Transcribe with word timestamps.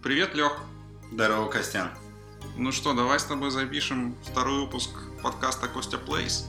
Привет, 0.00 0.32
Лех. 0.36 0.52
Здорово, 1.10 1.48
Костян. 1.48 1.90
Ну 2.56 2.70
что, 2.70 2.94
давай 2.94 3.18
с 3.18 3.24
тобой 3.24 3.50
запишем 3.50 4.14
второй 4.22 4.60
выпуск 4.60 4.90
подкаста 5.24 5.66
Костя 5.66 5.98
Плейс. 5.98 6.46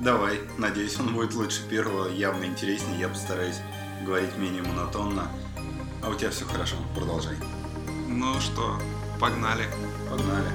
Давай, 0.00 0.40
надеюсь, 0.58 0.98
он 0.98 1.14
будет 1.14 1.32
лучше 1.34 1.62
первого, 1.68 2.08
явно 2.08 2.44
интереснее, 2.44 2.98
я 2.98 3.08
постараюсь 3.08 3.60
говорить 4.04 4.36
менее 4.36 4.64
монотонно. 4.64 5.30
А 6.02 6.08
у 6.08 6.14
тебя 6.16 6.30
все 6.30 6.44
хорошо, 6.44 6.74
продолжай. 6.96 7.36
Ну 8.08 8.40
что, 8.40 8.80
погнали. 9.20 9.66
Погнали. 10.10 10.48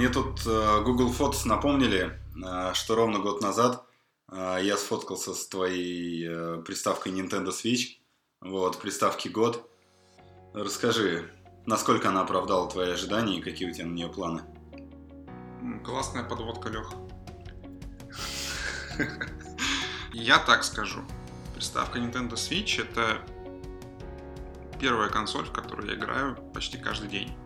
Мне 0.00 0.08
тут 0.08 0.46
э, 0.46 0.82
Google 0.82 1.12
Photos 1.12 1.46
напомнили, 1.46 2.18
э, 2.42 2.72
что 2.72 2.94
ровно 2.94 3.18
год 3.18 3.42
назад 3.42 3.84
э, 4.32 4.60
я 4.62 4.78
сфоткался 4.78 5.34
с 5.34 5.46
твоей 5.46 6.62
приставкой 6.62 7.12
Nintendo 7.12 7.48
Switch. 7.48 7.98
Вот, 8.40 8.78
приставки 8.78 9.28
год. 9.28 9.70
Расскажи, 10.54 11.30
насколько 11.66 12.08
она 12.08 12.22
оправдала 12.22 12.66
твои 12.70 12.92
ожидания 12.92 13.40
и 13.40 13.42
какие 13.42 13.70
у 13.70 13.74
тебя 13.74 13.84
на 13.84 13.92
нее 13.92 14.08
планы? 14.08 14.40
Классная 15.84 16.24
подводка, 16.24 16.70
Лех. 16.70 16.90
Я 20.14 20.38
так 20.38 20.64
скажу. 20.64 21.00
Приставка 21.54 21.98
Nintendo 21.98 22.36
Switch 22.36 22.80
это 22.80 23.18
первая 24.80 25.10
консоль, 25.10 25.44
в 25.44 25.52
которую 25.52 25.90
я 25.90 25.94
играю 25.94 26.36
почти 26.54 26.78
каждый 26.78 27.10
день. 27.10 27.36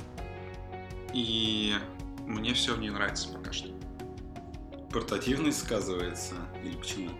И 1.12 1.74
мне 2.26 2.54
все 2.54 2.74
в 2.74 2.80
ней 2.80 2.90
нравится 2.90 3.28
пока 3.28 3.52
что. 3.52 3.68
Портативность 4.90 5.60
сказывается 5.60 6.34
или 6.62 6.76
почему? 6.76 7.10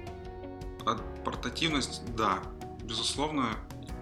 А 0.86 0.96
портативность, 1.24 2.02
да, 2.14 2.42
безусловно. 2.83 3.56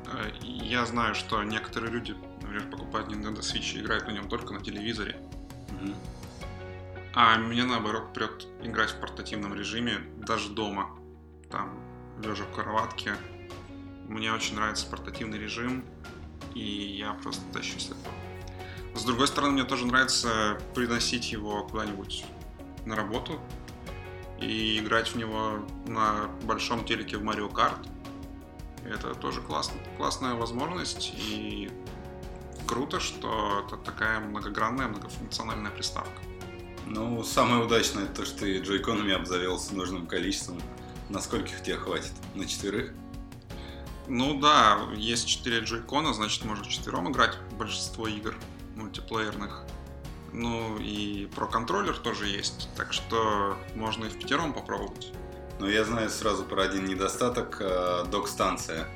Э, 0.06 0.30
я 0.42 0.84
знаю, 0.86 1.14
что 1.14 1.42
некоторые 1.42 1.92
люди, 1.92 2.14
например, 2.42 2.70
покупают 2.70 3.08
Nintendo 3.08 3.40
Switch 3.40 3.76
и 3.76 3.80
играют 3.80 4.06
на 4.06 4.12
нем 4.12 4.28
только 4.28 4.52
на 4.52 4.60
телевизоре. 4.60 5.16
Угу. 5.70 5.94
А 7.14 7.36
меня 7.36 7.66
наоборот 7.66 8.12
прет 8.12 8.46
играть 8.62 8.90
в 8.90 9.00
портативном 9.00 9.54
режиме 9.54 9.98
даже 10.16 10.48
дома. 10.50 10.98
Там, 11.50 11.78
лежа 12.22 12.44
в 12.44 12.54
кроватке. 12.54 13.14
Мне 14.08 14.32
очень 14.32 14.56
нравится 14.56 14.86
портативный 14.86 15.38
режим, 15.38 15.84
и 16.54 16.60
я 16.60 17.14
просто 17.14 17.42
тащусь 17.52 17.90
от 17.90 17.98
этого. 17.98 18.14
С 18.94 19.04
другой 19.04 19.26
стороны, 19.26 19.54
мне 19.54 19.64
тоже 19.64 19.86
нравится 19.86 20.58
приносить 20.74 21.32
его 21.32 21.64
куда-нибудь 21.64 22.24
на 22.84 22.94
работу 22.94 23.40
и 24.40 24.78
играть 24.78 25.08
в 25.08 25.16
него 25.16 25.64
на 25.86 26.28
большом 26.44 26.84
телеке 26.84 27.16
в 27.16 27.22
Mario 27.22 27.50
Kart. 27.50 27.88
Это 28.84 29.14
тоже 29.14 29.40
классно, 29.40 29.80
классная 29.96 30.34
возможность 30.34 31.14
и 31.16 31.70
круто, 32.66 33.00
что 33.00 33.64
это 33.66 33.76
такая 33.76 34.20
многогранная, 34.20 34.88
многофункциональная 34.88 35.70
приставка. 35.70 36.20
Ну, 36.86 37.22
самое 37.22 37.64
удачное 37.64 38.06
то, 38.06 38.24
что 38.24 38.40
ты 38.40 38.58
джойконами 38.58 39.14
обзавелся 39.14 39.74
нужным 39.74 40.06
количеством. 40.06 40.60
На 41.08 41.20
скольких 41.20 41.62
тебе 41.62 41.76
хватит? 41.76 42.12
На 42.34 42.46
четверых? 42.46 42.92
Ну 44.08 44.40
да, 44.40 44.88
есть 44.96 45.28
четыре 45.28 45.60
джойкона, 45.60 46.12
значит 46.12 46.44
можно 46.44 46.64
четвером 46.66 47.10
играть 47.10 47.36
в 47.50 47.56
большинство 47.56 48.08
игр 48.08 48.34
мультиплеерных. 48.76 49.64
Ну 50.32 50.78
и 50.78 51.26
про 51.34 51.46
контроллер 51.46 51.96
тоже 51.96 52.26
есть, 52.26 52.68
так 52.76 52.92
что 52.92 53.56
можно 53.74 54.06
и 54.06 54.08
в 54.08 54.18
пятером 54.18 54.52
попробовать. 54.54 55.12
Но 55.60 55.68
я 55.68 55.84
знаю 55.84 56.08
сразу 56.10 56.44
про 56.44 56.62
один 56.62 56.86
недостаток 56.86 57.58
э, 57.60 58.04
док-станция. 58.10 58.88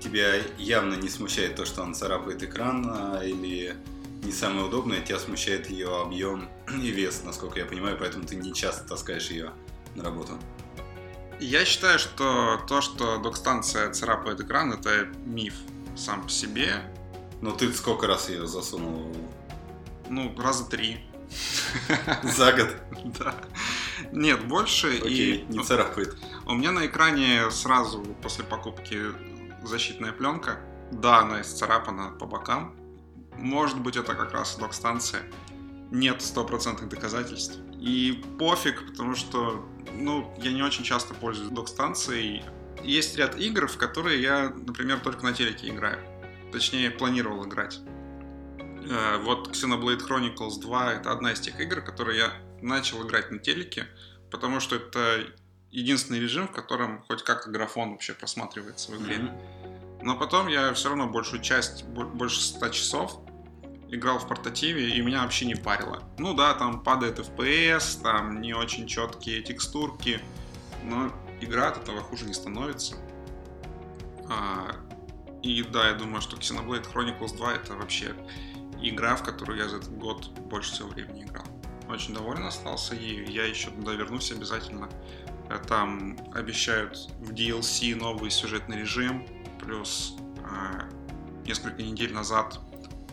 Тебя 0.00 0.34
явно 0.58 0.94
не 0.94 1.08
смущает 1.08 1.56
то, 1.56 1.64
что 1.64 1.82
он 1.82 1.94
царапает 1.94 2.42
экран, 2.42 2.86
а, 2.88 3.20
или 3.24 3.74
не 4.22 4.30
самое 4.30 4.66
удобное, 4.66 5.00
тебя 5.00 5.18
смущает 5.18 5.70
ее 5.70 6.02
объем 6.02 6.48
и 6.82 6.90
вес, 6.90 7.22
насколько 7.24 7.58
я 7.58 7.66
понимаю, 7.66 7.96
поэтому 7.98 8.24
ты 8.24 8.36
не 8.36 8.54
часто 8.54 8.86
таскаешь 8.86 9.30
ее 9.30 9.52
на 9.94 10.04
работу. 10.04 10.32
Я 11.40 11.64
считаю, 11.64 11.98
что 11.98 12.60
то, 12.66 12.80
что 12.80 13.18
док-станция 13.18 13.92
царапает 13.92 14.40
экран, 14.40 14.72
это 14.72 15.08
миф 15.24 15.54
сам 15.96 16.22
по 16.22 16.28
себе. 16.28 16.82
Ну 17.40 17.52
ты 17.52 17.72
сколько 17.72 18.06
раз 18.06 18.28
ее 18.28 18.46
засунул? 18.46 19.14
Ну, 20.08 20.34
раза 20.38 20.64
три. 20.64 21.04
За 22.22 22.52
год? 22.52 22.76
Да. 23.18 23.34
Нет, 24.12 24.46
больше. 24.46 24.98
Окей, 24.98 25.36
и... 25.36 25.52
не 25.52 25.62
царапает. 25.62 26.16
У 26.46 26.54
меня 26.54 26.72
на 26.72 26.86
экране 26.86 27.50
сразу 27.50 28.02
после 28.22 28.44
покупки 28.44 28.98
защитная 29.62 30.12
пленка. 30.12 30.58
Да, 30.90 31.20
она 31.20 31.42
исцарапана 31.42 32.10
по 32.10 32.26
бокам. 32.26 32.74
Может 33.36 33.80
быть, 33.80 33.96
это 33.96 34.14
как 34.14 34.32
раз 34.32 34.56
док-станция. 34.56 35.22
Нет 35.90 36.22
стопроцентных 36.22 36.88
доказательств. 36.88 37.58
И 37.78 38.24
пофиг, 38.38 38.84
потому 38.86 39.14
что, 39.14 39.64
ну, 39.94 40.34
я 40.38 40.52
не 40.52 40.62
очень 40.62 40.82
часто 40.82 41.14
пользуюсь 41.14 41.50
док-станцией. 41.50 42.42
Есть 42.82 43.16
ряд 43.16 43.38
игр, 43.38 43.68
в 43.68 43.76
которые 43.76 44.20
я, 44.20 44.52
например, 44.54 45.00
только 45.00 45.24
на 45.24 45.32
телеке 45.32 45.68
играю. 45.68 45.98
Точнее, 46.52 46.90
планировал 46.90 47.46
играть. 47.46 47.80
Э, 48.88 49.18
вот 49.18 49.48
Xenoblade 49.48 50.06
Chronicles 50.06 50.60
2 50.60 50.94
это 50.94 51.12
одна 51.12 51.32
из 51.32 51.40
тех 51.40 51.60
игр, 51.60 51.80
которые 51.80 52.18
я 52.18 52.32
начал 52.62 53.06
играть 53.06 53.30
на 53.30 53.38
телеке, 53.38 53.86
потому 54.30 54.60
что 54.60 54.76
это 54.76 55.26
единственный 55.70 56.20
режим, 56.20 56.48
в 56.48 56.52
котором 56.52 57.02
хоть 57.06 57.22
как-то 57.22 57.50
графон 57.50 57.92
вообще 57.92 58.14
просматривается 58.14 58.92
в 58.92 59.02
игре. 59.02 59.16
Mm-hmm. 59.16 60.00
Но 60.02 60.16
потом 60.16 60.48
я 60.48 60.72
все 60.74 60.88
равно 60.88 61.06
большую 61.08 61.42
часть, 61.42 61.84
больше 61.84 62.40
100 62.40 62.68
часов 62.70 63.20
играл 63.90 64.18
в 64.18 64.28
портативе, 64.28 64.90
и 64.90 65.00
меня 65.00 65.22
вообще 65.22 65.46
не 65.46 65.54
парило. 65.54 66.02
Ну 66.18 66.34
да, 66.34 66.54
там 66.54 66.82
падает 66.82 67.18
FPS, 67.18 68.02
там 68.02 68.40
не 68.40 68.54
очень 68.54 68.86
четкие 68.86 69.42
текстурки, 69.42 70.20
но 70.84 71.12
игра 71.40 71.68
от 71.68 71.78
этого 71.78 72.00
хуже 72.00 72.26
не 72.26 72.34
становится. 72.34 72.96
А, 74.28 74.76
и 75.42 75.62
да, 75.62 75.88
я 75.88 75.94
думаю, 75.94 76.20
что 76.20 76.36
Xenoblade 76.36 76.92
Chronicles 76.92 77.36
2 77.36 77.54
это 77.54 77.74
вообще 77.74 78.14
игра, 78.80 79.16
в 79.16 79.22
которую 79.22 79.58
я 79.58 79.68
за 79.68 79.76
этот 79.76 79.96
год 79.96 80.28
больше 80.30 80.72
всего 80.72 80.88
времени 80.88 81.24
играл. 81.24 81.44
Очень 81.88 82.14
доволен 82.14 82.44
остался 82.44 82.94
ею. 82.94 83.30
Я 83.30 83.46
еще 83.46 83.70
туда 83.70 83.92
вернусь 83.92 84.30
обязательно. 84.30 84.88
Э, 85.48 85.58
там 85.66 86.18
обещают 86.34 87.08
в 87.20 87.32
DLC 87.32 87.94
новый 87.94 88.30
сюжетный 88.30 88.80
режим. 88.80 89.26
Плюс 89.60 90.16
э, 90.38 90.90
несколько 91.46 91.82
недель 91.82 92.12
назад 92.12 92.60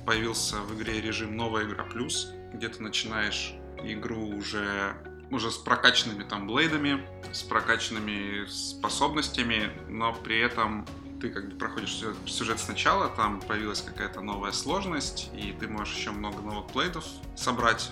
появился 0.06 0.57
в 0.57 0.75
игре 0.75 1.02
режим 1.02 1.36
«Новая 1.36 1.66
игра 1.66 1.84
плюс», 1.84 2.31
где 2.53 2.69
ты 2.69 2.84
начинаешь 2.84 3.56
игру 3.84 4.28
уже 4.38 4.96
уже 5.31 5.50
с 5.50 5.57
прокачанными 5.57 6.24
там 6.24 6.46
блейдами, 6.46 7.03
с 7.34 7.42
прокачанными 7.42 8.46
способностями, 8.46 9.72
но 9.90 10.13
при 10.13 10.40
этом 10.40 10.86
ты 11.21 11.29
как 11.29 11.49
бы 11.49 11.55
проходишь 11.55 12.01
сюжет 12.25 12.59
сначала, 12.59 13.09
там 13.09 13.41
появилась 13.41 13.81
какая-то 13.81 14.21
новая 14.21 14.51
сложность, 14.51 15.29
и 15.33 15.53
ты 15.59 15.67
можешь 15.67 15.95
еще 15.95 16.11
много 16.11 16.41
новых 16.41 16.67
плейдов 16.67 17.05
собрать. 17.35 17.91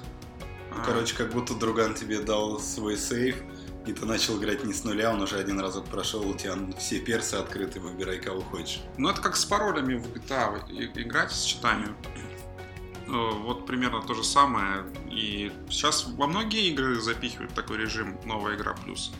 Ну, 0.69 0.83
короче, 0.83 1.15
как 1.15 1.31
будто 1.31 1.53
друган 1.53 1.93
тебе 1.93 2.19
дал 2.19 2.59
свой 2.59 2.97
сейв, 2.97 3.37
и 3.85 3.93
ты 3.93 4.05
начал 4.05 4.39
играть 4.39 4.63
не 4.63 4.73
с 4.73 4.83
нуля, 4.83 5.11
он 5.11 5.21
уже 5.21 5.37
один 5.37 5.59
разок 5.59 5.85
прошел, 5.85 6.27
у 6.27 6.33
тебя 6.33 6.55
все 6.79 6.99
персы 6.99 7.35
открыты, 7.35 7.79
выбирай 7.79 8.19
кого 8.19 8.41
хочешь. 8.41 8.81
Ну, 8.97 9.09
это 9.09 9.21
как 9.21 9.35
с 9.35 9.45
паролями 9.45 9.95
в 9.95 10.07
GTA 10.07 10.63
играть 10.95 11.31
с 11.31 11.43
читами. 11.43 11.87
Э, 13.07 13.11
вот 13.11 13.65
примерно 13.65 14.01
то 14.01 14.13
же 14.13 14.23
самое. 14.23 14.85
И 15.11 15.51
сейчас 15.69 16.07
во 16.07 16.27
многие 16.27 16.69
игры 16.69 16.99
запихивают 17.01 17.53
такой 17.53 17.77
режим 17.77 18.17
«Новая 18.25 18.55
игра 18.55 18.73
плюс». 18.73 19.11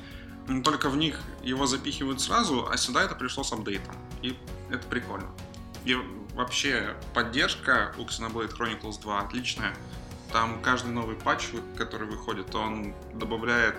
Но 0.47 0.61
только 0.61 0.89
в 0.89 0.97
них 0.97 1.19
его 1.41 1.65
запихивают 1.65 2.21
сразу, 2.21 2.67
а 2.69 2.77
сюда 2.77 3.03
это 3.03 3.15
пришло 3.15 3.43
с 3.43 3.53
апдейтом. 3.53 3.95
И 4.21 4.37
это 4.69 4.85
прикольно. 4.87 5.29
И 5.85 5.95
вообще 6.33 6.95
поддержка 7.13 7.93
у 7.97 8.01
Xenoblade 8.01 8.55
Chronicles 8.57 9.01
2 9.01 9.19
отличная. 9.19 9.75
Там 10.31 10.61
каждый 10.61 10.91
новый 10.91 11.15
патч, 11.15 11.49
который 11.77 12.07
выходит, 12.07 12.53
он 12.55 12.93
добавляет 13.13 13.75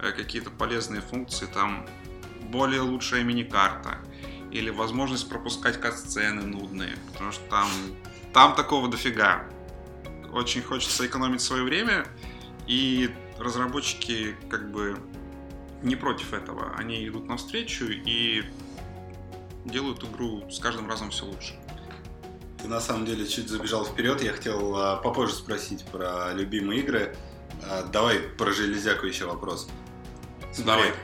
э, 0.00 0.10
какие-то 0.12 0.50
полезные 0.50 1.00
функции, 1.00 1.46
там 1.46 1.86
более 2.50 2.80
лучшая 2.80 3.22
мини-карта 3.22 3.98
или 4.50 4.70
возможность 4.70 5.28
пропускать 5.28 5.80
кат-сцены 5.80 6.42
нудные, 6.42 6.96
потому 7.12 7.32
что 7.32 7.42
там, 7.48 7.68
там 8.32 8.54
такого 8.54 8.88
дофига. 8.88 9.44
Очень 10.32 10.62
хочется 10.62 11.06
экономить 11.06 11.40
свое 11.40 11.62
время, 11.62 12.06
и 12.66 13.14
разработчики 13.38 14.36
как 14.50 14.70
бы 14.70 14.96
не 15.84 15.96
против 15.96 16.32
этого. 16.32 16.74
Они 16.76 17.06
идут 17.06 17.28
навстречу 17.28 17.86
и 17.88 18.44
делают 19.64 20.02
игру 20.04 20.50
с 20.50 20.58
каждым 20.58 20.88
разом 20.88 21.10
все 21.10 21.24
лучше. 21.24 21.54
Ты 22.60 22.68
на 22.68 22.80
самом 22.80 23.04
деле 23.04 23.26
чуть 23.26 23.48
забежал 23.48 23.84
вперед. 23.84 24.22
Я 24.22 24.32
хотел 24.32 24.76
а, 24.76 24.96
попозже 24.96 25.34
спросить 25.34 25.84
про 25.84 26.32
любимые 26.32 26.80
игры. 26.80 27.14
А, 27.62 27.82
давай 27.82 28.18
про 28.18 28.52
железяку 28.52 29.06
еще 29.06 29.26
вопрос. 29.26 29.68
Смотри, 30.52 30.64
Давай. 30.64 30.94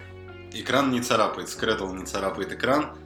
Экран 0.53 0.91
не 0.91 1.01
царапает, 1.01 1.49
скредл 1.49 1.93
не 1.93 2.05
царапает 2.07 2.53
экран. 2.53 2.97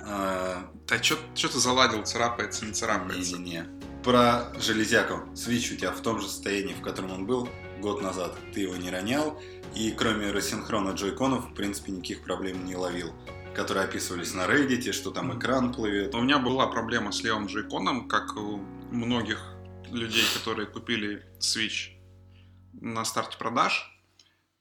А, 0.00 0.70
Да 0.86 1.02
что 1.02 1.16
ты 1.34 1.58
заладил, 1.58 2.02
царапается, 2.04 2.66
не 2.66 2.72
царапается? 2.72 3.38
Не-не-не. 3.38 3.66
Про 4.02 4.52
железяку. 4.58 5.34
Свич 5.34 5.72
у 5.72 5.76
тебя 5.76 5.90
в 5.90 6.00
том 6.00 6.20
же 6.20 6.28
состоянии, 6.28 6.74
в 6.74 6.82
котором 6.82 7.10
он 7.12 7.26
был 7.26 7.48
год 7.80 8.02
назад. 8.02 8.36
Ты 8.52 8.60
его 8.60 8.76
не 8.76 8.90
ронял. 8.90 9.40
И 9.74 9.90
кроме 9.90 10.30
рассинхрона 10.30 10.90
джойконов, 10.90 11.50
в 11.50 11.54
принципе, 11.54 11.92
никаких 11.92 12.22
проблем 12.22 12.64
не 12.64 12.76
ловил. 12.76 13.12
Которые 13.54 13.84
описывались 13.84 14.34
на 14.34 14.42
Reddit, 14.46 14.92
что 14.92 15.10
там 15.10 15.38
экран 15.38 15.72
плывет. 15.72 16.14
У 16.14 16.20
меня 16.20 16.38
была 16.38 16.66
проблема 16.66 17.12
с 17.12 17.22
левым 17.22 17.46
джойконом, 17.46 18.08
как 18.08 18.36
у 18.36 18.58
многих 18.90 19.54
людей, 19.90 20.24
которые 20.34 20.66
купили 20.66 21.24
Switch 21.38 21.92
на 22.72 23.04
старте 23.04 23.36
продаж. 23.38 23.90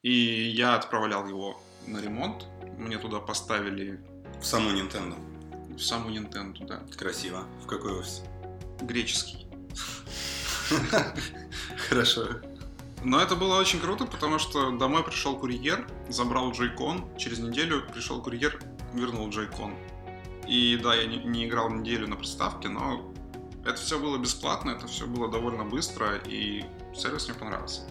И 0.01 0.11
я 0.11 0.75
отправлял 0.75 1.27
его 1.27 1.59
на 1.87 1.99
ремонт. 2.01 2.45
Мне 2.77 2.97
туда 2.97 3.19
поставили 3.19 3.99
В 4.39 4.45
саму 4.45 4.71
Nintendo. 4.71 5.15
в 5.75 5.79
саму 5.79 6.09
Nintendo, 6.11 6.65
да. 6.65 6.83
Красиво. 6.97 7.45
В 7.63 7.67
какой 7.67 7.93
офис? 7.99 8.21
Греческий. 8.81 9.47
Хорошо. 11.89 12.27
Но 13.03 13.21
это 13.21 13.35
было 13.35 13.59
очень 13.59 13.79
круто, 13.79 14.05
потому 14.05 14.39
что 14.39 14.71
домой 14.71 15.03
пришел 15.03 15.37
курьер, 15.37 15.85
забрал 16.07 16.51
джойкон, 16.51 17.05
через 17.17 17.39
неделю 17.39 17.83
пришел 17.93 18.21
курьер, 18.21 18.59
вернул 18.93 19.29
джойкон. 19.29 19.75
И 20.47 20.79
да, 20.81 20.95
я 20.95 21.05
не, 21.05 21.17
не 21.17 21.45
играл 21.45 21.69
неделю 21.69 22.07
на 22.07 22.15
приставке, 22.15 22.69
но 22.69 23.13
это 23.65 23.75
все 23.75 23.99
было 23.99 24.17
бесплатно, 24.17 24.71
это 24.71 24.87
все 24.87 25.05
было 25.05 25.29
довольно 25.29 25.65
быстро, 25.65 26.17
и 26.27 26.63
сервис 26.95 27.27
мне 27.27 27.37
понравился. 27.37 27.81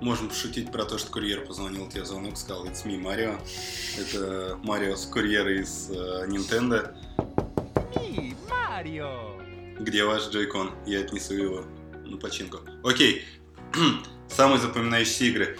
Можем 0.00 0.28
пошутить 0.28 0.70
про 0.70 0.84
то, 0.84 0.98
что 0.98 1.10
курьер 1.10 1.44
позвонил 1.46 1.88
тебе 1.88 2.04
звонок, 2.04 2.36
сказал 2.36 2.66
«It's 2.66 2.84
me, 2.84 2.98
Марио». 2.98 3.38
Это 3.98 4.58
Марио 4.62 4.96
с 4.96 5.06
курьера 5.06 5.60
из 5.60 5.90
э, 5.90 6.26
Nintendo. 6.26 6.94
Mi 7.94 8.36
Mario. 8.48 9.80
Где 9.80 10.04
ваш 10.04 10.28
джойкон? 10.28 10.72
Я 10.84 11.00
отнесу 11.00 11.34
его 11.34 11.64
на 12.04 12.18
починку. 12.18 12.58
Окей. 12.82 13.24
Самые 14.28 14.60
запоминающиеся 14.60 15.24
игры. 15.24 15.58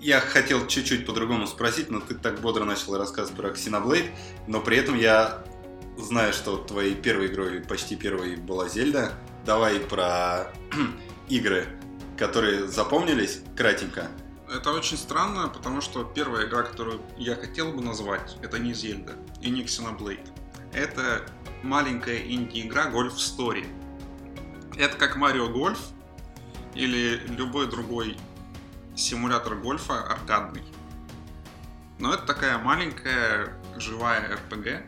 Я 0.00 0.20
хотел 0.20 0.66
чуть-чуть 0.66 1.06
по-другому 1.06 1.46
спросить, 1.46 1.90
но 1.90 2.00
ты 2.00 2.14
так 2.14 2.40
бодро 2.40 2.64
начал 2.64 2.96
рассказывать 2.96 3.36
про 3.36 3.50
Xenoblade, 3.50 4.10
но 4.48 4.60
при 4.60 4.76
этом 4.76 4.96
я 4.96 5.44
знаю, 5.96 6.32
что 6.32 6.56
твоей 6.56 6.94
первой 6.94 7.26
игрой, 7.26 7.60
почти 7.60 7.96
первой 7.96 8.36
была 8.36 8.68
Зельда. 8.68 9.12
Давай 9.46 9.78
про 9.78 10.52
игры, 11.28 11.66
которые 12.16 12.66
запомнились 12.66 13.42
кратенько. 13.56 14.08
Это 14.52 14.72
очень 14.72 14.98
странно, 14.98 15.48
потому 15.48 15.80
что 15.80 16.04
первая 16.04 16.46
игра, 16.46 16.62
которую 16.62 17.00
я 17.16 17.36
хотел 17.36 17.72
бы 17.72 17.82
назвать, 17.82 18.36
это 18.42 18.58
не 18.58 18.74
Зельда 18.74 19.14
и 19.40 19.50
не 19.50 19.62
Xenoblade. 19.62 20.28
Это 20.72 21.22
маленькая 21.62 22.18
инди-игра 22.18 22.90
Golf 22.90 23.14
Story. 23.16 23.66
Это 24.76 24.96
как 24.96 25.16
Марио 25.16 25.48
Гольф 25.48 25.78
или 26.74 27.16
любой 27.28 27.68
другой 27.68 28.16
симулятор 28.94 29.56
гольфа 29.56 30.02
аркадный. 30.02 30.62
Но 31.98 32.12
это 32.12 32.24
такая 32.26 32.58
маленькая 32.58 33.56
живая 33.76 34.38
RPG 34.50 34.82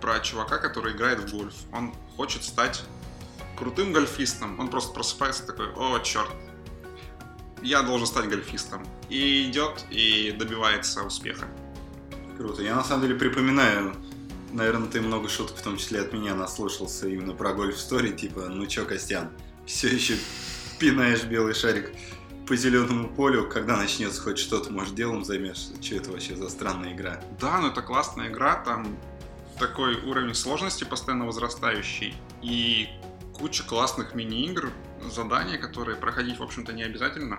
про 0.00 0.20
чувака, 0.20 0.58
который 0.58 0.94
играет 0.94 1.20
в 1.20 1.30
гольф. 1.30 1.54
Он 1.72 1.94
хочет 2.16 2.42
стать 2.42 2.82
крутым 3.56 3.92
гольфистом. 3.92 4.58
Он 4.58 4.68
просто 4.68 4.92
просыпается 4.92 5.46
такой, 5.46 5.70
о, 5.74 5.98
черт, 6.00 6.30
я 7.62 7.82
должен 7.82 8.06
стать 8.06 8.28
гольфистом. 8.28 8.86
И 9.08 9.48
идет 9.50 9.84
и 9.90 10.34
добивается 10.38 11.02
успеха. 11.02 11.46
Круто. 12.36 12.62
Я 12.62 12.74
на 12.74 12.84
самом 12.84 13.02
деле 13.02 13.16
припоминаю, 13.16 13.94
наверное, 14.52 14.88
ты 14.88 15.00
много 15.02 15.28
шуток, 15.28 15.56
в 15.56 15.62
том 15.62 15.76
числе 15.76 16.00
от 16.00 16.12
меня, 16.12 16.34
наслушался 16.34 17.06
именно 17.06 17.34
про 17.34 17.52
гольф 17.52 17.78
стори, 17.78 18.12
типа, 18.12 18.48
ну 18.48 18.66
чё, 18.66 18.86
Костян, 18.86 19.30
все 19.66 19.88
еще 19.88 20.16
пинаешь 20.80 21.24
белый 21.24 21.54
шарик 21.54 21.92
по 22.48 22.56
зеленому 22.56 23.08
полю, 23.10 23.48
когда 23.48 23.76
начнется 23.76 24.20
хоть 24.20 24.38
что-то, 24.38 24.72
может, 24.72 24.94
делом 24.94 25.24
займешься? 25.24 25.80
Что 25.80 25.96
это 25.96 26.10
вообще 26.10 26.34
за 26.34 26.48
странная 26.48 26.94
игра? 26.94 27.22
Да, 27.38 27.60
но 27.60 27.68
это 27.68 27.82
классная 27.82 28.28
игра, 28.28 28.56
там 28.64 28.96
такой 29.58 29.94
уровень 30.02 30.34
сложности 30.34 30.84
постоянно 30.84 31.26
возрастающий. 31.26 32.16
И 32.42 32.88
куча 33.34 33.62
классных 33.62 34.14
мини-игр, 34.14 34.72
задания, 35.12 35.58
которые 35.58 35.96
проходить, 35.96 36.38
в 36.38 36.42
общем-то, 36.42 36.72
не 36.72 36.82
обязательно, 36.82 37.38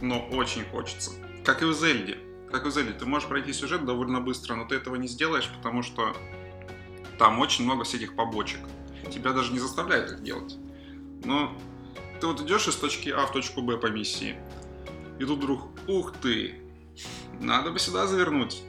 но 0.00 0.20
очень 0.28 0.64
хочется. 0.64 1.12
Как 1.44 1.62
и 1.62 1.64
в 1.64 1.72
Зельде. 1.72 2.18
Как 2.50 2.66
и 2.66 2.68
в 2.68 2.72
Зельде. 2.72 2.92
Ты 2.92 3.06
можешь 3.06 3.28
пройти 3.28 3.52
сюжет 3.52 3.86
довольно 3.86 4.20
быстро, 4.20 4.56
но 4.56 4.64
ты 4.64 4.74
этого 4.74 4.96
не 4.96 5.06
сделаешь, 5.06 5.48
потому 5.56 5.82
что 5.82 6.14
там 7.18 7.38
очень 7.38 7.64
много 7.64 7.84
всяких 7.84 8.16
побочек. 8.16 8.60
Тебя 9.10 9.32
даже 9.32 9.52
не 9.52 9.60
заставляют 9.60 10.10
их 10.10 10.22
делать. 10.22 10.56
Но 11.24 11.56
ты 12.22 12.28
вот 12.28 12.40
идешь 12.40 12.68
из 12.68 12.76
точки 12.76 13.08
А 13.08 13.26
в 13.26 13.32
точку 13.32 13.62
Б 13.62 13.76
по 13.78 13.88
миссии, 13.88 14.36
и 15.18 15.24
тут 15.24 15.38
вдруг, 15.38 15.68
ух 15.88 16.12
ты, 16.22 16.54
надо 17.40 17.72
бы 17.72 17.80
сюда 17.80 18.06
завернуть. 18.06 18.62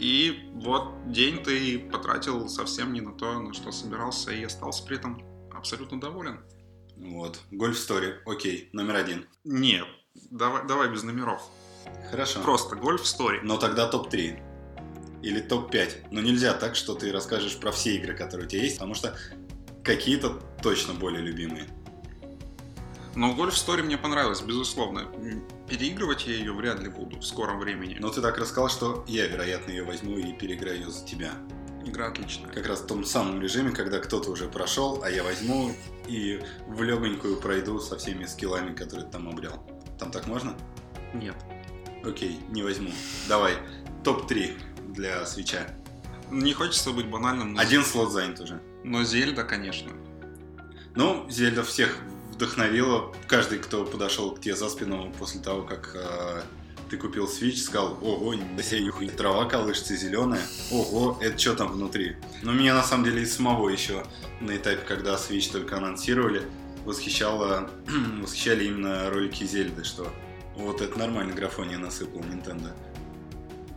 И 0.00 0.50
вот 0.54 1.12
день 1.12 1.40
ты 1.40 1.78
потратил 1.78 2.48
совсем 2.48 2.92
не 2.92 3.00
на 3.00 3.12
то, 3.12 3.38
на 3.38 3.54
что 3.54 3.70
собирался, 3.70 4.32
и 4.32 4.42
остался 4.42 4.84
при 4.84 4.96
этом 4.96 5.22
абсолютно 5.52 6.00
доволен. 6.00 6.40
Вот. 6.96 7.38
Гольф 7.52 7.78
стори. 7.78 8.14
Окей. 8.26 8.70
Номер 8.72 8.96
один. 8.96 9.28
Нет, 9.44 9.86
давай, 10.30 10.66
давай 10.66 10.90
без 10.90 11.04
номеров. 11.04 11.42
Хорошо. 12.10 12.40
Просто 12.40 12.74
гольф 12.74 13.06
стори. 13.06 13.38
Но 13.44 13.56
тогда 13.56 13.86
топ-3. 13.88 15.22
Или 15.22 15.40
топ-5. 15.40 16.08
Но 16.10 16.20
нельзя 16.20 16.54
так, 16.54 16.74
что 16.74 16.94
ты 16.94 17.12
расскажешь 17.12 17.56
про 17.56 17.70
все 17.70 17.94
игры, 17.94 18.16
которые 18.16 18.46
у 18.46 18.50
тебя 18.50 18.62
есть, 18.62 18.76
потому 18.76 18.94
что 18.94 19.16
какие-то 19.84 20.40
точно 20.62 20.94
более 20.94 21.22
любимые. 21.22 21.68
Но 23.16 23.34
гольф 23.34 23.56
стори 23.58 23.82
мне 23.82 23.98
понравилась, 23.98 24.40
безусловно. 24.40 25.06
Переигрывать 25.68 26.26
я 26.26 26.34
ее 26.34 26.52
вряд 26.52 26.80
ли 26.80 26.88
буду 26.88 27.18
в 27.18 27.24
скором 27.24 27.58
времени. 27.58 27.96
Но 27.98 28.10
ты 28.10 28.20
так 28.20 28.38
рассказал, 28.38 28.68
что 28.68 29.04
я, 29.08 29.26
вероятно, 29.26 29.70
ее 29.72 29.82
возьму 29.84 30.16
и 30.16 30.32
переиграю 30.32 30.76
ее 30.80 30.90
за 30.90 31.04
тебя. 31.04 31.32
Игра 31.84 32.08
отличная. 32.08 32.50
Как 32.52 32.66
раз 32.66 32.80
в 32.80 32.86
том 32.86 33.04
самом 33.04 33.40
режиме, 33.40 33.70
когда 33.72 33.98
кто-то 33.98 34.30
уже 34.30 34.48
прошел, 34.48 35.02
а 35.02 35.10
я 35.10 35.24
возьму 35.24 35.72
и 36.06 36.40
в 36.66 36.82
легонькую 36.82 37.38
пройду 37.40 37.80
со 37.80 37.96
всеми 37.98 38.26
скиллами, 38.26 38.74
которые 38.74 39.06
ты 39.06 39.12
там 39.12 39.28
обрел. 39.28 39.62
Там 39.98 40.10
так 40.10 40.26
можно? 40.26 40.54
Нет. 41.14 41.34
Окей, 42.04 42.38
не 42.50 42.62
возьму. 42.62 42.90
Давай, 43.28 43.54
топ-3 44.04 44.52
для 44.92 45.24
свеча. 45.26 45.66
Не 46.30 46.52
хочется 46.52 46.92
быть 46.92 47.06
банальным, 47.06 47.54
но, 47.54 47.60
Один 47.60 47.82
слот 47.84 48.12
занят 48.12 48.38
уже. 48.40 48.62
но 48.84 49.02
Зельда, 49.02 49.42
конечно. 49.42 49.90
Ну, 50.94 51.26
Зельда 51.28 51.62
всех 51.64 51.96
вдохновила. 52.40 53.12
Каждый, 53.28 53.58
кто 53.58 53.84
подошел 53.84 54.32
к 54.32 54.40
тебе 54.40 54.56
за 54.56 54.70
спину 54.70 55.12
после 55.18 55.40
того, 55.40 55.62
как 55.62 55.94
э, 55.94 56.42
ты 56.88 56.96
купил 56.96 57.26
Switch, 57.26 57.56
сказал, 57.56 57.98
ого, 58.00 58.32
нюхай, 58.34 59.08
трава 59.10 59.44
колышется 59.44 59.94
зеленая. 59.94 60.40
Ого, 60.70 61.18
это 61.20 61.38
что 61.38 61.54
там 61.54 61.72
внутри? 61.72 62.16
Но 62.42 62.52
меня 62.52 62.74
на 62.74 62.82
самом 62.82 63.04
деле 63.04 63.22
и 63.22 63.26
самого 63.26 63.68
еще 63.68 64.04
на 64.40 64.56
этапе, 64.56 64.82
когда 64.86 65.16
Switch 65.16 65.52
только 65.52 65.76
анонсировали, 65.76 66.42
восхищало, 66.86 67.70
восхищали 68.22 68.64
именно 68.64 69.10
ролики 69.10 69.44
Зельды, 69.44 69.84
что 69.84 70.10
вот 70.56 70.80
это 70.80 70.98
нормально 70.98 71.34
графония 71.34 71.76
насыпал 71.76 72.22
Nintendo. 72.22 72.72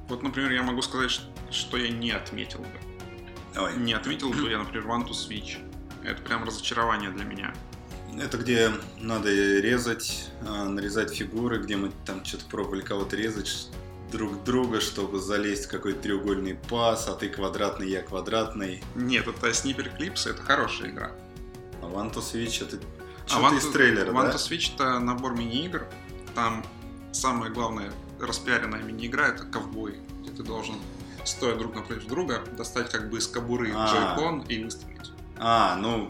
Вот, 0.08 0.24
например, 0.24 0.51
я 0.51 0.63
могу 0.63 0.82
сказать, 0.82 1.20
что 1.51 1.77
я 1.77 1.89
не 1.89 2.12
отметил 2.12 2.60
бы. 2.60 2.79
Давай. 3.53 3.75
Не 3.75 3.93
отметил 3.93 4.29
бы 4.29 4.50
я, 4.50 4.58
например, 4.58 4.88
One 4.88 5.05
to 5.05 5.12
Switch. 5.12 5.58
Это 6.03 6.22
прям 6.22 6.46
разочарование 6.46 7.10
для 7.12 7.25
меня. 7.25 7.53
Это 8.22 8.38
где 8.38 8.72
надо 9.00 9.29
резать, 9.32 10.29
а, 10.48 10.65
нарезать 10.65 11.13
фигуры, 11.13 11.60
где 11.60 11.75
мы 11.75 11.91
там 12.05 12.24
что-то 12.24 12.46
пробовали 12.46 12.82
кого-то 12.82 13.15
резать 13.15 13.70
друг 14.12 14.43
друга, 14.43 14.79
чтобы 14.79 15.20
залезть 15.20 15.65
в 15.65 15.70
какой-то 15.70 16.01
треугольный 16.01 16.53
пас, 16.53 17.08
а 17.08 17.15
ты 17.15 17.29
квадратный, 17.29 17.89
я 17.89 18.01
квадратный. 18.03 18.84
Нет, 18.96 19.27
это 19.27 19.50
Sniper 19.50 19.98
Clips, 19.98 20.29
это 20.29 20.41
хорошая 20.43 20.91
игра. 20.91 21.12
А 21.82 21.86
One 21.86 22.13
to 22.13 22.20
Switch 22.20 22.63
это 22.65 22.77
А 23.25 23.29
что-то 23.29 23.48
One 23.48 23.58
из 23.58 23.67
трейлера, 23.72 24.12
One 24.12 24.27
да? 24.27 24.32
to 24.32 24.36
Switch 24.36 24.75
это 24.75 25.00
набор 25.00 25.34
мини-игр. 25.36 25.88
Там 26.36 26.63
самое 27.12 27.51
главное 27.51 27.91
распиаренная 28.20 28.84
мини-игра 28.84 29.29
это 29.29 29.43
ковбой, 29.46 30.00
где 30.22 30.32
ты 30.32 30.43
должен, 30.43 30.75
стоя 31.25 31.55
друг 31.55 31.75
напротив 31.75 32.05
друга, 32.08 32.43
достать 32.55 32.91
как 32.91 33.10
бы 33.10 33.17
из 33.17 33.27
кобуры 33.27 33.72
А. 33.75 34.15
джойкон 34.15 34.41
и 34.41 34.63
выстрелить. 34.63 35.12
А, 35.38 35.75
ну, 35.77 36.10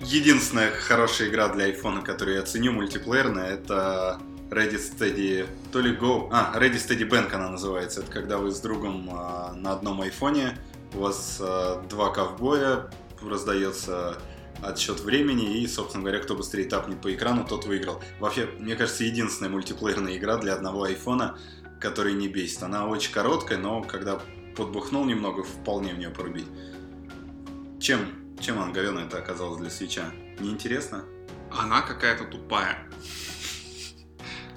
единственная 0.00 0.70
хорошая 0.70 1.28
игра 1.28 1.48
для 1.48 1.66
айфона, 1.66 2.02
которую 2.02 2.36
я 2.36 2.42
ценю, 2.42 2.72
мультиплеерная, 2.72 3.54
это 3.54 4.20
Ready 4.50 4.78
Steady, 4.78 5.48
то 5.72 5.80
ли 5.80 5.96
Go, 5.96 6.28
а, 6.30 6.56
Ready 6.58 6.76
Steady 6.76 7.08
Bank 7.08 7.32
она 7.32 7.50
называется. 7.50 8.00
Это 8.00 8.10
когда 8.10 8.38
вы 8.38 8.50
с 8.50 8.60
другом 8.60 9.08
а, 9.12 9.52
на 9.54 9.72
одном 9.72 10.00
айфоне, 10.02 10.58
у 10.94 10.98
вас 10.98 11.38
а, 11.40 11.82
два 11.88 12.12
ковбоя, 12.12 12.90
раздается 13.22 14.18
отсчет 14.62 15.00
времени, 15.00 15.58
и, 15.58 15.66
собственно 15.66 16.04
говоря, 16.04 16.22
кто 16.22 16.34
быстрее 16.34 16.64
тапнет 16.64 17.00
по 17.00 17.12
экрану, 17.12 17.44
тот 17.46 17.66
выиграл. 17.66 18.00
Вообще, 18.20 18.48
мне 18.58 18.76
кажется, 18.76 19.04
единственная 19.04 19.50
мультиплеерная 19.50 20.16
игра 20.16 20.36
для 20.36 20.54
одного 20.54 20.84
айфона, 20.84 21.38
которая 21.80 22.14
не 22.14 22.28
бесит. 22.28 22.62
Она 22.62 22.86
очень 22.86 23.12
короткая, 23.12 23.58
но 23.58 23.82
когда 23.82 24.20
подбухнул 24.56 25.04
немного, 25.04 25.42
вполне 25.42 25.92
в 25.92 25.98
нее 25.98 26.10
порубить. 26.10 26.46
Чем, 27.80 28.00
чем 28.40 28.58
она 28.58 29.02
это 29.02 29.18
оказалась 29.18 29.60
для 29.60 29.70
свеча? 29.70 30.10
Неинтересно? 30.38 31.04
Она 31.50 31.82
какая-то 31.82 32.24
тупая. 32.24 32.90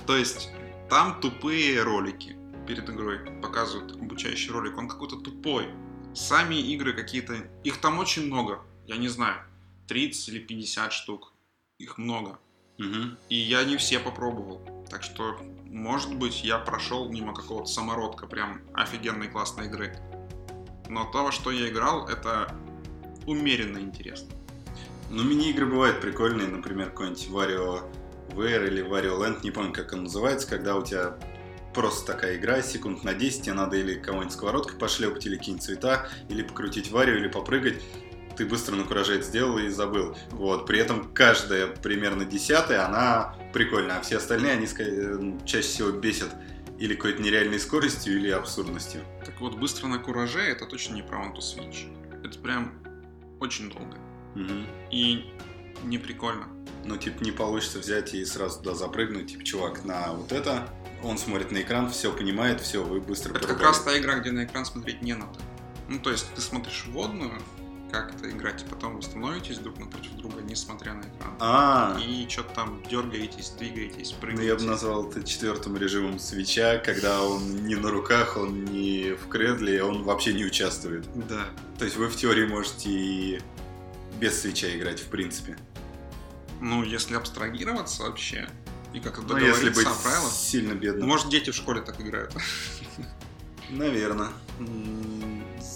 То 0.05 0.15
есть, 0.15 0.49
там 0.89 1.19
тупые 1.19 1.83
ролики 1.83 2.37
перед 2.67 2.89
игрой 2.89 3.19
показывают 3.41 3.93
обучающий 3.93 4.51
ролик. 4.51 4.77
Он 4.77 4.87
какой-то 4.87 5.17
тупой. 5.17 5.69
Сами 6.13 6.55
игры 6.55 6.93
какие-то... 6.93 7.35
Их 7.63 7.77
там 7.79 7.99
очень 7.99 8.25
много. 8.25 8.61
Я 8.85 8.97
не 8.97 9.07
знаю. 9.07 9.41
30 9.87 10.29
или 10.29 10.39
50 10.39 10.91
штук. 10.91 11.33
Их 11.77 11.97
много. 11.97 12.39
Угу. 12.79 13.17
И 13.29 13.35
я 13.35 13.63
не 13.63 13.77
все 13.77 13.99
попробовал. 13.99 14.61
Так 14.89 15.03
что, 15.03 15.37
может 15.65 16.15
быть, 16.15 16.43
я 16.43 16.57
прошел 16.57 17.09
мимо 17.09 17.33
какого-то 17.33 17.67
самородка 17.67 18.27
прям 18.27 18.61
офигенной 18.73 19.27
классной 19.27 19.67
игры. 19.67 19.97
Но 20.89 21.05
то, 21.11 21.25
во 21.25 21.31
что 21.31 21.51
я 21.51 21.69
играл, 21.69 22.07
это 22.07 22.55
умеренно 23.27 23.77
интересно. 23.77 24.29
Ну, 25.09 25.23
мини-игры 25.23 25.67
бывают 25.67 26.01
прикольные, 26.01 26.47
например, 26.47 26.89
какой-нибудь 26.89 27.27
Wario 27.27 27.83
VR 28.29 28.67
или 28.67 28.83
Wario 28.83 29.19
Land, 29.19 29.41
не 29.43 29.51
помню, 29.51 29.71
как 29.71 29.93
он 29.93 30.03
называется, 30.03 30.49
когда 30.49 30.75
у 30.75 30.83
тебя 30.83 31.17
просто 31.73 32.13
такая 32.13 32.37
игра, 32.37 32.61
секунд 32.61 33.03
на 33.03 33.13
10, 33.13 33.43
тебе 33.43 33.53
надо 33.53 33.77
или 33.77 33.95
кого-нибудь 33.95 34.33
сковородкой 34.33 34.77
пошлепать, 34.79 35.25
или 35.27 35.37
какие-нибудь 35.37 35.63
цвета, 35.63 36.09
или 36.27 36.41
покрутить 36.41 36.91
Варию, 36.91 37.19
или 37.19 37.27
попрыгать. 37.27 37.81
Ты 38.35 38.45
быстро 38.45 38.75
на 38.75 38.83
кураже 38.83 39.15
это 39.15 39.23
сделал 39.23 39.57
и 39.57 39.67
забыл. 39.69 40.15
Вот. 40.31 40.65
При 40.67 40.79
этом 40.79 41.11
каждая 41.13 41.67
примерно 41.67 42.25
десятая, 42.25 42.85
она 42.85 43.35
прикольная, 43.53 43.97
а 43.97 44.01
все 44.01 44.17
остальные, 44.17 44.53
они 44.53 44.65
ска- 44.65 45.45
чаще 45.45 45.67
всего 45.67 45.91
бесят 45.91 46.29
или 46.77 46.93
какой-то 46.93 47.21
нереальной 47.21 47.59
скоростью, 47.59 48.17
или 48.17 48.29
абсурдностью. 48.29 49.01
Так 49.25 49.39
вот, 49.41 49.55
быстро 49.55 49.87
на 49.87 49.97
кураже 49.97 50.41
это 50.41 50.65
точно 50.65 50.95
не 50.95 51.01
про 51.01 51.17
One 51.17 51.35
to 51.35 51.39
Switch. 51.39 51.87
Это 52.23 52.37
прям 52.39 52.73
очень 53.39 53.69
долго. 53.69 53.97
Мгм. 54.35 54.65
И 54.91 55.33
не 55.83 55.97
прикольно. 55.97 56.47
Ну, 56.85 56.97
типа, 56.97 57.23
не 57.23 57.31
получится 57.31 57.79
взять 57.79 58.13
и 58.13 58.23
сразу 58.25 58.59
туда 58.59 58.75
запрыгнуть, 58.75 59.31
типа, 59.31 59.43
чувак, 59.43 59.83
на 59.83 60.13
вот 60.13 60.31
это. 60.31 60.67
Он 61.03 61.17
смотрит 61.17 61.51
на 61.51 61.61
экран, 61.61 61.89
все 61.89 62.11
понимает, 62.11 62.61
все, 62.61 62.83
вы 62.83 62.99
быстро 63.01 63.35
Это 63.35 63.47
как 63.47 63.61
раз 63.61 63.81
та 63.81 63.97
игра, 63.97 64.15
где 64.19 64.31
на 64.31 64.45
экран 64.45 64.65
смотреть 64.65 65.01
не 65.01 65.13
надо. 65.13 65.37
Ну, 65.89 65.99
то 65.99 66.09
есть 66.09 66.33
ты 66.33 66.41
смотришь 66.41 66.85
вводную, 66.87 67.39
как 67.91 68.13
это 68.15 68.29
играть, 68.29 68.63
и 68.63 68.65
потом 68.67 68.97
вы 68.97 69.01
становитесь 69.01 69.57
друг 69.59 69.79
напротив 69.79 70.11
друга, 70.15 70.41
несмотря 70.41 70.93
на 70.93 71.01
экран. 71.01 71.35
А, 71.39 71.97
И 72.05 72.27
что-то 72.29 72.53
там 72.55 72.83
дергаетесь, 72.89 73.51
двигаетесь, 73.51 74.11
ну 74.11 74.17
прыгаете. 74.19 74.47
я 74.47 74.55
бы 74.55 74.63
назвал 74.63 75.09
это 75.09 75.23
четвертым 75.23 75.77
режимом 75.77 76.19
свеча, 76.19 76.77
когда 76.79 77.21
он 77.23 77.65
не 77.65 77.75
на 77.75 77.89
руках, 77.91 78.35
он 78.37 78.65
не 78.65 79.11
в 79.13 79.27
кредле, 79.29 79.83
он 79.83 80.03
вообще 80.03 80.33
не 80.33 80.45
участвует. 80.45 81.05
Да. 81.27 81.45
То 81.79 81.85
есть 81.85 81.97
вы 81.97 82.07
в 82.07 82.15
теории 82.15 82.45
можете 82.45 82.89
и 82.89 83.41
без 84.19 84.41
свеча 84.41 84.67
играть, 84.75 84.99
в 84.99 85.07
принципе. 85.07 85.57
Ну, 86.59 86.83
если 86.83 87.15
абстрагироваться 87.15 88.03
вообще, 88.03 88.49
и 88.93 88.99
как-то 88.99 89.21
Ну, 89.21 89.37
если 89.37 89.69
быть 89.69 89.85
о 89.85 89.93
правилах, 89.93 90.31
сильно 90.31 90.73
бедным. 90.73 91.07
может, 91.07 91.29
дети 91.29 91.51
в 91.51 91.55
школе 91.55 91.81
так 91.81 92.01
играют. 92.01 92.33
Наверное. 93.69 94.29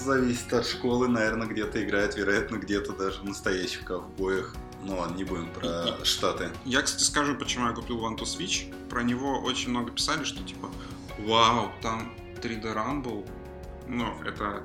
Зависит 0.03 0.51
от 0.51 0.65
школы, 0.65 1.07
наверное, 1.07 1.47
где-то 1.47 1.83
играет, 1.83 2.15
вероятно, 2.15 2.55
где-то 2.57 2.93
даже 2.93 3.21
в 3.21 3.25
настоящих 3.25 3.85
ковбоях. 3.85 4.55
Ну 4.83 4.97
ладно, 4.97 5.15
не 5.15 5.23
будем 5.23 5.47
про 5.53 6.03
Штаты. 6.03 6.49
Я, 6.65 6.81
кстати, 6.81 7.03
скажу, 7.03 7.35
почему 7.35 7.67
я 7.67 7.73
купил 7.73 7.99
One 7.99 8.17
to 8.17 8.23
Switch. 8.23 8.73
Про 8.89 9.03
него 9.03 9.39
очень 9.41 9.69
много 9.69 9.91
писали, 9.91 10.23
что 10.23 10.43
типа, 10.43 10.69
вау, 11.19 11.71
там 11.83 12.11
3D 12.41 12.73
Rumble. 12.73 13.29
Ну, 13.87 14.07
это 14.23 14.63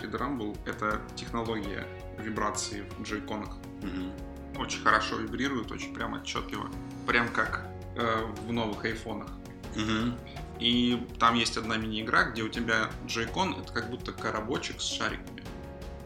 3D 0.00 0.18
Rumble, 0.18 0.58
это 0.66 1.00
технология 1.14 1.86
вибрации 2.18 2.84
в 2.98 3.02
джойконах. 3.02 3.56
Мгм. 3.80 4.12
Очень 4.58 4.82
хорошо 4.82 5.16
вибрирует, 5.16 5.70
очень 5.70 5.94
прям 5.94 6.14
отчетливо. 6.14 6.68
Прям 7.06 7.28
как 7.28 7.64
э, 7.96 8.24
в 8.46 8.52
новых 8.52 8.84
айфонах. 8.84 9.28
Мгм. 9.76 10.18
И 10.60 11.06
там 11.18 11.34
есть 11.34 11.56
одна 11.56 11.76
мини-игра, 11.76 12.24
где 12.24 12.42
у 12.42 12.48
тебя 12.48 12.90
джойкон 13.06 13.56
это 13.60 13.72
как 13.72 13.90
будто 13.90 14.12
коробочек 14.12 14.80
с 14.80 14.84
шариками. 14.84 15.42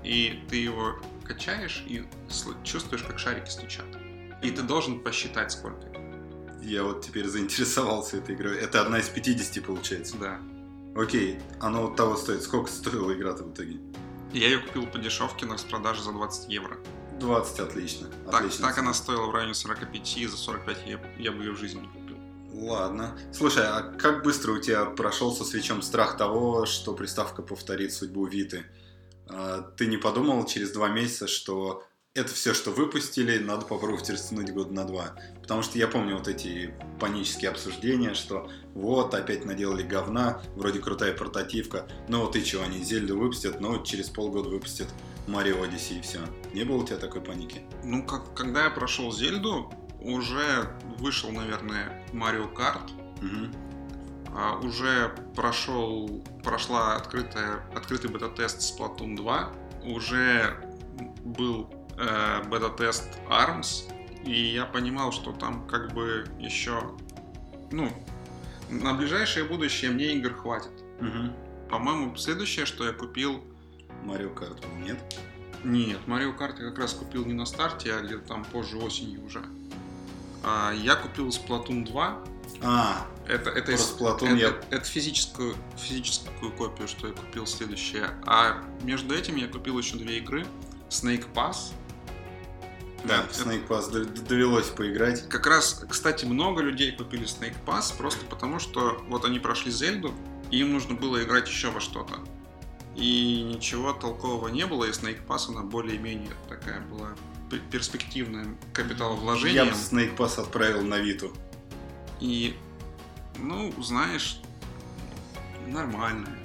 И 0.05 0.43
ты 0.49 0.57
его 0.57 0.95
качаешь 1.25 1.85
и 1.87 2.07
чувствуешь, 2.65 3.03
как 3.03 3.19
шарики 3.19 3.51
стучат. 3.51 3.85
И 4.43 4.51
ты 4.51 4.63
должен 4.63 5.01
посчитать, 5.01 5.53
сколько. 5.53 5.87
их. 5.89 5.99
Я 6.63 6.85
вот 6.85 7.05
теперь 7.05 7.27
заинтересовался 7.27 8.17
этой 8.19 8.35
игрой. 8.35 8.57
Это 8.59 8.81
одна 8.81 8.99
из 9.01 9.09
50, 9.09 9.65
получается. 9.65 10.17
Да. 10.19 10.39
Окей, 10.97 11.39
оно 11.61 11.83
вот 11.87 11.97
того 11.97 12.17
стоит. 12.17 12.43
Сколько 12.43 12.71
стоила 12.71 13.13
игра-то 13.13 13.45
в 13.45 13.53
итоге? 13.53 13.79
Я 14.33 14.49
ее 14.49 14.59
купил 14.59 14.87
по 14.87 14.99
дешевке 14.99 15.47
на 15.47 15.55
распродаже 15.55 16.03
за 16.03 16.13
20 16.13 16.51
евро. 16.51 16.79
20, 17.21 17.61
отлично. 17.61 18.09
Так, 18.27 18.43
Отлично. 18.43 18.69
так 18.69 18.79
она 18.79 18.95
стоила 18.95 19.27
в 19.27 19.35
районе 19.35 19.55
45, 19.55 20.17
и 20.19 20.27
за 20.27 20.37
45 20.37 20.79
я, 20.87 21.01
я 21.19 21.33
бы 21.33 21.43
ее 21.43 21.53
в 21.53 21.59
жизни 21.59 21.81
не. 21.81 21.98
Ладно. 22.59 23.17
Слушай, 23.33 23.65
а 23.67 23.83
как 23.83 24.25
быстро 24.25 24.53
у 24.53 24.59
тебя 24.59 24.85
прошел 24.85 25.33
со 25.33 25.45
свечом 25.45 25.81
страх 25.81 26.17
того, 26.17 26.67
что 26.67 26.93
приставка 26.93 27.43
повторит 27.43 27.93
судьбу 27.93 28.27
Виты? 28.27 28.65
А, 29.29 29.63
Ты 29.77 29.87
не 29.87 29.97
подумал 29.97 30.45
через 30.45 30.73
два 30.73 30.89
месяца, 30.89 31.29
что 31.29 31.85
это 32.15 32.35
все, 32.35 32.55
что 32.55 32.73
выпустили, 32.73 33.39
надо 33.39 33.65
попробовать 33.65 34.11
растянуть 34.11 34.51
год 34.53 34.73
на 34.73 34.85
два? 34.85 35.15
Потому 35.41 35.63
что 35.63 35.79
я 35.79 35.87
помню 35.87 36.17
вот 36.17 36.27
эти 36.27 36.75
панические 36.99 37.53
обсуждения, 37.53 38.15
что 38.15 38.51
вот, 38.75 39.15
опять 39.15 39.45
наделали 39.45 39.85
говна, 39.85 40.43
вроде 40.57 40.81
крутая 40.81 41.17
портативка, 41.17 41.87
ну 42.09 42.23
вот 42.23 42.35
и 42.35 42.45
чего, 42.45 42.65
они 42.65 42.83
Зельду 42.83 43.17
выпустят, 43.17 43.61
но 43.61 43.79
через 43.85 44.09
полгода 44.09 44.49
выпустят 44.49 44.89
Марио 45.29 45.65
Odyssey 45.65 45.99
и 45.99 46.03
все. 46.03 46.19
Не 46.53 46.65
было 46.65 46.79
у 46.79 46.85
тебя 46.85 46.97
такой 46.97 47.21
паники? 47.21 47.63
Ну, 47.85 48.05
как, 48.05 48.35
когда 48.35 48.65
я 48.65 48.71
прошел 48.71 49.13
Зельду, 49.13 49.71
уже 50.01 50.69
вышел, 50.99 51.31
наверное, 51.31 52.05
Марио 52.13 52.49
Карт. 52.49 52.91
Мгм. 53.21 53.53
А, 54.35 54.59
уже 54.59 55.15
прошел, 55.35 56.23
прошла 56.45 56.97
открытая, 56.97 57.63
открытый 57.75 58.11
бета-тест 58.11 58.61
Splatoon 58.61 59.17
2. 59.17 59.53
Уже 59.85 60.57
был 61.25 61.71
э, 61.97 62.43
бета-тест 62.49 63.09
ARMS. 63.29 63.93
И 64.25 64.53
я 64.55 64.67
понимал, 64.67 65.13
что 65.13 65.33
там 65.33 65.67
как 65.67 65.93
бы 65.93 66.27
еще... 66.39 66.95
Ну, 67.71 67.91
на 68.69 68.95
ближайшее 68.95 69.45
будущее 69.45 69.91
мне 69.91 70.15
игр 70.15 70.35
хватит. 70.35 70.73
Мгм. 71.01 71.33
По-моему, 71.71 72.17
следующее, 72.17 72.67
что 72.67 72.85
я 72.85 72.93
купил... 72.93 73.43
Марио 74.05 74.31
Карт 74.31 74.65
нет? 74.79 74.99
Нет, 75.65 75.99
Марио 76.07 76.33
Карт 76.33 76.61
я 76.61 76.69
как 76.69 76.79
раз 76.79 76.95
купил 76.95 77.25
не 77.25 77.35
на 77.35 77.45
старте, 77.45 77.93
а 77.93 78.01
где-то 78.01 78.29
там 78.29 78.45
позже 78.45 78.77
осенью 78.79 79.25
уже. 79.25 79.43
А, 80.43 80.73
я 80.73 80.95
купил 80.97 81.29
Splatoon 81.29 81.85
2. 81.85 82.19
А, 82.63 83.07
Это, 83.27 83.51
это, 83.51 83.73
из- 83.73 83.95
Splatoon 83.97 84.27
это, 84.27 84.35
я- 84.37 84.61
это 84.71 84.85
физическую, 84.85 85.55
физическую 85.77 86.51
копию, 86.53 86.89
что 86.89 87.09
я 87.09 87.13
купил 87.13 87.47
следующее. 87.47 88.11
А 88.27 88.63
между 88.83 89.15
этим 89.15 89.37
я 89.37 89.49
купил 89.49 89.79
еще 89.79 89.97
две 89.97 90.19
игры. 90.19 90.47
Snake 90.89 91.27
Pass. 91.35 91.73
да, 93.05 93.19
Это- 93.25 93.29
в 93.35 93.47
Snake 93.47 93.69
Pass 93.69 93.91
довелось 94.27 94.69
поиграть. 94.71 95.29
Как 95.29 95.47
раз, 95.47 95.85
кстати, 95.89 96.25
много 96.25 96.63
людей 96.63 96.93
купили 96.93 97.25
Snake 97.27 97.55
Pass 97.67 97.97
просто 97.97 98.25
потому, 98.27 98.59
что 98.59 99.03
вот 99.09 99.25
они 99.25 99.39
прошли 99.39 99.71
Зельду, 99.71 100.13
и 100.51 100.61
им 100.61 100.73
нужно 100.73 100.95
было 100.95 101.23
играть 101.23 101.47
еще 101.49 101.71
во 101.71 101.81
что-то. 101.81 102.19
И 102.97 103.43
ничего 103.45 103.93
толкового 103.93 104.49
не 104.49 104.67
было, 104.67 104.85
и 104.85 104.91
Snake 104.91 105.25
Pass, 105.27 105.49
она 105.49 105.63
более-менее 105.63 106.33
такая 106.49 106.81
была 106.81 107.11
пер- 107.51 107.63
перспективная 107.71 108.47
капиталовложение. 108.73 109.55
Я 109.55 109.65
бы 109.65 109.71
Snake 109.73 110.17
Pass 110.17 110.41
отправил 110.41 110.83
на 110.83 110.99
Виту. 110.99 111.33
И, 112.21 112.57
ну, 113.39 113.73
знаешь, 113.83 114.41
нормальная. 115.67 116.37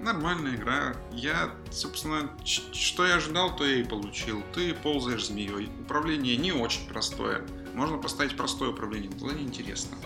Нормальная 0.00 0.56
игра. 0.56 0.96
Я, 1.12 1.54
собственно, 1.70 2.30
что 2.44 3.06
я 3.06 3.16
ожидал, 3.16 3.54
то 3.54 3.64
я 3.64 3.76
и 3.76 3.84
получил. 3.84 4.42
Ты 4.52 4.74
ползаешь 4.74 5.26
змеей. 5.26 5.70
Управление 5.80 6.36
не 6.36 6.50
очень 6.52 6.88
простое. 6.88 7.42
Можно 7.74 7.98
поставить 7.98 8.36
простое 8.36 8.70
управление, 8.70 9.10
но 9.12 9.18
тогда 9.20 9.34
неинтересно. 9.40 9.96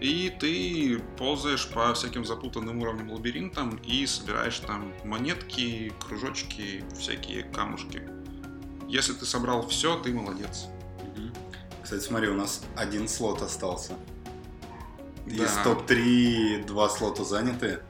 И 0.00 0.34
ты 0.40 0.98
ползаешь 1.18 1.68
по 1.68 1.92
всяким 1.92 2.24
запутанным 2.24 2.80
уровням 2.80 3.12
лабиринтам 3.12 3.76
и 3.84 4.06
собираешь 4.06 4.58
там 4.60 4.94
монетки, 5.04 5.92
кружочки, 6.00 6.82
всякие 6.98 7.42
камушки. 7.42 8.02
Если 8.90 9.12
ты 9.12 9.24
собрал 9.24 9.66
все, 9.68 9.96
ты 10.00 10.12
молодец. 10.12 10.66
Кстати, 11.82 12.02
смотри, 12.02 12.28
у 12.28 12.34
нас 12.34 12.62
один 12.76 13.08
слот 13.08 13.40
остался. 13.42 13.92
Из 15.26 15.38
Да. 15.54 15.64
топ-3 15.64 16.66
два 16.66 16.88
слота 16.88 17.24
заняты. 17.24 17.80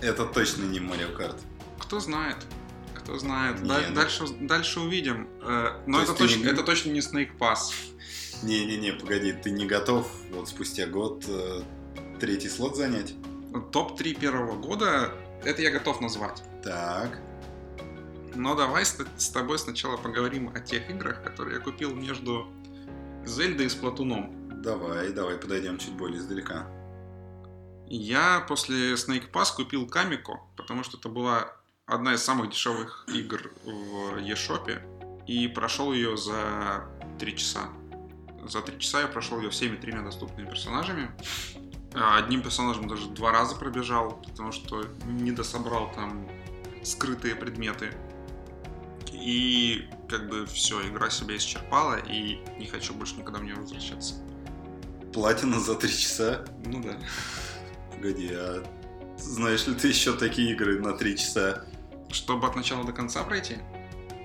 Это 0.00 0.24
точно 0.26 0.62
не 0.64 0.78
Mario 0.78 1.16
Kart. 1.16 1.36
Кто 1.80 1.98
знает, 2.00 2.36
кто 2.94 3.18
знает. 3.18 3.60
Не, 3.62 3.68
Да- 3.68 3.82
ну- 3.88 3.94
дальше, 3.94 4.24
дальше 4.40 4.80
увидим. 4.80 5.28
Э, 5.42 5.80
Но 5.86 5.98
То 5.98 6.04
это 6.04 6.14
точно, 6.14 6.38
не- 6.44 6.50
это 6.50 6.62
точно 6.62 6.90
не 6.90 7.00
Snake 7.00 7.36
Pass. 7.38 7.72
Не-не-не, 8.42 8.92
погоди, 8.92 9.32
ты 9.32 9.50
не 9.50 9.66
готов 9.66 10.08
вот 10.32 10.48
спустя 10.48 10.86
год 10.86 11.24
э, 11.26 11.62
третий 12.20 12.48
слот 12.48 12.76
занять? 12.76 13.14
Топ-3 13.72 14.14
первого 14.20 14.56
года, 14.56 15.12
это 15.44 15.62
я 15.62 15.70
готов 15.70 16.00
назвать. 16.00 16.42
Так, 16.62 17.18
Но 18.34 18.54
давай 18.54 18.84
с, 18.84 18.98
с 19.16 19.28
тобой 19.30 19.58
сначала 19.58 19.96
поговорим 19.96 20.50
о 20.54 20.60
тех 20.60 20.90
играх, 20.90 21.22
которые 21.22 21.56
я 21.56 21.60
купил 21.62 21.94
между 21.94 22.46
Зельдой 23.24 23.66
и 23.66 23.68
Сплатуном. 23.68 24.62
давай, 24.62 25.12
давай 25.12 25.36
подойдем 25.36 25.78
чуть 25.78 25.94
более 25.94 26.18
издалека. 26.18 26.66
Я 27.88 28.44
после 28.48 28.94
Snake 28.94 29.30
Pass 29.30 29.54
купил 29.54 29.86
Камико, 29.86 30.40
потому 30.56 30.82
что 30.82 30.96
это 30.98 31.08
была 31.08 31.52
одна 31.86 32.14
из 32.14 32.22
самых 32.22 32.50
дешевых 32.50 33.06
игр 33.08 33.52
в 33.64 34.18
eShop, 34.18 35.24
и 35.26 35.48
прошел 35.48 35.92
ее 35.92 36.16
за 36.16 36.84
3 37.18 37.36
часа. 37.36 37.68
За 38.48 38.60
3 38.60 38.78
часа 38.78 39.02
я 39.02 39.06
прошел 39.06 39.40
ее 39.40 39.50
всеми 39.50 39.76
тремя 39.76 40.02
доступными 40.02 40.48
персонажами. 40.48 41.10
А 41.94 42.18
Одним 42.18 42.42
персонажем 42.42 42.88
даже 42.88 43.08
два 43.08 43.32
раза 43.32 43.56
пробежал, 43.56 44.20
потому 44.26 44.52
что 44.52 44.84
не 45.06 45.32
дособрал 45.32 45.90
там 45.94 46.28
скрытые 46.84 47.34
предметы. 47.34 47.92
И 49.20 49.88
как 50.08 50.28
бы 50.28 50.46
все, 50.46 50.86
игра 50.88 51.10
себя 51.10 51.36
исчерпала, 51.36 51.96
и 51.96 52.38
не 52.58 52.66
хочу 52.66 52.94
больше 52.94 53.16
никогда 53.16 53.40
в 53.40 53.44
нее 53.44 53.56
возвращаться. 53.56 54.14
Платина 55.12 55.58
за 55.58 55.74
три 55.74 55.90
часа? 55.90 56.44
Ну 56.64 56.82
да. 56.82 56.98
Погоди, 57.92 58.30
а 58.32 58.62
знаешь 59.18 59.66
ли 59.66 59.74
ты 59.74 59.88
еще 59.88 60.12
такие 60.12 60.52
игры 60.52 60.80
на 60.80 60.92
три 60.92 61.16
часа? 61.16 61.64
Чтобы 62.10 62.46
от 62.46 62.56
начала 62.56 62.84
до 62.84 62.92
конца 62.92 63.24
пройти? 63.24 63.56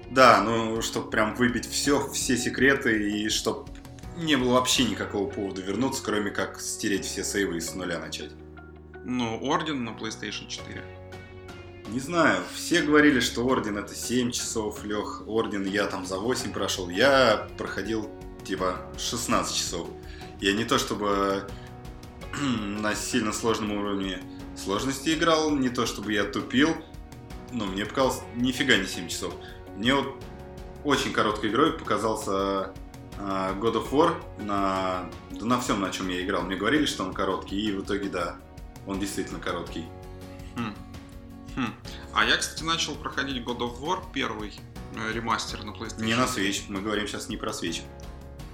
Да, 0.10 0.44
ну, 0.44 0.82
чтобы 0.82 1.10
прям 1.10 1.36
выбить 1.36 1.66
все, 1.66 2.12
все 2.12 2.38
секреты, 2.38 3.10
и 3.10 3.30
чтобы 3.30 3.72
не 4.18 4.36
было 4.36 4.54
вообще 4.54 4.84
никакого 4.84 5.30
повода 5.30 5.62
вернуться, 5.62 6.04
кроме 6.04 6.32
как 6.32 6.60
стереть 6.60 7.06
все 7.06 7.24
сейвы 7.24 7.58
и 7.58 7.62
с 7.62 7.74
нуля 7.74 8.00
начать. 8.00 8.32
Ну, 9.06 9.40
Орден 9.42 9.84
на 9.84 9.92
PlayStation 9.92 10.48
4. 10.48 10.84
Не 11.92 12.00
знаю, 12.00 12.42
все 12.54 12.84
говорили, 12.84 13.20
что 13.20 13.46
Орден 13.46 13.78
это 13.78 13.94
7 13.94 14.32
часов, 14.32 14.86
Лех, 14.86 15.24
Орден 15.28 15.66
я 15.66 15.88
там 15.88 16.06
за 16.06 16.20
8 16.20 16.54
прошел, 16.54 16.88
я 16.88 17.50
проходил 17.58 18.10
типа 18.46 18.78
16 18.98 19.54
часов. 19.54 19.90
Я 20.40 20.54
не 20.54 20.64
то 20.64 20.78
чтобы 20.78 21.50
на 22.80 22.96
сильно 22.96 23.34
сложном 23.34 23.74
уровне 23.74 24.20
сложности 24.56 25.14
играл, 25.14 25.52
не 25.52 25.68
то 25.68 25.86
чтобы 25.86 26.14
я 26.14 26.24
тупил, 26.24 26.70
но 27.52 27.66
мне 27.66 27.86
показалось 27.86 28.22
нифига 28.36 28.78
не 28.78 28.88
7 28.88 29.10
часов. 29.10 29.34
Мне 29.76 29.94
вот 29.94 30.16
очень 30.86 31.12
короткой 31.12 31.50
игрой 31.50 31.74
показался 31.78 32.72
а, 33.18 33.54
God 33.60 33.74
of 33.74 33.92
War 33.92 34.14
на, 34.42 35.10
да 35.32 35.46
на 35.46 35.60
всем, 35.60 35.82
на 35.82 35.92
чем 35.92 36.08
я 36.08 36.24
играл. 36.24 36.44
Мне 36.44 36.56
говорили, 36.56 36.86
что 36.86 37.04
он 37.04 37.14
короткий, 37.14 37.60
и 37.60 37.74
в 37.74 37.84
итоге 37.84 38.08
да, 38.08 38.38
он 38.88 38.98
действительно 38.98 39.42
короткий. 39.42 39.84
Хм. 40.56 40.74
Хм. 41.56 41.74
А 42.14 42.26
я, 42.26 42.38
кстати, 42.38 42.64
начал 42.64 42.96
проходить 42.96 43.44
God 43.44 43.60
of 43.60 43.80
War 43.80 44.04
первый 44.14 44.54
э, 44.96 45.12
ремастер 45.14 45.64
на 45.64 45.72
PlayStation. 45.72 46.04
Не 46.04 46.16
на 46.16 46.26
Switch, 46.26 46.64
мы 46.70 46.82
говорим 46.82 47.08
сейчас 47.08 47.30
не 47.30 47.38
про 47.38 47.52
Switch. 47.52 47.82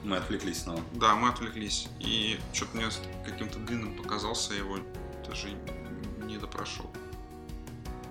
Мы 0.04 0.18
отвлеклись 0.18 0.64
снова. 0.64 0.82
Да, 0.94 1.16
мы 1.16 1.30
отвлеклись. 1.30 1.88
И 2.00 2.40
что-то 2.54 2.78
мне 2.78 2.88
каким-то 3.26 3.60
длинным 3.60 3.96
показался, 3.96 4.54
я 4.54 4.60
его 4.60 4.80
даже 5.28 5.50
не 6.24 6.38
допрошел. 6.38 6.90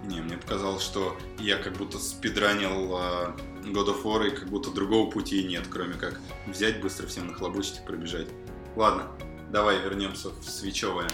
Не, 0.04 0.20
мне 0.20 0.36
показалось, 0.36 0.82
что 0.82 1.16
я 1.38 1.56
как 1.56 1.74
будто 1.74 1.98
спидранил 1.98 2.96
а, 2.96 3.36
God 3.64 3.88
of 3.88 4.02
War, 4.04 4.28
и 4.28 4.30
как 4.30 4.48
будто 4.48 4.70
другого 4.70 5.10
пути 5.10 5.42
нет, 5.42 5.66
кроме 5.68 5.94
как 5.94 6.20
взять 6.46 6.80
быстро 6.80 7.06
всем 7.06 7.28
нахлобучить 7.28 7.78
и 7.78 7.86
пробежать. 7.86 8.28
Ладно, 8.76 9.08
давай 9.50 9.80
вернемся 9.80 10.30
в 10.30 10.44
свечевое. 10.44 11.08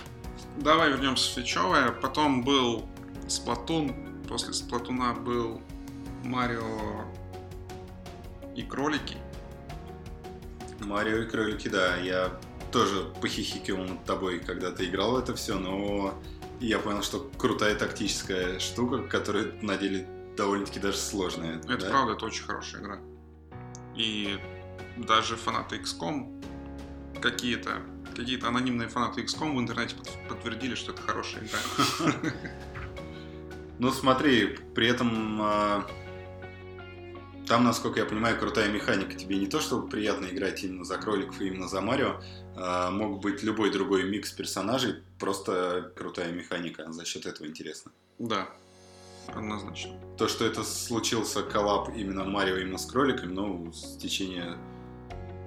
Давай 0.58 0.90
вернемся 0.90 1.24
в 1.30 1.32
свечевое. 1.32 1.92
Потом 1.92 2.42
был 2.42 2.87
Сплатун. 3.28 3.94
После 4.28 4.52
Сплатуна 4.52 5.14
был 5.14 5.61
Марио 6.24 7.04
и 8.54 8.62
кролики. 8.62 9.16
Марио 10.80 11.18
и 11.18 11.26
кролики, 11.26 11.68
да, 11.68 11.96
я 11.96 12.38
тоже 12.70 13.12
похихикивал 13.20 13.85
над 13.85 14.04
тобой, 14.04 14.40
когда 14.40 14.70
ты 14.70 14.87
играл 14.87 15.12
в 15.12 15.16
это 15.16 15.35
все, 15.35 15.58
но 15.58 16.14
я 16.61 16.78
понял, 16.78 17.02
что 17.02 17.30
крутая 17.38 17.74
тактическая 17.74 18.58
штука, 18.58 18.98
которая 19.02 19.52
на 19.62 19.76
деле 19.76 20.06
довольно-таки 20.37 20.80
даже 20.80 20.96
сложная. 20.96 21.58
Это 21.58 21.76
да? 21.78 21.90
правда, 21.90 22.12
это 22.14 22.24
очень 22.24 22.44
хорошая 22.44 22.82
игра. 22.82 22.98
И 23.94 24.38
даже 24.96 25.37
фанаты 25.37 25.76
XCOM 25.76 27.20
какие-то 27.20 27.82
какие-то 28.16 28.48
анонимные 28.48 28.88
фанаты 28.88 29.22
XCOM 29.22 29.56
в 29.56 29.61
интернете 29.61 29.94
под- 29.96 30.28
подтвердили, 30.28 30.74
что 30.74 30.92
это 30.92 31.02
хорошая 31.02 31.44
игра. 31.44 32.32
Ну 33.83 33.90
смотри, 33.90 34.47
при 34.77 34.87
этом 34.87 35.42
а, 35.42 35.85
там, 37.49 37.64
насколько 37.64 37.99
я 37.99 38.07
понимаю, 38.07 38.38
крутая 38.38 38.71
механика. 38.71 39.14
Тебе 39.14 39.38
не 39.38 39.49
то, 39.49 39.59
чтобы 39.59 39.88
приятно 39.88 40.27
играть 40.27 40.62
именно 40.62 40.85
за 40.85 40.99
кроликов 40.99 41.40
и 41.40 41.49
именно 41.49 41.66
за 41.66 41.81
Марио, 41.81 42.21
а, 42.55 42.92
мог 42.92 43.21
быть 43.21 43.42
любой 43.42 43.73
другой 43.73 44.05
микс 44.05 44.31
персонажей, 44.31 45.03
просто 45.18 45.92
крутая 45.97 46.31
механика. 46.31 46.92
За 46.92 47.05
счет 47.05 47.27
этого 47.27 47.49
интересно. 47.49 47.90
Да, 48.21 48.49
однозначно. 49.27 49.99
То, 50.16 50.29
что 50.29 50.45
это 50.45 50.62
случился 50.62 51.42
коллаб 51.42 51.88
именно 51.97 52.23
Марио 52.23 52.59
именно 52.59 52.79
с 52.79 52.87
кроликами, 52.87 53.33
ну, 53.33 53.73
с 53.73 53.97
течения 53.97 54.57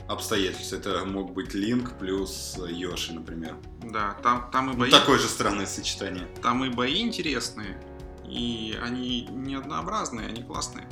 обстоятельств. 0.09 0.73
Это 0.73 1.05
мог 1.05 1.31
быть 1.31 1.53
Линк 1.53 1.97
плюс 1.99 2.57
Йоши, 2.67 3.13
например. 3.13 3.55
Да, 3.81 4.17
там, 4.21 4.49
там 4.51 4.71
и 4.71 4.73
Ну, 4.73 4.79
бои, 4.79 4.91
такое 4.91 5.19
же 5.19 5.29
странное 5.29 5.67
сочетание. 5.67 6.27
там 6.41 6.65
и 6.65 6.69
бои 6.69 6.99
интересные, 6.99 7.81
и 8.29 8.77
они 8.81 9.27
не 9.27 9.55
однообразные, 9.55 10.27
они 10.27 10.43
классные. 10.43 10.87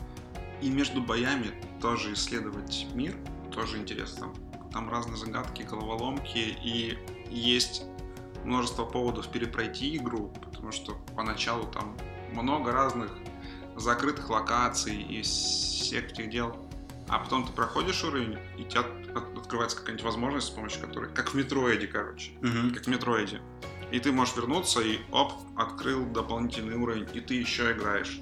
И 0.62 0.69
между 0.69 1.02
боями 1.02 1.52
тоже 1.82 2.13
исследовать 2.13 2.88
мир 2.93 3.15
тоже 3.54 3.78
интересно. 3.78 4.34
Там 4.72 4.89
разные 4.89 5.17
загадки, 5.17 5.63
головоломки, 5.63 6.38
и 6.38 6.98
есть 7.30 7.84
множество 8.43 8.86
поводов 8.86 9.28
перепройти 9.30 9.98
игру, 9.98 10.34
потому 10.43 10.72
что 10.72 10.93
поначалу 11.15 11.65
там 11.67 11.96
много 12.32 12.72
разных 12.72 13.12
закрытых 13.76 14.30
локаций 14.30 14.96
и 15.02 15.22
всех 15.22 16.12
этих 16.12 16.30
дел. 16.30 16.56
А 17.10 17.19
потом 17.19 17.46
ты 17.46 17.52
проходишь 17.52 18.04
уровень, 18.04 18.38
и 18.58 18.62
у 18.62 18.65
тебя 18.67 18.82
от- 18.82 19.38
открывается 19.38 19.78
какая-нибудь 19.78 20.06
возможность, 20.06 20.48
с 20.48 20.50
помощью 20.52 20.82
которой... 20.82 21.10
Как 21.13 21.30
в 21.30 21.34
Метроиде, 21.36 21.88
короче. 21.88 22.32
Мгм. 22.41 22.74
Как 22.74 22.86
в 22.86 22.88
Метроиде. 22.88 23.41
И 23.94 24.00
ты 24.00 24.12
можешь 24.12 24.36
вернуться, 24.36 24.82
и 24.82 24.98
оп, 25.12 25.34
открыл 25.56 26.04
дополнительный 26.08 26.74
уровень, 26.74 27.08
и 27.14 27.20
ты 27.20 27.36
еще 27.36 27.74
играешь. 27.74 28.22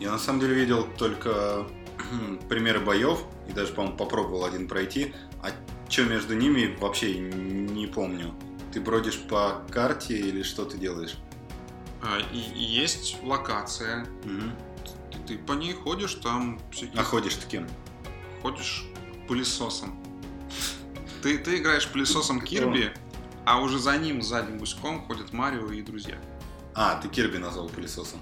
Я 0.00 0.12
на 0.12 0.18
самом 0.18 0.40
деле 0.40 0.54
видел 0.54 0.86
только 0.98 1.66
примеры 2.50 2.80
боев, 2.80 3.20
и 3.48 3.52
даже, 3.52 3.72
по-моему, 3.72 3.96
попробовал 3.96 4.44
один 4.44 4.68
пройти. 4.68 5.14
А 5.42 5.48
что 5.88 6.04
между 6.04 6.36
ними, 6.36 6.76
вообще 6.78 7.18
не 7.18 7.86
помню. 7.86 8.34
Ты 8.70 8.82
бродишь 8.82 9.18
по 9.18 9.64
карте 9.70 10.14
или 10.14 10.42
что 10.42 10.66
ты 10.66 10.76
делаешь? 10.76 11.16
А, 12.02 12.18
И, 12.30 12.38
и 12.38 12.62
есть 12.62 13.16
локация. 13.22 14.06
Мгм. 14.24 14.52
Ты, 15.10 15.18
ты 15.26 15.38
по 15.38 15.54
ней 15.54 15.72
ходишь, 15.72 16.16
там 16.16 16.60
всякие... 16.70 17.00
А 17.00 17.02
ходишь 17.02 17.36
ты 17.36 17.48
кем? 17.48 17.66
ходишь 18.42 18.84
пылесосом. 19.26 19.98
Ты, 21.22 21.38
ты 21.38 21.56
играешь 21.56 21.88
пылесосом 21.88 22.42
Кирби, 22.42 22.92
а 23.48 23.60
уже 23.60 23.78
за 23.78 23.96
ним, 23.96 24.20
сзади 24.20 24.52
гуськом 24.52 25.06
ходят 25.06 25.32
Марио 25.32 25.72
и 25.72 25.80
друзья. 25.80 26.18
А, 26.74 27.00
ты 27.00 27.08
Кирби 27.08 27.38
назвал 27.38 27.70
пылесосом. 27.70 28.20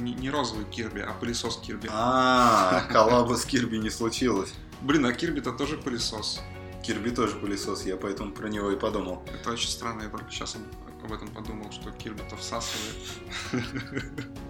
Не, 0.00 0.12
не 0.12 0.28
розовый 0.28 0.64
Кирби, 0.64 0.98
а 1.00 1.12
пылесос 1.12 1.58
Кирби. 1.58 1.88
А, 1.92 2.80
коллаба 2.90 3.36
с 3.36 3.44
Кирби 3.44 3.76
не 3.76 3.90
случилось. 3.90 4.52
Блин, 4.82 5.06
а 5.06 5.12
Кирби-то 5.12 5.52
тоже 5.52 5.78
пылесос. 5.78 6.42
Кирби 6.82 7.10
тоже 7.10 7.36
пылесос, 7.36 7.86
я 7.86 7.96
поэтому 7.96 8.32
про 8.32 8.48
него 8.48 8.72
и 8.72 8.76
подумал. 8.76 9.22
Это 9.32 9.52
очень 9.52 9.68
странно, 9.68 10.02
я 10.02 10.08
только 10.08 10.28
сейчас 10.32 10.56
об, 11.04 11.12
этом 11.12 11.28
подумал, 11.28 11.70
что 11.70 11.92
Кирби-то 11.92 12.36
всасывает. 12.36 12.96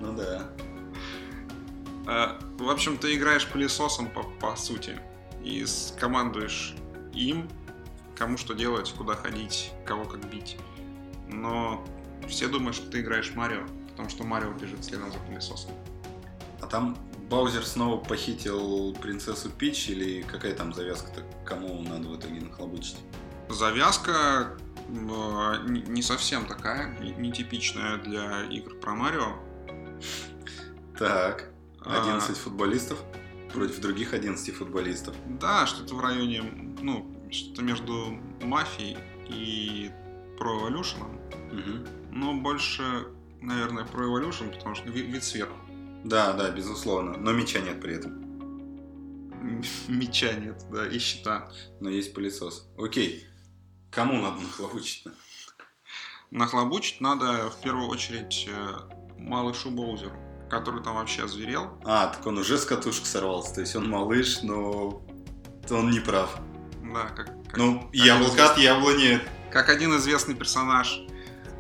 Ну 0.01 0.15
да. 0.15 0.51
А, 2.07 2.39
В 2.59 2.71
общем, 2.71 2.97
ты 2.97 3.15
играешь 3.15 3.47
пылесосом 3.47 4.09
по, 4.09 4.23
по 4.23 4.57
сути. 4.57 4.99
И 5.43 5.67
командуешь 6.01 6.75
им, 7.13 7.51
кому 8.17 8.37
что 8.37 8.55
делать, 8.55 8.93
куда 8.97 9.15
ходить, 9.15 9.73
кого 9.85 10.05
как 10.05 10.25
бить. 10.31 10.57
Но 11.29 11.85
все 12.29 12.49
думают, 12.49 12.77
что 12.77 12.91
ты 12.91 13.01
играешь 13.01 13.35
Марио, 13.35 13.67
потому 13.91 14.09
что 14.09 14.25
Марио 14.25 14.53
бежит 14.53 14.85
следом 14.85 15.13
за 15.13 15.19
пылесосом. 15.19 15.73
А 16.61 16.67
там 16.67 16.97
Баузер 17.29 17.65
снова 17.65 18.03
похитил 18.03 18.95
принцессу 18.95 19.51
Пич 19.51 19.89
или 19.89 20.23
какая 20.23 20.55
там 20.55 20.73
завязка-то? 20.73 21.23
Кому 21.45 21.83
надо 21.83 22.09
в 22.09 22.19
итоге 22.19 22.41
нахлобучить? 22.41 22.99
Завязка 23.49 24.57
э, 24.89 25.55
не 25.67 26.03
совсем 26.03 26.47
такая, 26.47 26.99
не- 27.01 27.13
нетипичная 27.13 27.99
для 27.99 28.45
игр 28.45 28.75
про 28.77 28.95
Марио. 28.95 29.37
Так. 30.99 31.51
А, 31.81 32.01
11 32.03 32.37
футболистов 32.37 32.99
против 33.53 33.81
других 33.81 34.15
11 34.15 34.55
футболистов. 34.55 35.15
Да, 35.27 35.67
что-то 35.67 35.95
в 35.95 36.01
районе, 36.01 36.43
ну, 36.81 37.14
что-то 37.35 37.63
между 37.63 38.19
мафией 38.43 38.97
и 39.29 39.91
Pro 40.39 40.61
Evolution. 40.69 41.05
Мгм. 41.53 41.87
Но 42.13 42.35
больше, 42.35 43.07
наверное, 43.41 43.85
Pro 43.85 44.07
Evolution, 44.09 44.57
потому 44.57 44.75
что 44.75 44.89
ви- 44.91 45.03
вид 45.03 45.25
сверху. 45.25 45.57
Да, 46.05 46.33
да, 46.35 46.51
безусловно. 46.51 47.17
Но 47.19 47.33
мяча 47.33 47.61
нет 47.61 47.81
при 47.81 47.95
этом. 47.97 48.25
Меча 49.89 50.33
нет, 50.35 50.63
да, 50.71 50.87
и 50.87 50.99
щита. 50.99 51.51
Но 51.81 51.91
есть 51.91 52.15
пылесос. 52.15 52.69
Окей. 52.79 53.27
Кому 53.91 54.21
надо 54.21 54.41
нахлобучить-то? 54.41 55.13
Нахлобучить 56.31 57.01
надо 57.01 57.51
в 57.51 57.61
первую 57.61 57.89
очередь 57.89 58.49
э, 58.49 58.69
малышу 59.19 59.71
Боузеру, 59.71 60.17
который 60.51 60.83
там 60.83 60.97
вообще 60.97 61.25
озверел. 61.25 61.79
А, 61.85 62.09
так 62.09 62.27
он 62.27 62.39
уже 62.39 62.59
с 62.59 62.65
катушек 62.65 63.07
сорвался. 63.07 63.55
То 63.55 63.61
есть 63.61 63.77
он 63.77 63.89
малыш, 63.89 64.43
но 64.43 65.03
он 65.71 65.91
не 65.91 66.01
прав. 66.01 66.37
Да, 66.95 67.05
как, 67.15 67.27
как- 67.49 67.57
Ну, 67.57 67.81
как 67.81 67.95
яблоко 67.95 68.51
от 68.53 68.59
яблони. 68.59 69.21
как 69.51 69.69
один 69.69 69.97
известный 69.97 70.35
персонаж. 70.35 71.01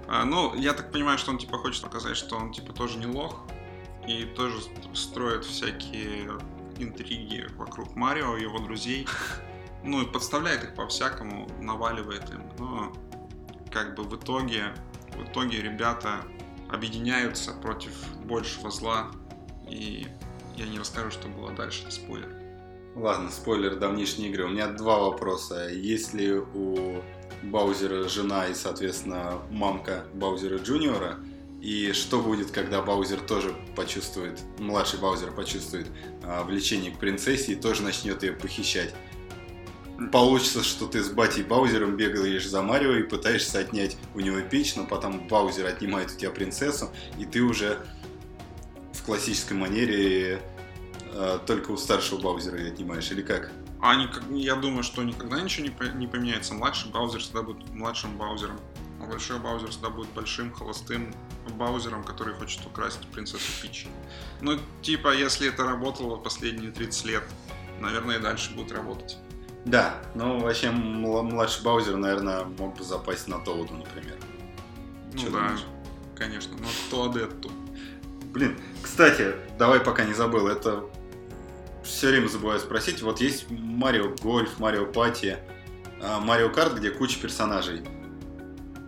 А, 0.09 0.25
ну, 0.25 0.55
я 0.55 0.73
так 0.75 0.93
понимаю, 0.93 1.19
что 1.19 1.31
он 1.33 1.39
типа 1.39 1.59
хочет 1.59 1.83
показать, 1.83 2.17
что 2.17 2.37
он 2.37 2.53
типа 2.53 2.73
тоже 2.73 2.99
не 2.99 3.07
лох 3.07 3.45
и 4.07 4.25
тоже 4.25 4.61
ст- 4.61 4.71
строит 4.97 5.45
всякие 5.45 6.31
интриги 6.79 7.47
вокруг 7.57 7.95
Марио 7.97 8.37
и 8.37 8.43
его 8.43 8.59
друзей. 8.59 9.07
Ну 9.87 10.01
и 10.01 10.07
подставляет 10.07 10.65
их 10.65 10.75
по-всякому, 10.75 11.47
наваливает 11.61 12.31
им. 12.31 12.43
Но 12.59 12.91
как 13.71 13.95
бы 13.95 14.05
в 14.05 14.17
итоге, 14.17 14.73
в 15.15 15.25
итоге 15.31 15.61
ребята 15.61 16.25
объединяются 16.71 17.53
против 17.53 17.93
большего 18.25 18.71
зла. 18.71 19.11
И 19.69 20.07
я 20.57 20.67
не 20.67 20.79
расскажу, 20.79 21.11
что 21.11 21.29
было 21.29 21.51
дальше, 21.53 21.91
спойлер. 21.91 22.35
Ладно, 22.95 23.29
спойлер 23.33 23.75
давнишней 23.75 24.29
игры. 24.29 24.45
У 24.45 24.49
меня 24.49 24.69
два 24.69 25.01
вопроса. 25.01 25.69
Есть 25.69 26.15
ли 26.15 26.33
у 26.33 27.03
Баузера 27.43 28.09
жена 28.09 28.47
и, 28.47 28.55
соответственно, 28.55 29.41
мамка 29.51 30.05
Баузера 30.15 30.59
Джуниора? 30.59 31.19
И 31.61 31.93
что 31.93 32.21
будет, 32.21 32.53
когда 32.53 32.83
Баузер 32.83 33.19
тоже 33.21 33.53
почувствует, 33.75 34.41
младший 34.59 35.01
Баузер 35.01 35.33
почувствует 35.33 35.89
а, 36.23 36.45
влечение 36.45 36.93
к 36.93 36.99
принцессе 36.99 37.53
и 37.53 37.57
тоже 37.57 37.83
начнет 37.83 38.23
ее 38.23 38.33
похищать? 38.33 38.95
Получится, 40.13 40.63
что 40.63 40.87
ты 40.87 41.03
с 41.03 41.11
батей 41.11 41.43
Баузером 41.43 41.97
бегаешь 41.97 42.47
за 42.47 42.63
Марио 42.63 42.93
и 42.93 43.03
пытаешься 43.03 43.59
отнять 43.59 43.97
у 44.15 44.21
него 44.21 44.41
печь, 44.41 44.77
но 44.77 44.85
потом 44.85 45.27
Баузер 45.27 45.67
отнимает 45.67 46.13
у 46.13 46.17
тебя 46.17 46.31
принцессу, 46.31 46.91
и 47.19 47.25
ты 47.25 47.41
уже 47.41 47.79
в 48.93 49.03
классической 49.03 49.55
манере 49.55 50.41
э, 51.15 51.39
только 51.47 51.71
у 51.71 51.77
старшего 51.77 52.21
Баузера 52.21 52.59
ее 52.59 52.73
отнимаешь, 52.73 53.11
или 53.11 53.23
как? 53.23 53.51
А 53.81 53.95
никак- 53.97 54.25
я 54.31 54.55
думаю, 54.57 54.83
что 54.83 55.03
никогда 55.03 55.41
ничего 55.41 55.67
не, 55.67 55.99
не 55.99 56.07
поменяется. 56.07 56.55
Младший 56.55 56.91
Баузер 56.91 57.21
всегда 57.21 57.43
будет 57.43 57.69
младшим 57.71 58.17
Баузером. 58.17 58.59
А 59.03 59.07
большой 59.07 59.39
Баузер 59.39 59.69
всегда 59.71 59.91
будет 59.91 60.09
большим, 60.11 60.53
холостым 60.53 61.15
Баузером, 61.57 62.05
который 62.05 62.35
хочет 62.35 62.65
украсть 62.67 63.01
принцессу 63.13 63.51
Пич. 63.63 63.87
Ну, 64.41 64.59
типа, 64.83 65.15
если 65.15 65.49
это 65.49 65.65
работало 65.65 66.17
последние 66.17 66.71
30 66.71 67.05
лет, 67.05 67.23
наверное, 67.81 68.19
и 68.19 68.21
дальше 68.23 68.55
будет 68.55 68.73
работать. 68.73 69.19
Да, 69.67 69.95
ну 70.15 70.41
вообще 70.41 70.71
мла- 70.71 71.23
младший 71.23 71.63
Баузер, 71.65 71.97
наверное, 71.97 72.45
мог 72.45 72.77
бы 72.79 72.85
запасть 72.85 73.29
на 73.29 73.39
Тоуду, 73.39 73.75
например. 73.75 74.17
Ну 75.13 75.23
да, 75.25 75.31
думаешь? 75.31 75.65
конечно. 76.17 76.57
Но 76.59 76.67
кто 76.89 77.11
адепту? 77.11 77.51
Блин, 78.33 78.59
кстати, 78.83 79.35
давай 79.59 79.81
пока 79.81 80.05
не 80.05 80.13
забыл, 80.15 80.49
это 80.49 80.85
все 81.85 82.09
время 82.09 82.29
забываю 82.29 82.61
спросить. 82.61 83.03
Вот 83.03 83.21
есть 83.21 83.51
Марио 83.51 84.15
Гольф, 84.23 84.59
Марио 84.59 84.87
Пати, 84.87 85.39
а, 86.03 86.21
Марио 86.21 86.51
Карт, 86.51 86.75
где 86.75 86.91
куча 86.91 87.19
персонажей. 87.21 87.83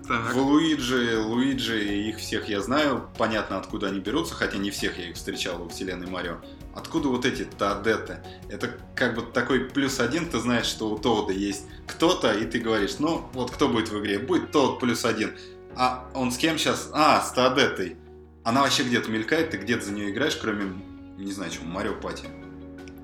Так. 0.07 0.35
В 0.35 0.39
Луиджи, 0.39 1.19
Луиджи, 1.19 1.83
их 1.85 2.19
всех 2.19 2.49
я 2.49 2.61
знаю, 2.61 3.11
понятно, 3.19 3.59
откуда 3.59 3.89
они 3.89 3.99
берутся, 3.99 4.35
хотя 4.35 4.57
не 4.57 4.71
всех 4.71 4.99
я 4.99 5.11
их 5.11 5.17
встречал 5.17 5.59
во 5.59 5.69
вселенной 5.69 6.07
Марио. 6.07 6.37
Откуда 6.77 7.09
вот 7.09 7.25
эти 7.25 7.45
Таадеты? 7.45 8.23
Это 8.49 8.79
как 8.95 9.17
бы 9.17 9.23
такой 9.23 9.61
плюс 9.61 9.99
один, 9.99 10.29
ты 10.29 10.39
знаешь, 10.39 10.67
что 10.67 10.91
у 10.91 10.99
Тоуда 10.99 11.33
есть 11.33 11.65
кто-то, 11.89 12.33
и 12.33 12.45
ты 12.45 12.61
говоришь, 12.61 12.99
ну, 13.01 13.29
вот 13.33 13.51
кто 13.51 13.69
будет 13.69 13.89
в 13.89 13.99
игре? 13.99 14.21
Будет 14.21 14.53
Тоуд 14.53 14.79
плюс 14.79 15.05
один. 15.05 15.37
А 15.75 16.09
он 16.15 16.31
с 16.31 16.37
кем 16.39 16.57
сейчас? 16.57 16.91
А, 16.93 17.21
с 17.21 17.33
Таадетой. 17.33 17.97
Она 18.45 18.63
вообще 18.63 18.85
где-то 18.85 19.11
мелькает, 19.11 19.51
ты 19.51 19.57
где-то 19.57 19.87
за 19.87 19.93
нее 19.93 20.11
играешь, 20.11 20.37
кроме, 20.37 20.73
не 21.19 21.33
знаю, 21.33 21.51
чего, 21.51 21.65
Марио 21.65 21.95
Пати. 21.95 22.29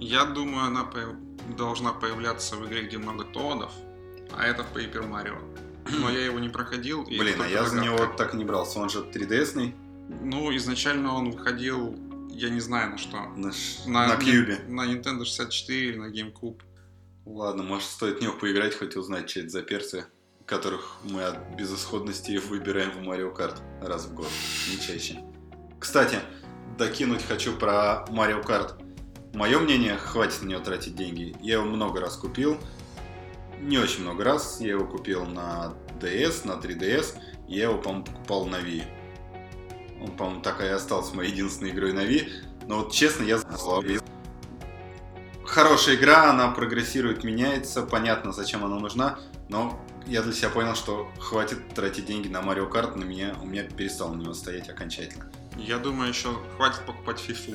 Я 0.03 0.25
думаю, 0.25 0.67
она 0.67 0.85
появ- 0.85 1.17
должна 1.57 1.93
появляться 1.93 2.57
в 2.57 2.67
игре, 2.67 2.83
где 2.83 2.99
много 2.99 3.25
Тодов, 3.25 3.73
а 4.37 4.45
это 4.45 4.65
Paper 4.75 5.09
Mario. 5.09 5.39
Но 6.01 6.11
я 6.11 6.25
его 6.27 6.39
не 6.41 6.49
проходил. 6.49 7.03
и 7.05 7.19
Блин, 7.19 7.41
а 7.43 7.47
я 7.47 7.65
за 7.65 7.81
него 7.81 7.97
догадка. 7.99 8.17
так 8.19 8.35
и 8.35 8.37
не 8.37 8.45
брался, 8.45 8.79
он 8.81 8.89
же 8.91 9.01
3DS-ный 9.01 9.75
Ну, 10.23 10.55
изначально 10.57 11.15
он 11.15 11.31
выходил, 11.31 11.97
я 12.31 12.51
не 12.51 12.61
знаю 12.61 12.91
на 12.91 12.99
что. 12.99 13.17
на, 13.37 13.53
На, 13.87 14.09
на 14.09 14.17
Кьюбе. 14.17 14.59
На 14.69 14.87
Nintendo 14.87 15.25
64 15.25 15.89
или 15.89 15.97
на 15.99 16.07
GameCube. 16.11 16.61
Ладно, 17.27 17.63
может 17.63 17.87
стоит 17.89 18.19
в 18.19 18.23
него 18.23 18.33
поиграть, 18.33 18.77
хоть 18.79 18.97
узнать, 18.97 19.31
что 19.31 19.41
это 19.41 19.49
за 19.51 19.63
перцы, 19.63 20.07
которых 20.47 20.97
мы 21.05 21.23
от 21.25 21.55
безысходности 21.57 22.37
выбираем 22.49 22.91
в 22.91 23.03
Марио 23.03 23.31
Карт 23.31 23.63
раз 23.81 24.07
в 24.07 24.15
год, 24.15 24.29
не 24.71 24.81
чаще. 24.81 25.23
Кстати, 25.79 26.19
докинуть 26.79 27.23
хочу 27.25 27.53
про 27.57 28.05
Марио 28.11 28.43
Карт. 28.43 28.75
Мое 29.35 29.59
мнение, 29.59 29.97
хватит 29.97 30.43
на 30.43 30.49
него 30.49 30.61
тратить 30.61 30.95
деньги. 30.95 31.35
Я 31.41 31.55
его 31.55 31.65
много 31.65 32.01
раз 32.01 32.17
купил. 32.17 32.59
Не 33.61 33.79
очень 33.79 34.03
много 34.03 34.25
раз. 34.25 34.61
Я 34.61 34.73
его 34.73 34.85
купил 34.85 35.25
на 35.25 35.75
DS, 36.01 36.47
на 36.47 36.53
3DS. 36.53 37.19
и 37.49 37.55
Я 37.55 37.65
его, 37.65 37.79
по-моему, 37.79 38.05
покупал 38.05 38.47
на 38.47 38.57
Wii. 38.57 38.85
Он, 40.03 40.17
по-моему, 40.17 40.43
так 40.43 40.61
и 40.61 40.67
остался 40.67 41.15
моей 41.15 41.31
единственной 41.31 41.71
игрой 41.71 41.93
на 41.93 42.01
Wii. 42.01 42.29
Но 42.67 42.83
вот 42.83 42.93
честно, 42.93 43.25
я. 43.25 43.41
Хорошая 45.45 45.97
игра, 45.97 46.31
она 46.31 46.49
прогрессирует, 46.51 47.25
меняется, 47.25 47.83
понятно, 47.83 48.33
зачем 48.33 48.65
она 48.65 48.79
нужна, 48.79 49.19
но 49.51 49.79
я 50.07 50.23
для 50.23 50.33
себя 50.33 50.49
понял, 50.49 50.75
что 50.75 51.11
хватит 51.19 51.75
тратить 51.75 52.07
деньги 52.07 52.27
на 52.29 52.41
Марио 52.41 52.67
Карт, 52.67 52.97
на 52.97 53.05
меня, 53.05 53.37
у 53.43 53.45
меня 53.45 53.65
перестал 53.65 54.15
на 54.15 54.23
него 54.23 54.33
стоять 54.33 54.71
окончательно. 54.71 55.31
Я 55.57 55.77
думаю, 55.79 56.09
еще 56.09 56.39
хватит 56.57 56.81
покупать 56.87 57.19
фифу. 57.19 57.53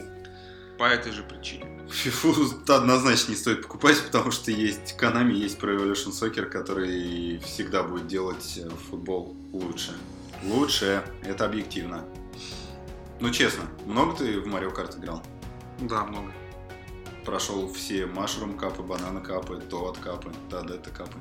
По 0.78 0.84
этой 0.84 1.12
же 1.12 1.24
причине. 1.24 1.66
Фифу 1.90 2.36
однозначно 2.68 3.32
не 3.32 3.38
стоит 3.38 3.62
покупать, 3.62 4.02
потому 4.04 4.32
что 4.32 4.52
есть 4.52 4.96
Konami, 5.00 5.34
есть 5.34 5.58
Pro 5.58 5.76
Evolution 5.76 6.12
Soccer, 6.12 6.46
который 6.46 7.40
всегда 7.40 7.84
будет 7.84 8.08
делать 8.08 8.58
э, 8.58 8.70
футбол 8.90 9.36
лучше. 9.54 9.96
Лучше, 10.44 11.04
это 11.24 11.46
объективно. 11.46 12.06
Ну 13.20 13.32
честно, 13.32 13.64
много 13.86 14.18
ты 14.18 14.40
в 14.40 14.48
Марио 14.48 14.70
Карт 14.70 14.98
играл? 14.98 15.24
Да, 15.80 16.04
много. 16.04 16.32
Прошел 17.26 17.72
все 17.74 18.06
Машрум 18.06 18.58
капы, 18.58 18.84
банана 18.84 19.22
капы, 19.22 19.58
Тоад 19.58 19.98
капы, 19.98 20.32
Тадета 20.50 20.92
капы. 20.92 21.18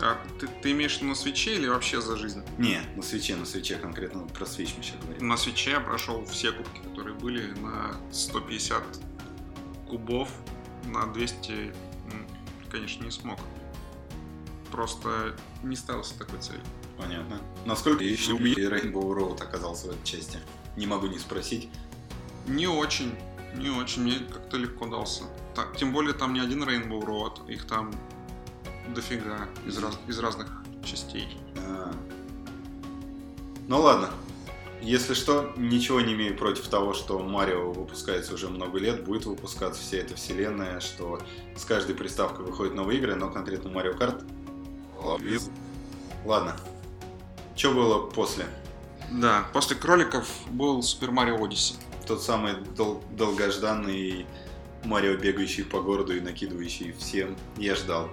А 0.00 0.18
ты, 0.38 0.46
ты 0.46 0.72
имеешь 0.72 1.00
на 1.00 1.14
свече 1.14 1.54
или 1.54 1.68
вообще 1.68 2.00
за 2.00 2.16
жизнь? 2.16 2.42
Не, 2.58 2.80
на 2.96 3.02
свече, 3.02 3.34
на 3.36 3.46
свече 3.46 3.76
конкретно 3.76 4.22
про 4.26 4.44
свеч 4.44 4.74
мы 4.76 4.82
сейчас 4.82 5.00
говорим. 5.02 5.26
На 5.26 5.36
свече 5.36 5.70
я 5.70 5.80
прошел 5.80 6.24
все 6.26 6.52
кубки, 6.52 6.80
которые 6.80 7.14
были 7.14 7.52
на 7.60 7.96
150 8.12 8.82
кубов, 9.88 10.30
на 10.84 11.06
200, 11.06 11.52
м, 11.52 12.26
конечно, 12.70 13.04
не 13.04 13.10
смог. 13.10 13.38
Просто 14.70 15.34
не 15.62 15.76
ставился 15.76 16.18
такой 16.18 16.40
целью. 16.40 16.62
Понятно. 16.98 17.40
Насколько 17.64 18.04
еще 18.04 18.32
Rainbow 18.32 19.14
Road 19.14 19.42
оказался 19.42 19.88
в 19.88 19.90
этой 19.90 20.04
части? 20.04 20.38
Не 20.76 20.86
могу 20.86 21.06
не 21.06 21.18
спросить. 21.18 21.70
Не 22.46 22.66
очень, 22.66 23.14
не 23.54 23.70
очень, 23.70 24.02
мне 24.02 24.18
как-то 24.18 24.56
легко 24.58 24.86
дался. 24.86 25.24
Так, 25.54 25.76
тем 25.76 25.92
более 25.92 26.12
там 26.12 26.34
не 26.34 26.40
один 26.40 26.62
Rainbow 26.64 27.00
Road, 27.00 27.50
их 27.50 27.66
там 27.66 27.92
дофига 28.94 29.48
из, 29.66 29.78
раз- 29.78 29.98
из 30.06 30.18
разных 30.18 30.62
частей. 30.84 31.28
А. 31.56 31.92
Ну 33.68 33.80
ладно. 33.80 34.10
Если 34.82 35.14
что, 35.14 35.52
ничего 35.56 36.00
не 36.02 36.12
имею 36.12 36.36
против 36.36 36.68
того, 36.68 36.92
что 36.92 37.18
Марио 37.18 37.72
выпускается 37.72 38.34
уже 38.34 38.48
много 38.48 38.78
лет, 38.78 39.04
будет 39.04 39.24
выпускаться 39.24 39.80
вся 39.80 39.96
эта 39.96 40.14
вселенная, 40.14 40.80
что 40.80 41.18
с 41.56 41.64
каждой 41.64 41.94
приставкой 41.94 42.44
выходят 42.44 42.74
новые 42.74 42.98
игры, 42.98 43.14
но 43.14 43.30
конкретно 43.30 43.70
Марио 43.70 43.94
Карт. 43.94 44.22
Ладно. 46.24 46.56
Что 47.56 47.72
было 47.72 48.06
после? 48.06 48.44
Да, 49.10 49.46
после 49.54 49.76
кроликов 49.76 50.28
был 50.50 50.80
Super 50.80 51.08
Mario 51.10 51.38
Odyssey. 51.40 51.76
Тот 52.06 52.22
самый 52.22 52.54
дол- 52.76 53.02
долгожданный 53.12 54.26
Марио, 54.84 55.16
бегающий 55.16 55.64
по 55.64 55.80
городу 55.80 56.14
и 56.16 56.20
накидывающий 56.20 56.92
всем. 56.92 57.34
Я 57.56 57.74
ждал. 57.76 58.10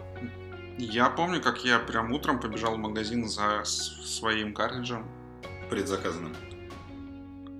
Я 0.77 1.09
помню, 1.09 1.41
как 1.41 1.63
я 1.63 1.79
прям 1.79 2.11
утром 2.11 2.39
побежал 2.39 2.75
в 2.75 2.77
магазин 2.79 3.27
за 3.27 3.63
своим 3.65 4.53
картриджем. 4.53 5.05
Предзаказанным. 5.69 6.35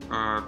А, 0.09 0.43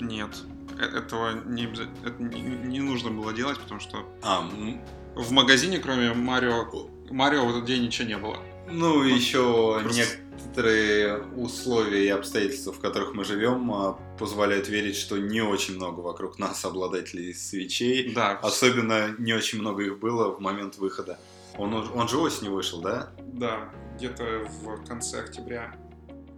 нет, 0.00 0.30
э- 0.78 0.98
этого 0.98 1.32
не, 1.46 1.64
это 1.64 2.22
не, 2.22 2.80
нужно 2.80 3.10
было 3.10 3.32
делать, 3.32 3.58
потому 3.58 3.80
что 3.80 4.06
А, 4.22 4.40
м, 4.40 4.80
в 5.14 5.30
магазине, 5.32 5.78
кроме 5.78 6.12
Марио, 6.14 6.66
Марио 7.10 7.44
в 7.46 7.50
этот 7.50 7.64
день 7.66 7.82
ничего 7.84 8.08
не 8.08 8.16
было. 8.16 8.36
ну 8.70 9.02
еще 9.02 9.80
просто- 9.82 10.00
некоторые 10.36 11.22
условия 11.36 12.06
и 12.06 12.08
обстоятельства, 12.08 12.72
в 12.72 12.78
которых 12.80 13.12
мы 13.14 13.24
живем, 13.24 13.70
а, 13.72 13.92
позволяют 14.18 14.68
верить, 14.68 14.96
что 14.96 15.18
не 15.18 15.42
очень 15.42 15.74
много 15.76 16.00
вокруг 16.00 16.38
нас 16.38 16.64
обладателей 16.64 17.34
свечей. 17.34 18.12
Да, 18.14 18.38
Особенно 18.42 19.14
не 19.18 19.32
очень 19.34 19.60
много 19.60 19.82
их 19.82 19.98
было 19.98 20.30
в 20.34 20.40
момент 20.40 20.78
выхода. 20.78 21.18
Он, 21.58 21.74
он 21.74 22.08
же 22.08 22.18
осенью 22.18 22.54
вышел, 22.54 22.80
да? 22.80 23.10
да, 23.18 23.70
где-то 23.96 24.46
в 24.62 24.84
конце 24.84 25.20
октября. 25.20 25.74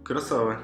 Красава. 0.03 0.59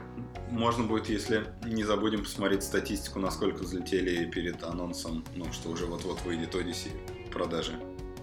Можно 0.49 0.83
будет, 0.83 1.07
если 1.07 1.45
не 1.63 1.83
забудем 1.83 2.23
посмотреть 2.23 2.63
статистику, 2.63 3.19
насколько 3.19 3.61
взлетели 3.63 4.29
перед 4.29 4.63
анонсом, 4.63 5.23
ну, 5.35 5.51
что 5.53 5.69
уже 5.69 5.85
вот-вот 5.85 6.21
выйдет 6.23 6.55
Odyssey 6.55 6.91
продажи 7.31 7.73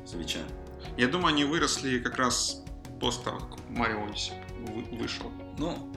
свеча. 0.05 0.41
Я 0.97 1.09
думаю, 1.09 1.29
они 1.29 1.45
выросли 1.45 1.99
как 2.01 2.17
раз 2.17 2.63
после 3.01 3.25
того, 3.25 3.39
как 3.39 3.71
Марио 3.71 4.01
Odyssey 4.07 4.33
вы- 4.69 4.99
вышел. 4.99 5.31
Ну, 5.59 5.91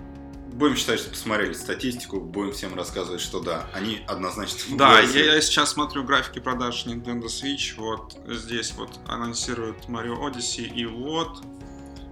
будем 0.54 0.76
считать, 0.76 1.00
что 1.00 1.10
посмотрели 1.10 1.54
статистику, 1.54 2.20
будем 2.20 2.54
всем 2.54 2.76
рассказывать, 2.76 3.22
что 3.22 3.40
да, 3.40 3.68
они 3.74 4.02
однозначно 4.08 4.78
Да, 4.78 5.00
я, 5.00 5.36
я 5.36 5.42
сейчас 5.42 5.72
смотрю 5.72 6.04
графики 6.04 6.40
продаж 6.40 6.86
Nintendo 6.86 7.26
Switch. 7.26 7.74
Вот 7.78 8.16
здесь 8.28 8.74
вот 8.74 9.00
анонсируют 9.08 9.86
Mario 9.88 10.20
Odyssey, 10.20 10.68
и 10.68 10.86
вот 10.86 11.42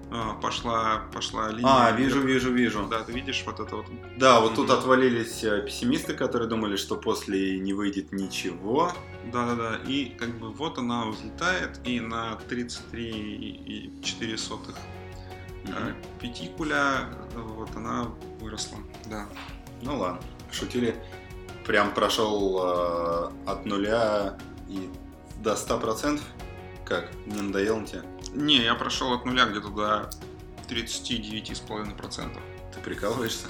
а, 0.10 0.36
пошла, 0.36 1.02
пошла 1.14 1.50
линия. 1.50 1.88
А, 1.88 1.92
вижу, 1.92 2.22
вижу, 2.22 2.54
вижу. 2.54 2.88
Да, 2.90 3.04
ты 3.04 3.12
видишь 3.12 3.44
вот 3.46 3.60
это 3.60 3.76
вот. 3.76 3.88
Да, 4.18 4.40
вот 4.40 4.56
тут 4.56 4.70
Мгм. 4.70 4.78
отвалились 4.78 5.44
э, 5.44 5.64
пессимисты, 5.66 6.14
которые 6.14 6.48
думали, 6.48 6.78
что 6.78 6.96
после 6.96 7.60
не 7.60 7.74
выйдет 7.74 8.14
ничего. 8.14 8.94
Да-да-да. 9.34 9.82
И 9.86 10.06
как 10.06 10.40
бы 10.40 10.52
вот 10.52 10.78
она 10.78 11.08
взлетает, 11.08 11.82
и 11.84 12.00
на 12.00 12.40
33,4 12.50 14.76
Мгм. 15.64 15.96
пятикуля 16.20 17.10
э, 17.34 17.40
вот 17.40 17.76
она 17.76 18.08
выросла. 18.40 18.78
Да. 19.06 19.28
Ну 19.82 19.98
ладно, 20.00 20.22
шутили. 20.52 20.96
Прям 21.66 21.94
прошел 21.94 22.60
э, 22.64 23.32
от 23.50 23.66
нуля 23.66 24.38
и 24.70 24.90
до 25.42 25.54
100%? 25.54 26.22
Как? 26.86 27.10
Не 27.26 27.42
надоело 27.42 27.86
тебе? 27.86 28.04
Не, 28.34 28.58
я 28.64 28.76
прошел 28.76 29.14
от 29.14 29.26
нуля 29.26 29.46
где-то 29.46 29.70
до 29.70 30.10
39,5%. 30.70 32.38
Ты 32.74 32.80
прикалываешься? 32.82 33.48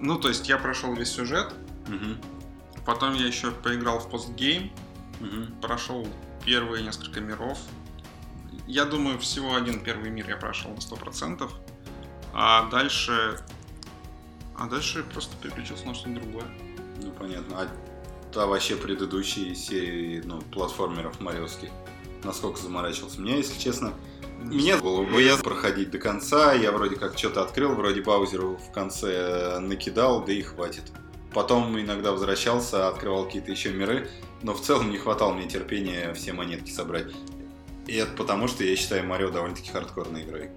Ну, 0.00 0.18
то 0.18 0.28
есть 0.28 0.48
я 0.48 0.56
прошел 0.58 0.94
весь 0.94 1.10
сюжет, 1.10 1.52
Угу. 1.88 2.84
потом 2.86 3.14
я 3.14 3.26
еще 3.26 3.50
поиграл 3.50 3.98
в 3.98 4.08
постгейм, 4.08 4.70
Угу. 5.20 5.60
прошел 5.60 6.06
первые 6.44 6.82
несколько 6.84 7.20
миров. 7.20 7.58
Я 8.70 8.84
думаю, 8.84 9.18
всего 9.18 9.56
один 9.56 9.80
первый 9.80 10.10
мир 10.10 10.28
я 10.28 10.36
прошел 10.36 10.70
на 10.70 10.76
100%. 10.76 11.50
А 12.32 12.70
дальше... 12.70 13.40
А 14.56 14.68
дальше 14.68 15.02
просто 15.12 15.36
переключился 15.42 15.86
на 15.86 15.94
что-то 15.94 16.20
другое. 16.20 16.44
Ну 17.02 17.10
понятно. 17.10 17.62
А 17.62 17.68
та 18.32 18.46
вообще 18.46 18.76
предыдущие 18.76 19.56
серии, 19.56 20.22
ну, 20.24 20.40
платформеров 20.40 21.20
мариовских, 21.20 21.70
насколько 22.22 22.60
заморачивался? 22.60 23.20
Меня, 23.20 23.38
если 23.38 23.58
честно, 23.58 23.92
мне 24.38 24.76
было 24.76 25.02
бы 25.02 25.20
я 25.20 25.36
проходить 25.36 25.90
до 25.90 25.98
конца, 25.98 26.52
я 26.52 26.70
вроде 26.70 26.94
как 26.94 27.18
что-то 27.18 27.42
открыл, 27.42 27.74
вроде 27.74 28.02
Баузеру 28.02 28.56
в 28.56 28.70
конце 28.70 29.58
накидал, 29.58 30.24
да 30.24 30.32
и 30.32 30.42
хватит. 30.42 30.84
Потом 31.34 31.76
иногда 31.80 32.12
возвращался, 32.12 32.86
открывал 32.86 33.24
какие-то 33.24 33.50
еще 33.50 33.72
миры, 33.72 34.08
но 34.42 34.54
в 34.54 34.60
целом 34.60 34.92
не 34.92 34.98
хватало 34.98 35.32
мне 35.32 35.48
терпения 35.48 36.14
все 36.14 36.32
монетки 36.32 36.70
собрать. 36.70 37.12
И 37.90 37.96
это 37.96 38.12
потому, 38.12 38.46
что 38.46 38.62
я 38.62 38.76
считаю 38.76 39.04
Марио 39.04 39.30
довольно-таки 39.30 39.72
хардкорной 39.72 40.22
игрой. 40.22 40.50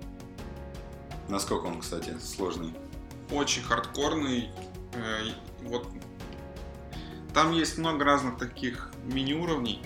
Насколько 1.29 1.65
он, 1.65 1.79
кстати, 1.79 2.15
сложный. 2.19 2.75
очень 3.31 3.63
хардкорный. 3.63 4.51
Э, 4.93 5.23
Вот 5.63 5.87
там 7.33 7.51
есть 7.51 7.79
много 7.79 8.05
разных 8.05 8.37
таких 8.37 8.91
мини-уровней. 9.05 9.81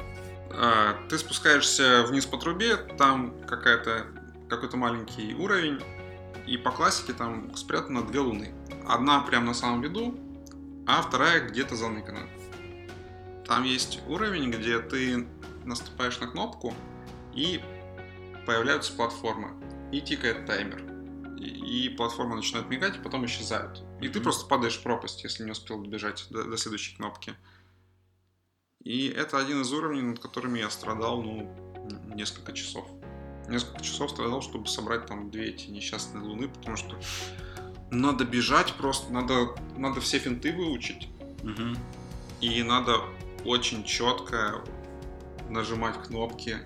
Э, 0.49 0.95
Ты 1.07 1.17
спускаешься 1.17 2.03
вниз 2.03 2.25
по 2.25 2.37
трубе, 2.37 2.75
там 2.75 3.33
какая-то 3.47 4.07
какой-то 4.49 4.75
маленький 4.75 5.33
уровень, 5.33 5.79
и 6.45 6.57
по 6.57 6.71
классике 6.71 7.13
там 7.13 7.55
спрятано 7.55 8.01
две 8.05 8.19
луны. 8.19 8.53
Одна 8.85 9.21
прямо 9.21 9.45
на 9.45 9.53
самом 9.53 9.81
виду, 9.81 10.19
а 10.85 11.01
вторая 11.01 11.47
где-то 11.47 11.77
заныкана. 11.77 12.27
Там 13.45 13.63
есть 13.63 14.01
уровень, 14.05 14.51
где 14.51 14.79
ты 14.79 15.25
наступаешь 15.63 16.19
на 16.19 16.27
кнопку, 16.27 16.73
и 17.37 17.61
появляются 18.45 18.93
платформы, 18.93 19.53
и 19.91 20.01
тикает 20.01 20.45
таймер. 20.45 20.83
И, 21.39 21.85
и 21.85 21.89
платформы 21.89 22.35
начинают 22.35 22.67
мигать, 22.67 22.97
и 22.97 22.99
потом 22.99 23.25
исчезают. 23.25 23.83
И 24.01 24.09
ты 24.09 24.19
просто 24.19 24.47
падаешь 24.47 24.77
в 24.77 24.83
пропасть, 24.83 25.23
если 25.23 25.43
не 25.43 25.51
успел 25.51 25.79
добежать 25.79 26.25
до, 26.31 26.43
до 26.43 26.57
следующей 26.57 26.95
кнопки. 26.95 27.35
И 28.83 29.07
это 29.07 29.37
один 29.37 29.61
из 29.61 29.71
уровней, 29.71 30.01
над 30.01 30.19
которыми 30.19 30.59
я 30.59 30.69
страдал, 30.69 31.21
ну, 31.21 31.53
несколько 32.15 32.53
часов. 32.53 32.89
Несколько 33.47 33.83
часов 33.83 34.11
страдал, 34.11 34.41
чтобы 34.41 34.67
собрать 34.67 35.05
там 35.05 35.29
две 35.29 35.49
эти 35.49 35.69
несчастные 35.69 36.23
луны, 36.23 36.49
потому 36.49 36.75
что 36.75 36.99
надо 37.91 38.25
бежать 38.25 38.73
просто, 38.73 39.13
надо, 39.13 39.55
надо 39.77 40.01
все 40.01 40.19
финты 40.19 40.51
выучить. 40.53 41.07
Угу. 41.43 41.77
И 42.41 42.63
надо 42.63 43.01
очень 43.45 43.83
четко 43.83 44.63
нажимать 45.49 46.01
кнопки. 46.03 46.57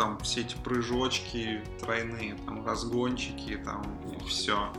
Там 0.00 0.18
все 0.20 0.40
эти 0.40 0.56
прыжочки 0.56 1.60
тройные, 1.78 2.34
там 2.46 2.64
разгончики, 2.66 3.60
там 3.62 3.84
все. 4.26 4.72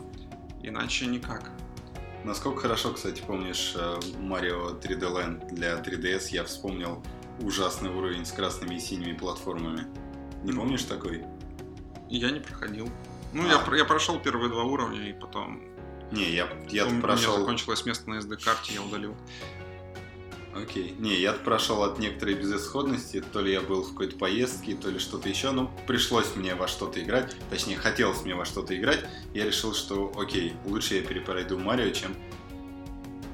Иначе 0.64 1.06
никак. 1.06 1.52
Насколько 2.24 2.62
хорошо, 2.62 2.92
кстати, 2.92 3.22
помнишь 3.22 3.74
э, 3.76 4.00
Марио 4.20 4.72
3D 4.72 5.00
Land 5.00 5.54
для 5.54 5.76
3DS, 5.80 6.30
я 6.32 6.44
вспомнил 6.44 7.04
ужасный 7.40 7.92
уровень 7.92 8.26
с 8.26 8.32
красными 8.32 8.74
и 8.74 8.80
синими 8.80 9.14
платформами. 9.14 9.86
Не 10.44 10.54
Мгм. 10.54 10.62
помнишь 10.62 10.84
такой? 10.86 11.24
Я 12.10 12.32
не 12.32 12.40
проходил. 12.40 12.90
Ну, 13.32 13.44
А. 13.44 13.64
я, 13.72 13.78
я 13.78 13.86
прошел 13.86 14.20
первые 14.20 14.50
два 14.50 14.64
уровня, 14.64 15.08
и 15.08 15.14
потом 15.14 15.62
Не, 16.12 16.32
я, 16.32 16.48
я 16.72 16.88
у 16.88 16.90
меня 16.90 17.00
прошел... 17.02 17.38
закончилось 17.38 17.86
место 17.86 18.10
на 18.10 18.16
SD-карте, 18.16 18.74
я 18.74 18.82
удалил. 18.82 19.16
Окей. 20.54 20.94
Не, 21.00 21.16
я 21.16 21.32
прошел 21.34 21.84
от 21.84 21.98
некоторой 21.98 22.36
безысходности, 22.36 23.24
то 23.32 23.40
ли 23.40 23.54
я 23.54 23.62
был 23.62 23.84
в 23.84 23.92
какой-то 23.92 24.18
поездке, 24.18 24.76
то 24.76 24.90
ли 24.90 25.00
что-то 25.00 25.30
еще, 25.30 25.52
но 25.52 25.72
пришлось 25.88 26.36
мне 26.36 26.56
во 26.56 26.68
что-то 26.68 27.02
играть, 27.02 27.36
точнее, 27.50 27.78
хотелось 27.78 28.24
мне 28.24 28.36
во 28.36 28.44
что-то 28.44 28.76
играть, 28.76 29.06
я 29.34 29.46
решил, 29.46 29.74
что 29.74 30.12
окей, 30.18 30.54
лучше 30.66 30.96
я 30.96 31.04
перепройду 31.04 31.58
Марио, 31.58 31.92
чем 31.92 32.16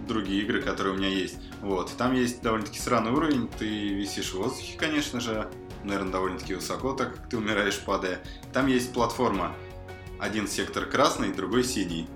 другие 0.07 0.43
игры, 0.43 0.61
которые 0.61 0.93
у 0.93 0.97
меня 0.97 1.09
есть. 1.09 1.37
Вот, 1.61 1.91
там 1.97 2.13
есть 2.13 2.41
довольно-таки 2.41 2.79
сраный 2.79 3.11
уровень, 3.11 3.49
ты 3.57 3.65
висишь 3.65 4.31
в 4.31 4.35
воздухе, 4.35 4.77
конечно 4.77 5.19
же, 5.19 5.49
наверное, 5.83 6.11
довольно-таки 6.11 6.53
высоко, 6.53 6.93
так 6.93 7.15
как 7.15 7.29
ты 7.29 7.37
умираешь, 7.37 7.79
падая. 7.79 8.21
Там 8.53 8.67
есть 8.67 8.93
платформа, 8.93 9.55
один 10.19 10.47
сектор 10.47 10.85
красный, 10.85 11.33
другой 11.33 11.63
синий. 11.63 12.07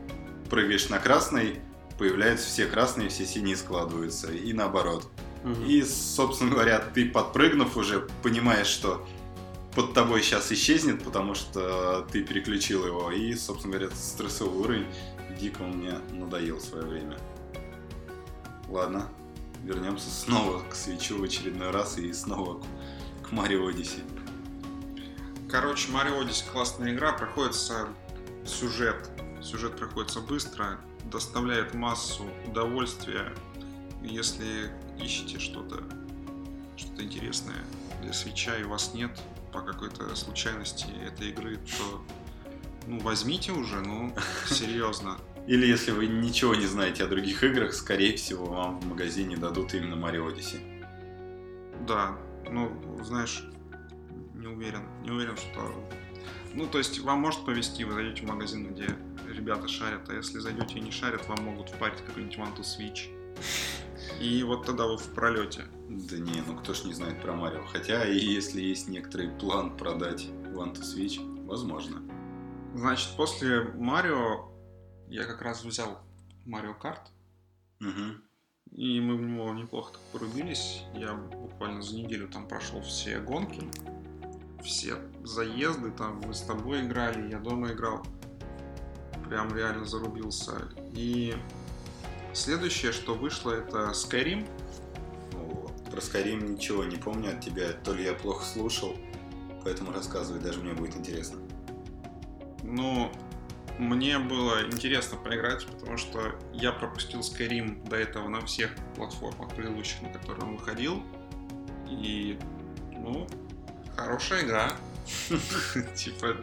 Прыгаешь 0.49 0.89
на 0.89 0.99
красный, 0.99 1.61
появляются 1.97 2.47
все 2.47 2.65
красные, 2.65 3.09
все 3.09 3.25
синие 3.25 3.55
складываются, 3.55 4.31
и 4.31 4.53
наоборот. 4.53 5.07
И, 5.65 5.81
собственно 5.83 6.51
говоря, 6.51 6.79
ты 6.79 7.09
подпрыгнув 7.09 7.75
уже, 7.75 8.07
понимаешь, 8.21 8.67
что 8.67 9.05
под 9.75 9.93
тобой 9.93 10.21
сейчас 10.21 10.51
исчезнет, 10.51 11.03
потому 11.03 11.33
что 11.33 12.07
ты 12.11 12.23
переключил 12.23 12.85
его. 12.85 13.11
И, 13.11 13.33
собственно 13.35 13.77
говоря, 13.77 13.95
стрессовый 13.95 14.59
уровень 14.59 14.87
дико 15.39 15.61
он 15.61 15.77
мне 15.77 15.93
надоел 16.11 16.57
в 16.57 16.61
свое 16.61 16.85
время. 16.85 17.17
Ладно, 18.67 19.09
вернемся 19.63 20.09
снова 20.09 20.61
к 20.69 20.75
свечу 20.75 21.17
в 21.17 21.23
очередной 21.23 21.71
раз 21.71 21.97
и 21.97 22.13
снова 22.13 22.61
к, 22.61 23.29
к 23.29 23.31
Марио 23.31 23.67
Одиссе. 23.67 24.01
Короче, 25.49 25.89
Mario 25.91 26.21
Odyssey 26.21 26.49
классная 26.51 26.93
игра, 26.93 27.11
проходится 27.11 27.89
сюжет. 28.45 29.09
Сюжет 29.41 29.75
проходится 29.75 30.21
быстро, 30.21 30.79
доставляет 31.11 31.73
массу 31.73 32.25
удовольствия. 32.47 33.33
Если 34.01 34.71
ищете 34.99 35.39
что-то 35.39 35.83
что-то 36.75 37.03
интересное 37.03 37.63
для 38.01 38.13
свеча 38.13 38.57
и 38.57 38.63
вас 38.63 38.93
нет 38.95 39.11
по 39.51 39.61
какой-то 39.61 40.15
случайности 40.15 40.87
этой 41.05 41.29
игры, 41.29 41.57
то 41.57 42.01
ну 42.87 42.99
возьмите 42.99 43.51
уже, 43.51 43.81
ну 43.81 44.15
серьезно. 44.47 45.17
Или 45.47 45.65
если 45.67 45.91
вы 45.91 46.07
ничего 46.07 46.55
не 46.55 46.65
знаете 46.65 47.03
о 47.03 47.07
других 47.07 47.43
играх, 47.43 47.73
скорее 47.73 48.15
всего, 48.15 48.45
вам 48.45 48.79
в 48.79 48.87
магазине 48.87 49.37
дадут 49.37 49.73
именно 49.73 49.95
Марио 49.95 50.27
Одиссе. 50.27 50.59
Да, 51.87 52.17
ну 52.49 52.71
знаешь, 53.03 53.43
не 54.33 54.47
уверен, 54.47 54.83
не 55.03 55.11
уверен, 55.11 55.35
что 55.35 55.71
ну, 56.53 56.67
то 56.67 56.79
есть 56.79 56.99
вам 56.99 57.19
может 57.19 57.45
повезти, 57.45 57.85
вы 57.85 57.93
зайдете 57.93 58.23
в 58.23 58.29
магазин, 58.29 58.73
где 58.73 58.87
ребята 59.31 59.67
шарят, 59.67 60.09
а 60.09 60.13
если 60.13 60.39
зайдете 60.39 60.79
и 60.79 60.81
не 60.81 60.91
шарят, 60.91 61.27
вам 61.27 61.43
могут 61.43 61.69
впарить 61.69 61.99
какой-нибудь 62.05 62.37
One 62.37 62.55
to 62.57 62.61
Switch. 62.61 63.09
И 64.19 64.43
вот 64.43 64.65
тогда 64.65 64.87
вы 64.87 64.97
в 64.97 65.13
пролете. 65.13 65.63
Да 65.89 66.17
не, 66.17 66.41
ну 66.47 66.55
кто 66.57 66.73
ж 66.73 66.83
не 66.85 66.93
знает 66.93 67.21
про 67.21 67.33
Марио. 67.33 67.65
Хотя, 67.65 68.05
и 68.05 68.17
если 68.17 68.61
есть 68.61 68.87
некоторый 68.87 69.29
план 69.29 69.77
продать 69.77 70.25
One 70.53 70.73
to 70.73 70.81
Switch, 70.81 71.45
возможно. 71.45 72.01
Значит, 72.75 73.09
после 73.17 73.63
Марио 73.75 74.49
я 75.07 75.25
как 75.25 75.41
раз 75.41 75.63
взял 75.63 75.99
Марио 76.45 76.73
Карт, 76.73 77.11
Угу. 77.81 78.77
и 78.77 79.01
мы 79.01 79.17
в 79.17 79.21
него 79.21 79.51
неплохо 79.53 79.93
так 79.93 80.01
порубились. 80.11 80.83
Я 80.93 81.15
буквально 81.15 81.81
за 81.81 81.95
неделю 81.95 82.27
там 82.27 82.47
прошел 82.47 82.81
все 82.81 83.19
гонки, 83.19 83.63
все 84.63 84.95
заезды, 85.23 85.89
там 85.91 86.21
мы 86.25 86.33
с 86.33 86.41
тобой 86.41 86.85
играли, 86.85 87.29
я 87.31 87.39
дома 87.39 87.71
играл. 87.71 88.05
Прям 89.31 89.55
реально 89.55 89.85
зарубился. 89.85 90.67
И 90.93 91.33
следующее, 92.33 92.91
что 92.91 93.15
вышло, 93.15 93.51
это 93.53 93.91
Skyrim. 93.91 94.45
Вот. 95.31 95.71
Про 95.89 95.99
Skyrim 96.01 96.49
ничего 96.51 96.83
не 96.83 96.97
помню 96.97 97.31
от 97.31 97.39
тебя, 97.39 97.71
то 97.71 97.93
ли 97.93 98.03
я 98.03 98.13
плохо 98.13 98.43
слушал, 98.43 98.93
поэтому 99.63 99.93
рассказывай, 99.93 100.41
даже 100.41 100.59
мне 100.59 100.73
будет 100.73 100.97
интересно. 100.97 101.39
Ну, 102.63 103.09
мне 103.79 104.19
было 104.19 104.65
интересно 104.65 105.15
поиграть, 105.17 105.65
потому 105.65 105.95
что 105.95 106.35
я 106.51 106.73
пропустил 106.73 107.21
Skyrim 107.21 107.87
до 107.87 107.95
этого 107.95 108.27
на 108.27 108.41
всех 108.41 108.71
платформах 108.97 109.55
предыдущих, 109.55 110.01
на 110.01 110.09
которые 110.11 110.45
он 110.45 110.57
выходил. 110.57 111.03
И, 111.89 112.37
ну, 112.91 113.25
хорошая 113.95 114.43
игра. 114.43 114.73
Типа, 115.95 116.35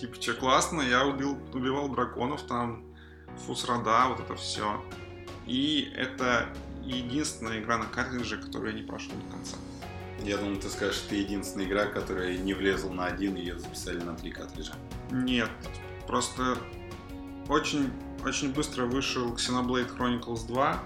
типа, 0.00 0.20
что 0.20 0.34
классно, 0.34 0.80
я 0.82 1.06
убил, 1.06 1.38
убивал 1.52 1.88
драконов 1.88 2.42
там, 2.42 2.84
фусрада, 3.46 4.06
вот 4.08 4.20
это 4.20 4.34
все. 4.36 4.82
И 5.46 5.92
это 5.96 6.48
единственная 6.82 7.60
игра 7.60 7.78
на 7.78 7.86
картридже, 7.86 8.38
которую 8.38 8.72
я 8.74 8.80
не 8.80 8.86
прошел 8.86 9.12
до 9.14 9.30
конца. 9.32 9.56
Я 10.22 10.36
думал, 10.36 10.56
ты 10.58 10.68
скажешь, 10.68 11.00
ты 11.08 11.16
единственная 11.16 11.66
игра, 11.66 11.86
которая 11.86 12.36
не 12.36 12.52
влезла 12.54 12.90
на 12.92 13.06
один, 13.06 13.36
и 13.36 13.40
ее 13.40 13.58
записали 13.58 14.00
на 14.00 14.14
три 14.16 14.30
картриджа. 14.32 14.74
Нет, 15.10 15.48
просто 16.06 16.58
очень, 17.48 17.92
очень 18.24 18.52
быстро 18.52 18.86
вышел 18.86 19.32
Xenoblade 19.34 19.96
Chronicles 19.96 20.46
2, 20.48 20.82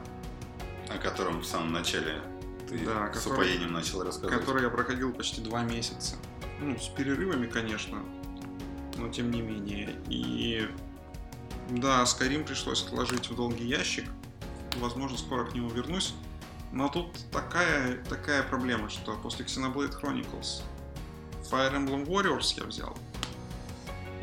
О 0.90 0.98
котором 0.98 1.40
в 1.40 1.46
самом 1.46 1.72
начале 1.72 2.20
ты 2.68 2.78
Да, 2.84 3.10
с 3.12 3.16
который- 3.18 3.34
упоением 3.34 3.72
начал 3.72 4.02
рассказывать. 4.04 4.38
который 4.40 4.62
я 4.62 4.68
проходил 4.68 5.12
почти 5.12 5.40
два 5.40 5.62
месяца. 5.62 6.16
Ну, 6.60 6.78
с 6.78 6.88
перерывами, 6.88 7.46
конечно, 7.46 7.98
но 8.96 9.08
тем 9.08 9.30
не 9.30 9.40
менее. 9.40 9.96
И 10.08 10.68
да, 11.70 12.02
Skyrim 12.04 12.44
пришлось 12.44 12.84
отложить 12.84 13.30
в 13.30 13.36
долгий 13.36 13.66
ящик. 13.66 14.04
Возможно, 14.76 15.18
скоро 15.18 15.44
к 15.44 15.54
нему 15.54 15.68
вернусь. 15.70 16.14
Но 16.72 16.88
тут 16.88 17.12
такая, 17.30 18.02
такая 18.04 18.42
проблема, 18.42 18.88
что 18.88 19.14
после 19.16 19.44
Xenoblade 19.44 20.00
Chronicles 20.00 20.62
Fire 21.50 21.74
Emblem 21.74 22.06
Warriors 22.06 22.54
я 22.56 22.64
взял. 22.64 22.96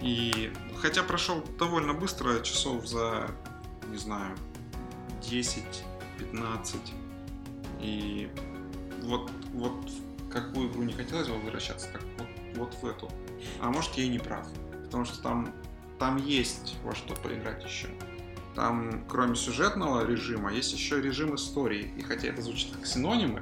И 0.01 0.51
хотя 0.82 1.03
прошел 1.03 1.43
довольно 1.60 1.93
быстро, 1.93 2.39
часов 2.41 2.88
за, 2.88 3.29
не 3.88 3.97
знаю, 3.97 4.36
10-15. 5.21 5.84
И 7.82 8.29
вот, 9.03 9.29
вот 9.53 9.89
в 10.19 10.29
какую 10.29 10.69
игру 10.69 10.84
не 10.84 10.93
хотелось 10.93 11.27
бы 11.27 11.36
возвращаться, 11.36 11.88
так 11.91 12.01
вот, 12.17 12.27
вот 12.55 12.73
в 12.82 12.86
эту. 12.86 13.12
А 13.62 13.69
может 13.71 13.93
я 13.95 14.04
и 14.04 14.10
не 14.10 14.19
прав. 14.19 14.45
Потому 14.86 15.06
что 15.06 15.21
там, 15.21 15.54
там 15.99 16.17
есть 16.17 16.75
во 16.84 16.95
что 16.95 17.13
поиграть 17.15 17.63
еще. 17.63 17.88
Там, 18.56 19.06
кроме 19.08 19.36
сюжетного 19.36 20.06
режима, 20.06 20.52
есть 20.52 20.73
еще 20.73 21.02
режим 21.02 21.36
истории. 21.36 21.93
И 21.97 22.02
хотя 22.02 22.28
это 22.30 22.41
звучит 22.41 22.75
как 22.75 22.86
синонимы, 22.86 23.41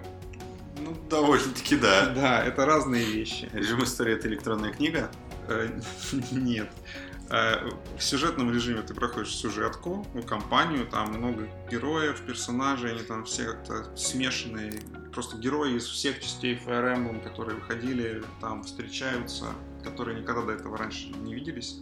Ну, 0.80 0.96
довольно-таки 1.10 1.78
да. 1.78 2.10
да, 2.14 2.44
это 2.44 2.66
разные 2.66 3.06
вещи. 3.06 3.50
Режим 3.54 3.84
истории 3.84 4.14
это 4.14 4.28
электронная 4.28 4.72
книга. 4.74 5.10
Э, 5.48 5.70
Нет. 6.32 6.70
Э, 7.30 7.70
В 7.98 8.04
сюжетном 8.04 8.54
режиме 8.54 8.82
ты 8.84 8.94
проходишь 8.94 9.34
сюжетку, 9.36 10.06
ну, 10.14 10.22
компанию, 10.22 10.86
там 10.86 11.14
много 11.14 11.48
героев, 11.72 12.22
персонажей, 12.22 12.92
они 12.92 13.02
там 13.02 13.24
все 13.26 13.46
как-то 13.46 13.96
смешанные. 13.98 14.74
Просто 15.14 15.38
герои 15.38 15.78
из 15.78 15.86
всех 15.88 16.20
частей 16.22 16.56
Fire 16.64 16.96
Emblem, 16.96 17.24
которые 17.24 17.56
выходили, 17.56 18.24
там 18.40 18.64
встречаются, 18.64 19.46
которые 19.90 20.20
никогда 20.22 20.44
до 20.44 20.52
этого 20.54 20.78
раньше 20.78 21.10
не 21.10 21.34
виделись. 21.34 21.80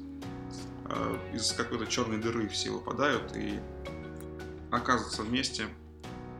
Э, 0.89 1.17
Из 1.33 1.51
какой-то 1.53 1.85
черной 1.87 2.17
дыры 2.17 2.47
все 2.47 2.71
выпадают 2.71 3.35
и 3.35 3.59
оказываются 4.71 5.23
вместе. 5.23 5.67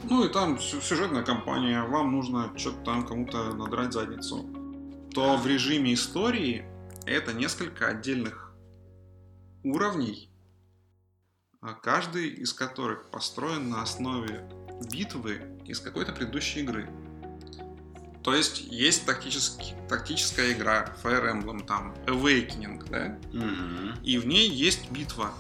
Ну 0.04 0.24
и 0.26 0.30
там 0.30 0.60
сю- 0.60 0.82
сюжетная 0.82 1.24
кампания, 1.24 1.82
вам 1.84 2.12
нужно 2.12 2.52
что-то 2.58 2.84
там 2.84 3.08
кому-то 3.08 3.54
надрать 3.56 3.94
задницу. 3.94 4.46
То 5.12 5.38
в 5.38 5.48
режиме 5.48 5.94
истории 5.94 6.66
это 7.06 7.34
несколько 7.34 7.88
отдельных 7.88 8.54
уровней, 9.64 10.30
а 11.62 11.74
каждый 11.74 12.28
из 12.30 12.54
которых 12.54 13.10
построен 13.10 13.70
на 13.70 13.82
основе 13.82 14.48
битвы 14.92 15.42
из 15.66 15.80
какой-то 15.80 16.12
предыдущей 16.12 16.60
игры. 16.62 16.88
То 18.26 18.34
есть 18.34 18.60
есть 18.72 19.06
тактический, 19.06 19.76
тактическая 19.88 20.52
игра 20.54 20.96
Fire 21.04 21.32
Emblem, 21.32 21.64
там 21.64 21.94
Awakening, 22.08 22.84
да? 22.90 23.20
Мгм. 23.32 23.94
и 24.04 24.18
в 24.18 24.26
ней 24.26 24.50
есть 24.50 24.90
битва. 24.90 25.32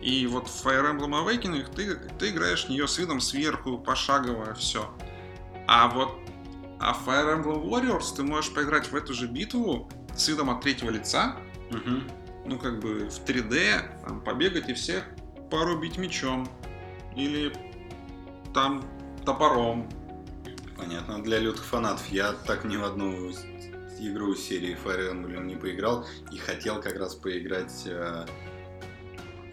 И 0.00 0.26
вот 0.26 0.48
в 0.48 0.66
Fire 0.66 0.90
Emblem 0.92 1.24
Awakening 1.24 1.72
ты, 1.72 1.94
ты 2.18 2.30
играешь 2.30 2.64
в 2.64 2.70
нее 2.70 2.88
с 2.88 2.98
видом 2.98 3.20
сверху, 3.20 3.78
пошагово, 3.78 4.52
все. 4.54 4.92
А 5.68 5.86
вот 5.86 6.18
а 6.80 6.92
в 6.92 7.06
Fire 7.08 7.40
Emblem 7.40 7.64
Warriors 7.70 8.16
ты 8.16 8.24
можешь 8.24 8.52
поиграть 8.52 8.90
в 8.90 8.96
эту 8.96 9.14
же 9.14 9.28
битву 9.28 9.88
с 10.16 10.26
видом 10.26 10.50
от 10.50 10.60
третьего 10.60 10.90
лица, 10.90 11.36
Мгм. 11.70 12.10
ну 12.44 12.58
как 12.58 12.80
бы 12.80 13.08
в 13.10 13.24
3D, 13.24 14.04
там, 14.04 14.20
побегать 14.22 14.68
и 14.68 14.74
всех 14.74 15.04
порубить 15.52 15.98
мечом. 15.98 16.48
Или 17.14 17.52
там 18.52 18.82
топором. 19.24 19.88
Понятно. 20.82 21.22
Для 21.22 21.38
лютых 21.38 21.64
фанатов. 21.64 22.06
Я 22.10 22.32
так 22.32 22.64
ни 22.64 22.76
в 22.76 22.84
одну 22.84 23.30
игру 24.00 24.34
серии 24.34 24.76
Fire 24.84 25.12
Emblem 25.12 25.44
не 25.44 25.56
поиграл. 25.56 26.06
И 26.32 26.38
хотел 26.38 26.80
как 26.80 26.96
раз 26.96 27.14
поиграть 27.14 27.82
э, 27.86 28.26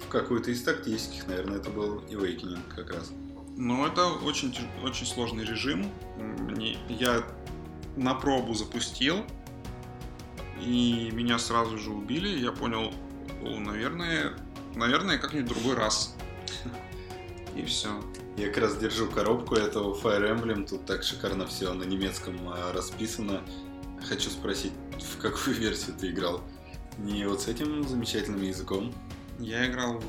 в 0.04 0.08
какую-то 0.10 0.52
из 0.52 0.64
тактических. 0.64 1.28
Наверное, 1.28 1.58
это 1.58 1.70
был 1.70 2.00
Awakening 2.10 2.60
как 2.76 2.92
раз. 2.92 3.12
Но 3.56 3.86
это 3.86 4.08
очень, 4.08 4.56
очень 4.84 5.06
сложный 5.06 5.46
режим. 5.46 5.92
Мне- 6.18 6.78
я 6.88 7.24
на 7.96 8.16
пробу 8.16 8.54
запустил, 8.54 9.26
и 10.62 11.12
меня 11.12 11.38
сразу 11.38 11.78
же 11.78 11.92
убили. 11.92 12.40
Я 12.40 12.52
понял, 12.52 12.94
«О, 13.44 13.60
наверное, 13.60 14.34
наверное, 14.76 15.18
как-нибудь 15.18 15.50
другой 15.50 15.76
раз. 15.76 16.16
И 17.56 17.64
все. 17.66 17.90
Я 18.40 18.48
как 18.48 18.58
раз 18.64 18.78
держу 18.78 19.10
коробку 19.10 19.56
этого 19.56 19.94
Fire 19.94 20.34
Emblem. 20.34 20.66
Тут 20.66 20.86
так 20.86 21.04
шикарно 21.04 21.46
все 21.46 21.74
на 21.74 21.84
немецком 21.84 22.38
а, 22.48 22.72
расписано. 22.74 23.42
Хочу 24.08 24.30
спросить, 24.30 24.72
в 24.98 25.18
какую 25.22 25.58
версию 25.58 25.98
ты 26.00 26.10
играл? 26.10 26.42
Не 26.98 27.26
вот 27.28 27.42
с 27.42 27.48
этим 27.50 27.86
замечательным 27.86 28.42
языком. 28.42 28.94
Я 29.40 29.68
играл, 29.70 30.00
в- 30.00 30.06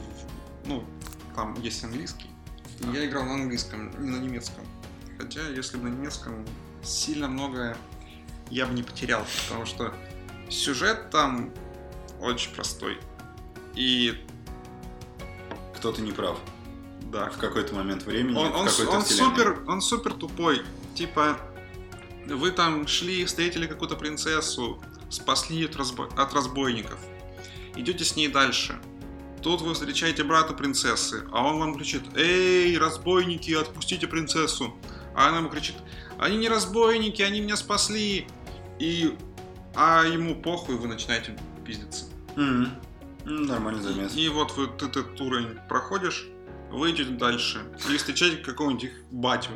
ну, 0.68 0.84
там 1.34 1.60
есть 1.60 1.82
английский. 1.82 2.28
И 2.80 2.86
Я 2.94 3.04
играл 3.06 3.24
на 3.24 3.34
английском, 3.34 3.90
не 4.00 4.10
на 4.10 4.16
немецком. 4.20 4.64
Хотя, 5.18 5.48
если 5.48 5.76
бы 5.76 5.88
на 5.88 5.94
немецком 5.96 6.46
сильно 6.82 7.26
многое 7.26 7.76
я 8.48 8.66
бы 8.66 8.74
не 8.74 8.82
потерял, 8.84 9.24
потому 9.48 9.66
что 9.66 9.92
сюжет 10.48 11.10
там 11.10 11.52
очень 12.20 12.54
простой. 12.54 12.98
И 13.74 14.24
Кто-то 15.76 16.00
не 16.02 16.12
прав. 16.12 16.38
Да, 17.10 17.30
В 17.30 17.38
какой-то 17.38 17.74
момент 17.74 18.04
времени, 18.04 18.36
он, 18.36 18.46
он, 18.52 18.60
он 18.62 18.68
вселенной. 18.68 19.02
супер, 19.04 19.64
он 19.66 19.80
супер 19.80 20.12
тупой. 20.14 20.62
Типа, 20.94 21.38
вы 22.26 22.50
там 22.50 22.86
шли, 22.86 23.24
встретили 23.24 23.66
какую-то 23.66 23.96
принцессу, 23.96 24.82
спасли 25.08 25.56
ее 25.56 25.66
от, 25.68 25.76
разбо- 25.76 26.14
от 26.16 26.32
разбойников. 26.34 26.98
Идете 27.76 28.04
с 28.04 28.16
ней 28.16 28.28
дальше. 28.28 28.78
Тут 29.42 29.62
вы 29.62 29.72
встречаете 29.74 30.22
брата 30.22 30.52
принцессы, 30.52 31.24
а 31.32 31.42
он 31.44 31.58
вам 31.58 31.74
кричит, 31.74 32.02
«Эй, 32.14 32.76
разбойники, 32.76 33.52
отпустите 33.52 34.06
принцессу!» 34.06 34.74
А 35.14 35.28
она 35.28 35.38
ему 35.38 35.48
кричит, 35.48 35.76
«Они 36.18 36.36
не 36.36 36.48
разбойники, 36.48 37.22
они 37.22 37.40
меня 37.40 37.56
спасли!» 37.56 38.26
И... 38.78 39.16
А 39.74 40.04
ему 40.04 40.34
похуй, 40.34 40.74
вы 40.76 40.88
начинаете 40.88 41.38
пиздиться. 41.64 42.04
М, 42.36 42.68
Нормальный 43.24 43.80
замес. 43.82 44.14
И 44.14 44.28
вот 44.28 44.56
вы 44.56 44.66
ты 44.66 44.86
этот 44.86 45.18
уровень 45.20 45.58
проходишь, 45.68 46.26
вы 46.70 46.90
идете 46.90 47.10
дальше 47.10 47.58
и 47.88 47.96
встречаете 47.96 48.36
какого-нибудь 48.36 48.84
их 48.84 48.92
батю. 49.10 49.50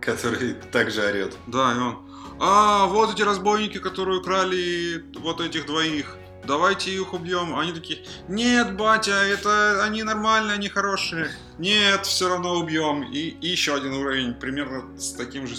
Который 0.00 0.54
также 0.72 1.02
орет. 1.02 1.36
Да, 1.46 1.72
и 1.72 1.78
он, 1.78 2.06
а, 2.38 2.86
вот 2.86 3.14
эти 3.14 3.22
разбойники, 3.22 3.78
которые 3.78 4.18
украли 4.20 5.04
вот 5.18 5.40
этих 5.40 5.66
двоих. 5.66 6.16
давайте 6.46 6.92
их 6.92 7.12
убьем. 7.12 7.58
Они 7.58 7.72
такие, 7.72 8.04
нет, 8.28 8.76
батя, 8.76 9.14
это 9.14 9.82
они 9.84 10.02
нормальные, 10.02 10.54
они 10.54 10.68
хорошие. 10.68 11.30
Нет, 11.58 12.06
все 12.06 12.28
равно 12.28 12.54
убьем. 12.54 13.02
И, 13.04 13.30
и 13.40 13.48
еще 13.48 13.74
один 13.74 13.94
уровень, 13.94 14.34
примерно 14.34 14.96
с 14.98 15.12
таким 15.12 15.46
же 15.46 15.56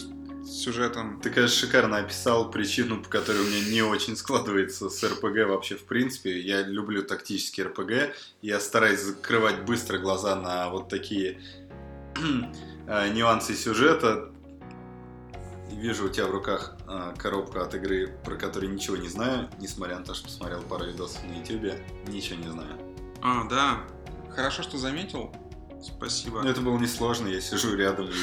сюжетом. 0.48 1.20
Ты, 1.22 1.30
конечно, 1.30 1.56
шикарно 1.56 1.98
описал 1.98 2.50
причину, 2.50 3.02
по 3.02 3.10
которой 3.10 3.42
у 3.42 3.46
меня 3.46 3.70
не 3.70 3.82
очень 3.82 4.16
складывается 4.16 4.90
с 4.90 5.04
РПГ 5.04 5.48
вообще 5.48 5.76
в 5.76 5.84
принципе. 5.84 6.40
Я 6.40 6.62
люблю 6.62 7.04
тактические 7.04 7.68
РПГ. 7.68 8.16
Я 8.42 8.60
стараюсь 8.60 9.02
закрывать 9.02 9.66
быстро 9.66 9.98
глаза 9.98 10.36
на 10.36 10.70
вот 10.70 10.90
такие 10.90 11.42
э, 12.88 13.10
нюансы 13.14 13.56
сюжета. 13.56 14.32
Вижу 15.72 16.06
у 16.06 16.10
тебя 16.10 16.28
в 16.28 16.32
руках 16.32 16.76
э, 16.88 17.14
коробка 17.18 17.64
от 17.64 17.76
игры, 17.76 18.18
про 18.24 18.36
которую 18.36 18.74
ничего 18.74 18.98
не 18.98 19.10
знаю, 19.10 19.50
несмотря 19.60 20.00
на 20.00 20.06
то, 20.06 20.14
что 20.14 20.26
посмотрел 20.26 20.62
пару 20.62 20.86
видосов 20.86 21.24
на 21.26 21.40
ютубе. 21.40 21.84
Ничего 22.08 22.40
не 22.40 22.50
знаю. 22.50 22.80
А, 23.22 23.44
да. 23.46 23.82
Хорошо, 24.34 24.64
что 24.64 24.78
заметил. 24.78 25.32
Спасибо. 25.82 26.42
Но 26.42 26.50
это 26.50 26.62
было 26.62 26.78
несложно, 26.78 27.28
я 27.28 27.42
сижу 27.42 27.76
рядом 27.76 28.08
и 28.08 28.14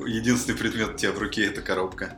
единственный 0.00 0.56
предмет 0.56 0.90
у 0.90 0.96
тебя 0.96 1.12
в 1.12 1.18
руке 1.18 1.46
это 1.46 1.62
коробка. 1.62 2.16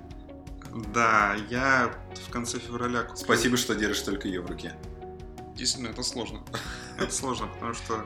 Да, 0.93 1.37
я 1.51 1.95
в 2.27 2.31
конце 2.31 2.59
февраля 2.59 3.03
купил... 3.03 3.16
Спасибо, 3.16 3.57
что 3.57 3.75
держишь 3.75 4.03
только 4.03 4.29
ее 4.29 4.41
в 4.41 4.47
руке. 4.47 4.75
Действительно, 5.55 5.93
это 5.93 6.03
сложно. 6.03 6.43
Это 6.99 7.12
сложно, 7.12 7.47
потому 7.47 7.75
что 7.75 8.05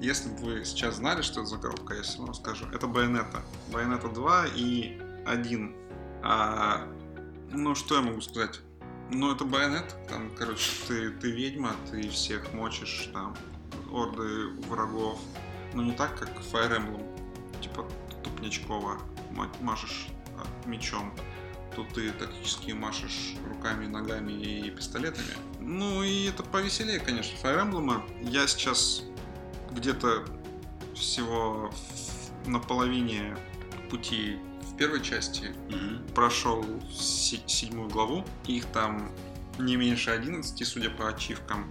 если 0.00 0.28
бы 0.30 0.36
вы 0.36 0.64
сейчас 0.64 0.96
знали, 0.96 1.22
что 1.22 1.40
это 1.40 1.48
за 1.50 1.58
коробка, 1.58 1.94
я 1.94 2.02
все 2.02 2.18
равно 2.18 2.34
скажу. 2.34 2.66
Это 2.72 2.86
Bayonetta. 2.86 3.40
Bayonetta 3.70 4.12
2 4.12 4.46
и 4.54 5.00
1. 5.26 5.76
А, 6.22 6.88
ну, 7.52 7.74
что 7.74 7.96
я 7.96 8.02
могу 8.02 8.20
сказать? 8.20 8.60
Ну, 9.10 9.34
это 9.34 9.44
Bayonetta. 9.44 10.06
Там, 10.08 10.30
короче, 10.36 10.70
ты, 10.86 11.10
ты 11.10 11.30
ведьма, 11.30 11.72
ты 11.90 12.08
всех 12.08 12.52
мочишь, 12.52 13.10
там, 13.12 13.36
орды 13.92 14.48
врагов. 14.68 15.20
Но 15.74 15.82
не 15.82 15.92
так, 15.92 16.18
как 16.18 16.30
Fire 16.52 16.78
Emblem. 16.78 17.04
Типа, 17.60 17.86
тупнячково 18.26 19.00
ма- 19.30 19.50
машешь 19.60 20.08
а, 20.38 20.68
мечом. 20.68 21.12
Тут 21.74 21.88
ты 21.94 22.10
тактически 22.10 22.72
машешь 22.72 23.34
руками, 23.48 23.86
ногами 23.86 24.32
и 24.32 24.70
пистолетами. 24.70 25.28
Ну 25.60 26.02
и 26.02 26.24
это 26.26 26.42
повеселее, 26.42 26.98
конечно, 27.00 27.36
Fire 27.42 27.62
Emblem. 27.70 28.02
Я 28.22 28.46
сейчас 28.46 29.02
где-то 29.72 30.24
всего 30.94 31.70
на 32.46 32.58
половине 32.60 33.36
пути 33.90 34.38
в 34.62 34.76
первой 34.76 35.02
части 35.02 35.54
прошел 36.14 36.64
се- 36.90 37.42
седьмую 37.46 37.88
главу. 37.90 38.24
Их 38.46 38.64
там 38.66 39.10
не 39.58 39.76
меньше 39.76 40.10
11, 40.10 40.64
судя 40.66 40.90
по 40.90 41.08
ачивкам. 41.08 41.66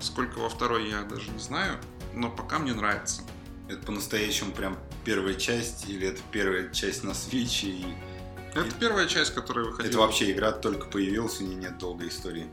Сколько 0.00 0.38
во 0.40 0.48
второй, 0.48 0.90
я 0.90 1.02
даже 1.02 1.30
не 1.30 1.38
знаю. 1.38 1.78
Но 2.14 2.28
пока 2.30 2.58
мне 2.58 2.74
нравится. 2.74 3.22
Это 3.68 3.80
по-настоящему 3.86 4.52
прям 4.52 4.76
первая 5.04 5.34
часть, 5.34 5.88
или 5.88 6.08
это 6.08 6.20
первая 6.30 6.68
часть 6.70 7.04
на 7.04 7.10
Switch, 7.10 7.64
и 7.68 7.84
Это 8.54 8.66
И- 8.66 8.70
первая 8.78 9.06
часть, 9.06 9.32
которая 9.34 9.64
выходила. 9.64 9.88
это 9.90 9.98
вообще 9.98 10.30
игра 10.30 10.52
только 10.52 10.86
появилась, 10.86 11.40
у 11.40 11.44
нее 11.44 11.54
нет 11.56 11.78
долгой 11.78 12.08
истории. 12.08 12.46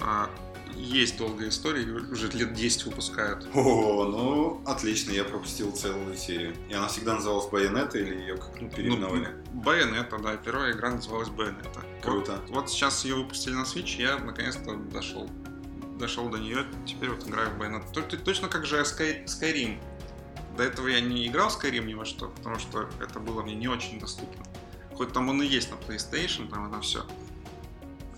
А, 0.00 0.30
есть 0.74 1.18
долгая 1.18 1.48
история, 1.50 1.82
уже 2.10 2.30
лет 2.30 2.54
10 2.54 2.86
выпускают. 2.86 3.46
О, 3.54 4.04
ну, 4.06 4.62
отлично, 4.64 5.10
я 5.12 5.24
пропустил 5.24 5.72
целую 5.72 6.16
серию. 6.16 6.54
И 6.70 6.74
она 6.74 6.88
всегда 6.88 7.16
называлась 7.16 7.50
Байонета 7.50 7.98
или 7.98 8.14
ее 8.14 8.36
как-то 8.38 8.64
переименовали? 8.66 9.28
Ну, 9.52 9.60
Байонета, 9.60 10.18
да, 10.18 10.36
первая 10.36 10.72
игра 10.72 10.90
называлась 10.90 11.28
Байонета. 11.28 11.82
Круто. 12.02 12.40
Вот, 12.46 12.50
вот 12.50 12.70
сейчас 12.70 13.04
ее 13.04 13.16
выпустили 13.16 13.54
на 13.54 13.64
Switch, 13.64 14.00
я 14.00 14.18
наконец-то 14.18 14.74
дошел. 14.76 15.28
Дошел 15.98 16.28
до 16.30 16.38
нее, 16.38 16.64
теперь 16.86 17.10
вот 17.10 17.26
играю 17.28 17.50
в 17.50 17.92
то- 17.92 18.02
Точно 18.02 18.48
как 18.48 18.64
же 18.64 18.76
Sky- 18.82 19.24
Skyrim. 19.26 19.78
До 20.58 20.64
этого 20.64 20.88
я 20.88 21.00
не 21.00 21.28
играл 21.28 21.50
в 21.50 21.56
Skyrim 21.56 21.84
ни 21.84 21.94
во 21.94 22.04
что, 22.04 22.30
потому 22.30 22.58
что 22.58 22.90
это 23.00 23.20
было 23.20 23.42
мне 23.42 23.54
не 23.54 23.68
очень 23.68 24.00
доступно. 24.00 24.44
Хоть 24.92 25.12
там 25.12 25.28
он 25.28 25.40
и 25.40 25.46
есть 25.46 25.70
на 25.70 25.76
PlayStation, 25.76 26.50
там 26.50 26.66
и 26.66 26.68
на 26.68 26.80
все. 26.80 27.06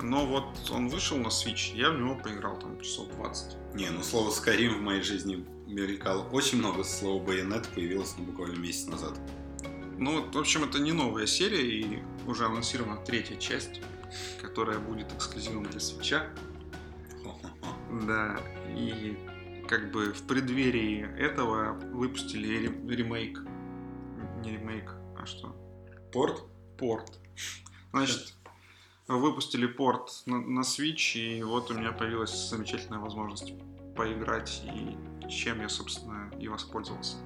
Но 0.01 0.24
вот 0.24 0.47
он 0.70 0.88
вышел 0.88 1.18
на 1.18 1.26
Switch, 1.26 1.76
я 1.76 1.91
в 1.91 1.99
него 1.99 2.14
поиграл 2.14 2.59
там 2.59 2.80
часов 2.80 3.09
20. 3.09 3.74
Не, 3.74 3.91
ну 3.91 4.03
слово 4.03 4.30
Skyrim 4.30 4.78
в 4.78 4.80
моей 4.80 5.03
жизни 5.03 5.45
мелькало 5.66 6.22
очень 6.30 6.61
много, 6.61 6.82
слово 6.82 7.22
Байонет 7.22 7.68
появилось 7.68 8.14
ну, 8.16 8.24
буквально 8.24 8.57
месяц 8.57 8.86
назад. 8.86 9.20
Ну, 9.99 10.22
вот, 10.22 10.34
в 10.34 10.38
общем, 10.38 10.64
это 10.64 10.78
не 10.78 10.93
новая 10.93 11.26
серия, 11.26 11.62
и 11.62 12.03
уже 12.26 12.47
анонсирована 12.47 13.05
третья 13.05 13.36
часть, 13.36 13.82
которая 14.41 14.78
будет 14.78 15.12
эксклюзивом 15.12 15.66
для 15.66 15.78
свеча. 15.78 16.26
Да, 18.07 18.41
и 18.74 19.18
как 19.70 19.92
бы 19.92 20.12
в 20.12 20.26
преддверии 20.26 21.06
этого 21.16 21.74
выпустили 21.92 22.58
рем- 22.58 22.90
ремейк. 22.90 23.38
Не 24.42 24.50
ремейк, 24.56 24.92
а 25.16 25.24
что? 25.24 25.54
Порт? 26.12 26.42
Порт. 26.76 27.20
Значит, 27.92 28.34
выпустили 29.06 29.66
порт 29.66 30.22
на, 30.26 30.40
на 30.40 30.60
Switch, 30.62 31.14
и 31.16 31.44
вот 31.44 31.70
у 31.70 31.74
меня 31.74 31.92
появилась 31.92 32.34
замечательная 32.48 32.98
возможность 32.98 33.52
поиграть, 33.94 34.60
и 34.64 34.98
чем 35.30 35.60
я, 35.60 35.68
собственно, 35.68 36.28
и 36.40 36.48
воспользовался. 36.48 37.18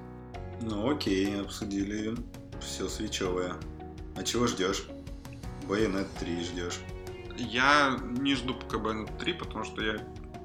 Ну 0.61 0.91
окей, 0.95 1.41
обсудили 1.41 2.15
все 2.61 2.87
свечевое. 2.87 3.55
А 4.15 4.21
чего 4.23 4.45
ждешь? 4.45 4.85
Байонет 5.67 6.07
3 6.19 6.43
ждешь. 6.43 6.79
Я 7.37 7.99
не 8.19 8.35
жду 8.35 8.53
пока 8.53 8.77
Bayonetta 8.77 9.17
3, 9.17 9.33
потому 9.33 9.63
что 9.63 9.81
я 9.81 9.95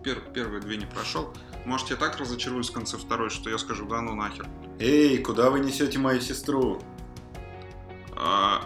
пер- 0.03 0.33
первые 0.33 0.63
две 0.63 0.79
не 0.79 0.87
прошел. 0.87 1.35
Может, 1.65 1.91
я 1.91 1.97
так 1.97 2.17
разочаруюсь 2.19 2.71
в 2.71 2.73
конце 2.73 2.97
второй, 2.97 3.31
что 3.31 3.51
я 3.51 3.59
скажу, 3.59 3.87
да 3.87 4.01
ну 4.01 4.15
нахер. 4.15 4.49
Эй, 4.79 5.19
куда 5.19 5.51
вы 5.51 5.61
несете 5.61 5.99
мою 5.99 6.21
сестру? 6.21 6.81
А, 8.17 8.65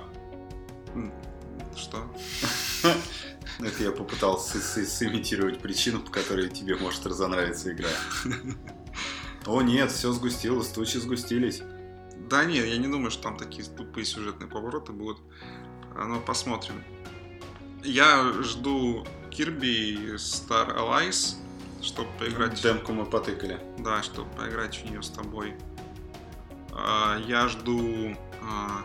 Что? 1.77 2.05
Это 3.61 3.83
я 3.83 3.91
попытался 3.93 4.59
сымитировать 4.59 5.61
причину, 5.61 6.01
по 6.01 6.11
которой 6.11 6.49
тебе 6.49 6.77
может 6.77 7.07
разонравиться 7.07 7.73
игра. 7.73 7.89
О 9.47 9.61
нет, 9.63 9.93
все 9.93 10.13
сгустилось, 10.13 10.69
тучи 10.69 10.97
сгустились. 10.97 11.63
Да 12.29 12.45
нет, 12.45 12.67
я 12.67 12.79
не 12.79 12.89
думаю, 12.89 13.11
что 13.11 13.25
там 13.25 13.37
такие 13.37 13.65
тупые 13.69 14.05
сюжетные 14.05 14.49
повороты 14.49 14.93
будут. 14.93 15.21
А, 15.95 16.05
Ну, 16.07 16.21
посмотрим. 16.21 16.83
Я 17.83 18.33
жду 18.43 19.07
Kirby 19.31 20.15
Star 20.15 20.75
Allies, 20.77 21.37
чтобы 21.85 22.09
поиграть. 22.19 22.61
Демку 22.63 22.93
мы 22.93 23.05
потыкали. 23.05 23.61
Да, 23.79 24.03
чтобы 24.03 24.31
поиграть 24.31 24.77
в 24.77 24.85
нее 24.91 25.03
с 25.03 25.11
тобой. 25.11 25.55
А, 26.73 27.19
Я 27.27 27.49
жду... 27.49 28.17
а, 28.43 28.83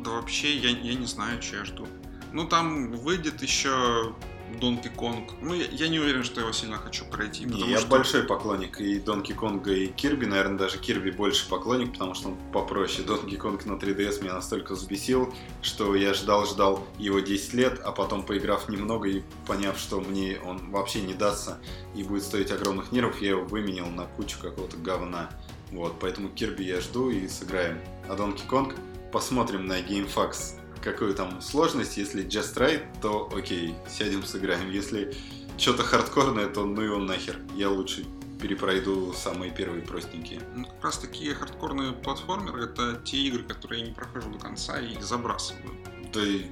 Да 0.00 0.10
вообще, 0.12 0.56
я, 0.56 0.70
я 0.70 0.94
не 0.94 1.06
знаю, 1.06 1.42
что 1.42 1.56
я 1.56 1.64
жду. 1.64 1.86
Ну, 2.32 2.46
там 2.46 2.92
выйдет 2.92 3.42
еще 3.42 4.14
Donkey 4.60 4.94
Kong. 4.96 5.30
Ну, 5.40 5.54
я, 5.54 5.66
я 5.66 5.88
не 5.88 5.98
уверен, 5.98 6.24
что 6.24 6.40
я 6.40 6.42
его 6.46 6.52
сильно 6.52 6.76
хочу 6.76 7.04
пройти. 7.04 7.44
Не, 7.44 7.70
я 7.70 7.78
что- 7.78 7.88
большой 7.88 8.22
поклонник 8.24 8.80
и 8.80 8.98
Донки 8.98 9.32
Конга, 9.32 9.72
и 9.72 9.88
Кирби, 9.88 10.24
наверное, 10.26 10.58
даже 10.58 10.78
Кирби 10.78 11.10
больше 11.10 11.48
поклонник, 11.48 11.92
потому 11.92 12.14
что 12.14 12.28
он 12.28 12.36
попроще. 12.52 13.06
Донки 13.06 13.36
Конг 13.36 13.66
на 13.66 13.74
3DS 13.74 14.22
меня 14.22 14.34
настолько 14.34 14.72
взбесил, 14.74 15.34
что 15.62 15.94
я 15.94 16.14
ждал-ждал 16.14 16.86
его 16.98 17.20
10 17.20 17.54
лет, 17.54 17.80
а 17.84 17.92
потом, 17.92 18.22
поиграв 18.24 18.68
немного 18.68 19.08
и 19.08 19.22
поняв, 19.46 19.78
что 19.78 20.00
мне 20.00 20.38
он 20.44 20.70
вообще 20.70 21.00
не 21.02 21.14
дастся 21.14 21.58
и 21.94 22.02
будет 22.02 22.22
стоить 22.22 22.50
огромных 22.50 22.92
нервов, 22.92 23.20
я 23.20 23.30
его 23.30 23.44
выменял 23.44 23.88
на 23.88 24.04
кучу 24.04 24.38
какого-то 24.40 24.76
говна. 24.76 25.30
Вот, 25.72 25.98
поэтому 26.00 26.28
Кирби 26.28 26.62
я 26.62 26.80
жду 26.80 27.10
и 27.10 27.26
сыграем. 27.28 27.78
А 28.08 28.14
Донки 28.14 28.44
Конг 28.46 28.76
посмотрим 29.12 29.66
на 29.66 29.80
GameFAQs, 29.80 30.54
какую 30.82 31.14
там 31.14 31.40
сложность. 31.40 31.96
Если 31.96 32.24
Just 32.24 32.54
Right, 32.56 32.82
то 33.00 33.28
окей, 33.34 33.74
сядем 33.88 34.22
сыграем. 34.24 34.70
Если 34.70 35.14
что-то 35.58 35.82
хардкорное, 35.82 36.46
то 36.48 36.64
ну 36.64 36.80
его 36.82 36.98
нахер. 36.98 37.38
Я 37.54 37.70
лучше 37.70 38.04
перепройду 38.40 39.14
самые 39.16 39.50
первые 39.50 39.82
простенькие. 39.82 40.40
Ну, 40.54 40.66
как 40.66 40.84
раз 40.84 40.98
такие 40.98 41.34
хардкорные 41.34 41.92
платформеры 41.92 42.64
это 42.64 42.96
те 43.04 43.16
игры, 43.16 43.42
которые 43.44 43.80
я 43.80 43.86
не 43.88 43.94
прохожу 43.94 44.30
до 44.30 44.38
конца 44.38 44.78
и 44.78 45.00
забрасываю. 45.00 45.74
Да 46.12 46.20
и 46.22 46.46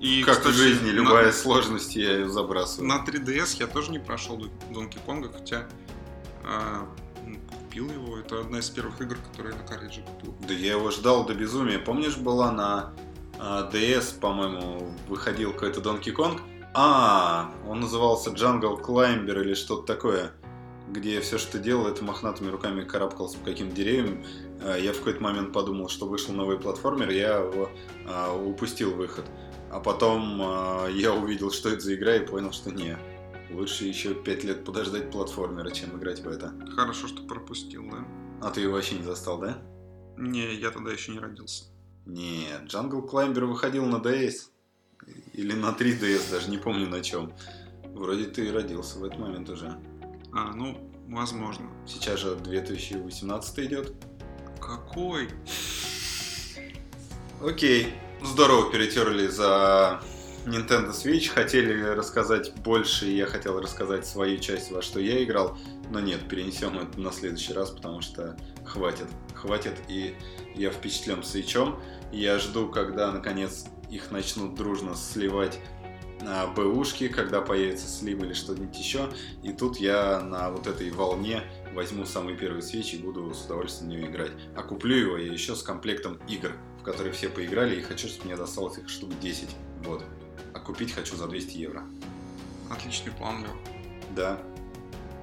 И, 0.00 0.22
как 0.24 0.38
кстати, 0.38 0.54
в 0.54 0.56
жизни, 0.56 0.90
на- 0.90 0.94
любая 0.94 1.30
сложность, 1.32 1.94
я 1.94 2.12
ее 2.14 2.28
забрасываю. 2.28 2.88
На 2.88 3.04
3DS 3.04 3.58
я 3.60 3.66
тоже 3.68 3.92
не 3.92 3.98
прошел 4.00 4.42
Донки 4.72 4.98
Конга, 5.06 5.30
хотя 5.32 5.68
ну, 7.24 7.36
купил 7.52 7.90
его. 7.90 8.18
Это 8.18 8.40
одна 8.40 8.58
из 8.58 8.68
первых 8.70 9.00
игр, 9.00 9.16
которые 9.30 9.54
я 9.54 9.60
на 9.60 9.66
картриджи 9.66 10.02
купил. 10.02 10.34
Да 10.48 10.54
я 10.54 10.72
его 10.72 10.90
ждал 10.90 11.24
до 11.26 11.34
безумия. 11.34 11.78
Помнишь, 11.78 12.16
была 12.16 12.50
на 12.50 12.92
DS, 13.40 14.18
по-моему, 14.20 14.92
выходил 15.08 15.52
какой-то 15.52 15.80
Donkey 15.80 16.14
Kong? 16.14 16.40
А, 16.74 17.52
он 17.66 17.80
назывался 17.80 18.30
Jungle 18.30 18.80
Climber 18.80 19.40
или 19.40 19.54
что-то 19.54 19.82
такое, 19.94 20.32
где 20.88 21.20
все, 21.20 21.38
что 21.38 21.58
делал, 21.58 21.86
это 21.88 22.04
мохнатыми 22.04 22.50
руками 22.50 22.84
карабкался 22.84 23.38
по 23.38 23.46
каким-то 23.46 23.74
деревьям. 23.74 24.24
А, 24.62 24.76
Я 24.76 24.92
в 24.92 24.98
какой-то 24.98 25.22
момент 25.22 25.52
подумал, 25.52 25.88
что 25.88 26.06
вышел 26.06 26.34
новый 26.34 26.58
платформер, 26.58 27.10
я 27.10 27.38
его 27.38 27.70
а, 28.06 28.34
упустил 28.34 28.94
выход. 28.94 29.24
А 29.70 29.78
потом 29.78 30.42
э, 30.42 30.92
я 30.94 31.14
увидел, 31.14 31.52
что 31.52 31.68
это 31.68 31.80
за 31.80 31.94
игра, 31.94 32.16
и 32.16 32.26
понял, 32.26 32.50
что 32.50 32.72
не. 32.72 32.96
Лучше 33.52 33.84
еще 33.84 34.14
пять 34.14 34.42
лет 34.42 34.64
подождать 34.64 35.12
платформера, 35.12 35.70
чем 35.70 35.96
играть 35.96 36.20
в 36.20 36.28
это. 36.28 36.52
Хорошо, 36.74 37.06
что 37.06 37.22
пропустил, 37.22 37.84
да? 37.88 38.04
А 38.42 38.50
ты 38.50 38.62
его 38.62 38.72
вообще 38.72 38.96
не 38.96 39.04
застал, 39.04 39.38
да? 39.38 39.62
Не, 40.16 40.54
я 40.54 40.70
тогда 40.70 40.90
еще 40.90 41.12
не 41.12 41.20
родился. 41.20 41.66
Нет, 42.06 42.62
Jungle 42.64 43.08
Climber 43.08 43.44
выходил 43.44 43.86
на 43.86 43.96
DS. 43.96 44.48
Или 45.32 45.54
на 45.54 45.70
3DS, 45.70 46.30
даже 46.30 46.50
не 46.50 46.58
помню 46.58 46.88
на 46.88 47.00
чем. 47.02 47.32
Вроде 47.94 48.24
ты 48.24 48.52
родился 48.52 48.98
в 48.98 49.04
этот 49.04 49.18
момент 49.18 49.48
уже. 49.48 49.78
А, 50.32 50.52
ну, 50.54 50.90
возможно. 51.08 51.66
Сейчас 51.86 52.20
же 52.20 52.36
2018 52.36 53.58
идет. 53.60 53.94
Какой? 54.60 55.28
Окей. 57.42 57.94
Здорово 58.22 58.70
перетерли 58.70 59.26
за 59.28 60.02
Nintendo 60.46 60.90
Switch. 60.90 61.28
Хотели 61.28 61.82
рассказать 61.82 62.52
больше, 62.62 63.06
я 63.06 63.26
хотел 63.26 63.60
рассказать 63.60 64.06
свою 64.06 64.38
часть, 64.38 64.70
во 64.70 64.82
что 64.82 65.00
я 65.00 65.22
играл. 65.22 65.58
Но 65.90 66.00
нет, 66.00 66.28
перенесем 66.28 66.78
это 66.78 67.00
на 67.00 67.12
следующий 67.12 67.52
раз, 67.52 67.70
потому 67.70 68.00
что 68.00 68.36
хватит. 68.64 69.06
Хватит, 69.34 69.74
и 69.88 70.14
я 70.54 70.70
впечатлен 70.70 71.22
свечом. 71.22 71.80
Я 72.12 72.38
жду, 72.38 72.68
когда 72.68 73.12
наконец 73.12 73.66
их 73.90 74.10
начнут 74.10 74.54
дружно 74.54 74.94
сливать 74.94 75.58
на 76.22 76.46
бэушки, 76.46 77.08
когда 77.08 77.40
появится 77.40 77.88
слим 77.88 78.24
или 78.24 78.34
что-нибудь 78.34 78.78
еще. 78.78 79.08
И 79.42 79.52
тут 79.52 79.78
я 79.78 80.20
на 80.20 80.50
вот 80.50 80.66
этой 80.66 80.90
волне 80.90 81.42
возьму 81.74 82.04
самый 82.04 82.36
первый 82.36 82.62
свечи 82.62 82.96
и 82.96 82.98
буду 82.98 83.32
с 83.32 83.44
удовольствием 83.44 83.90
в 83.90 83.94
нее 83.94 84.10
играть. 84.10 84.32
А 84.54 84.62
куплю 84.62 84.96
его 84.96 85.16
я 85.16 85.32
еще 85.32 85.56
с 85.56 85.62
комплектом 85.62 86.18
игр, 86.28 86.52
в 86.80 86.82
которые 86.82 87.12
все 87.12 87.28
поиграли, 87.28 87.76
и 87.76 87.82
хочу, 87.82 88.08
чтобы 88.08 88.26
мне 88.26 88.36
досталось 88.36 88.78
их 88.78 88.88
штук 88.88 89.10
10. 89.20 89.48
Вот. 89.84 90.04
А 90.54 90.60
купить 90.60 90.92
хочу 90.92 91.16
за 91.16 91.26
200 91.26 91.56
евро. 91.56 91.84
Отличный 92.70 93.12
план, 93.12 93.42
Лёх. 93.42 93.56
Да. 94.14 94.38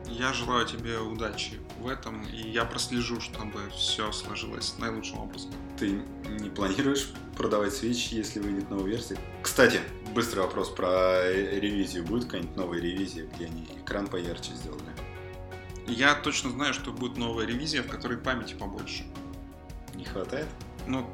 Я 0.09 0.31
желаю 0.33 0.65
тебе 0.65 0.99
удачи 0.99 1.59
в 1.79 1.87
этом, 1.87 2.25
и 2.27 2.49
я 2.49 2.63
прослежу, 2.63 3.19
чтобы 3.19 3.69
все 3.75 4.11
сложилось 4.11 4.75
наилучшим 4.77 5.19
образом. 5.19 5.51
Ты 5.77 6.01
не 6.39 6.49
планируешь 6.49 7.11
продавать 7.35 7.73
свечи, 7.73 8.15
если 8.15 8.39
выйдет 8.39 8.69
новая 8.69 8.91
версия? 8.91 9.17
Кстати, 9.41 9.81
быстрый 10.15 10.39
вопрос 10.39 10.69
про 10.69 11.29
ревизию. 11.31 12.05
Будет 12.05 12.25
какая-нибудь 12.25 12.55
новая 12.55 12.79
ревизия, 12.79 13.27
где 13.35 13.45
они 13.45 13.67
экран 13.77 14.07
поярче 14.07 14.53
сделали? 14.53 14.81
Я 15.87 16.15
точно 16.15 16.49
знаю, 16.51 16.73
что 16.73 16.91
будет 16.91 17.17
новая 17.17 17.45
ревизия, 17.45 17.83
в 17.83 17.87
которой 17.87 18.17
памяти 18.17 18.53
побольше. 18.53 19.05
Не 19.93 20.05
хватает? 20.05 20.47
Ну, 20.85 21.09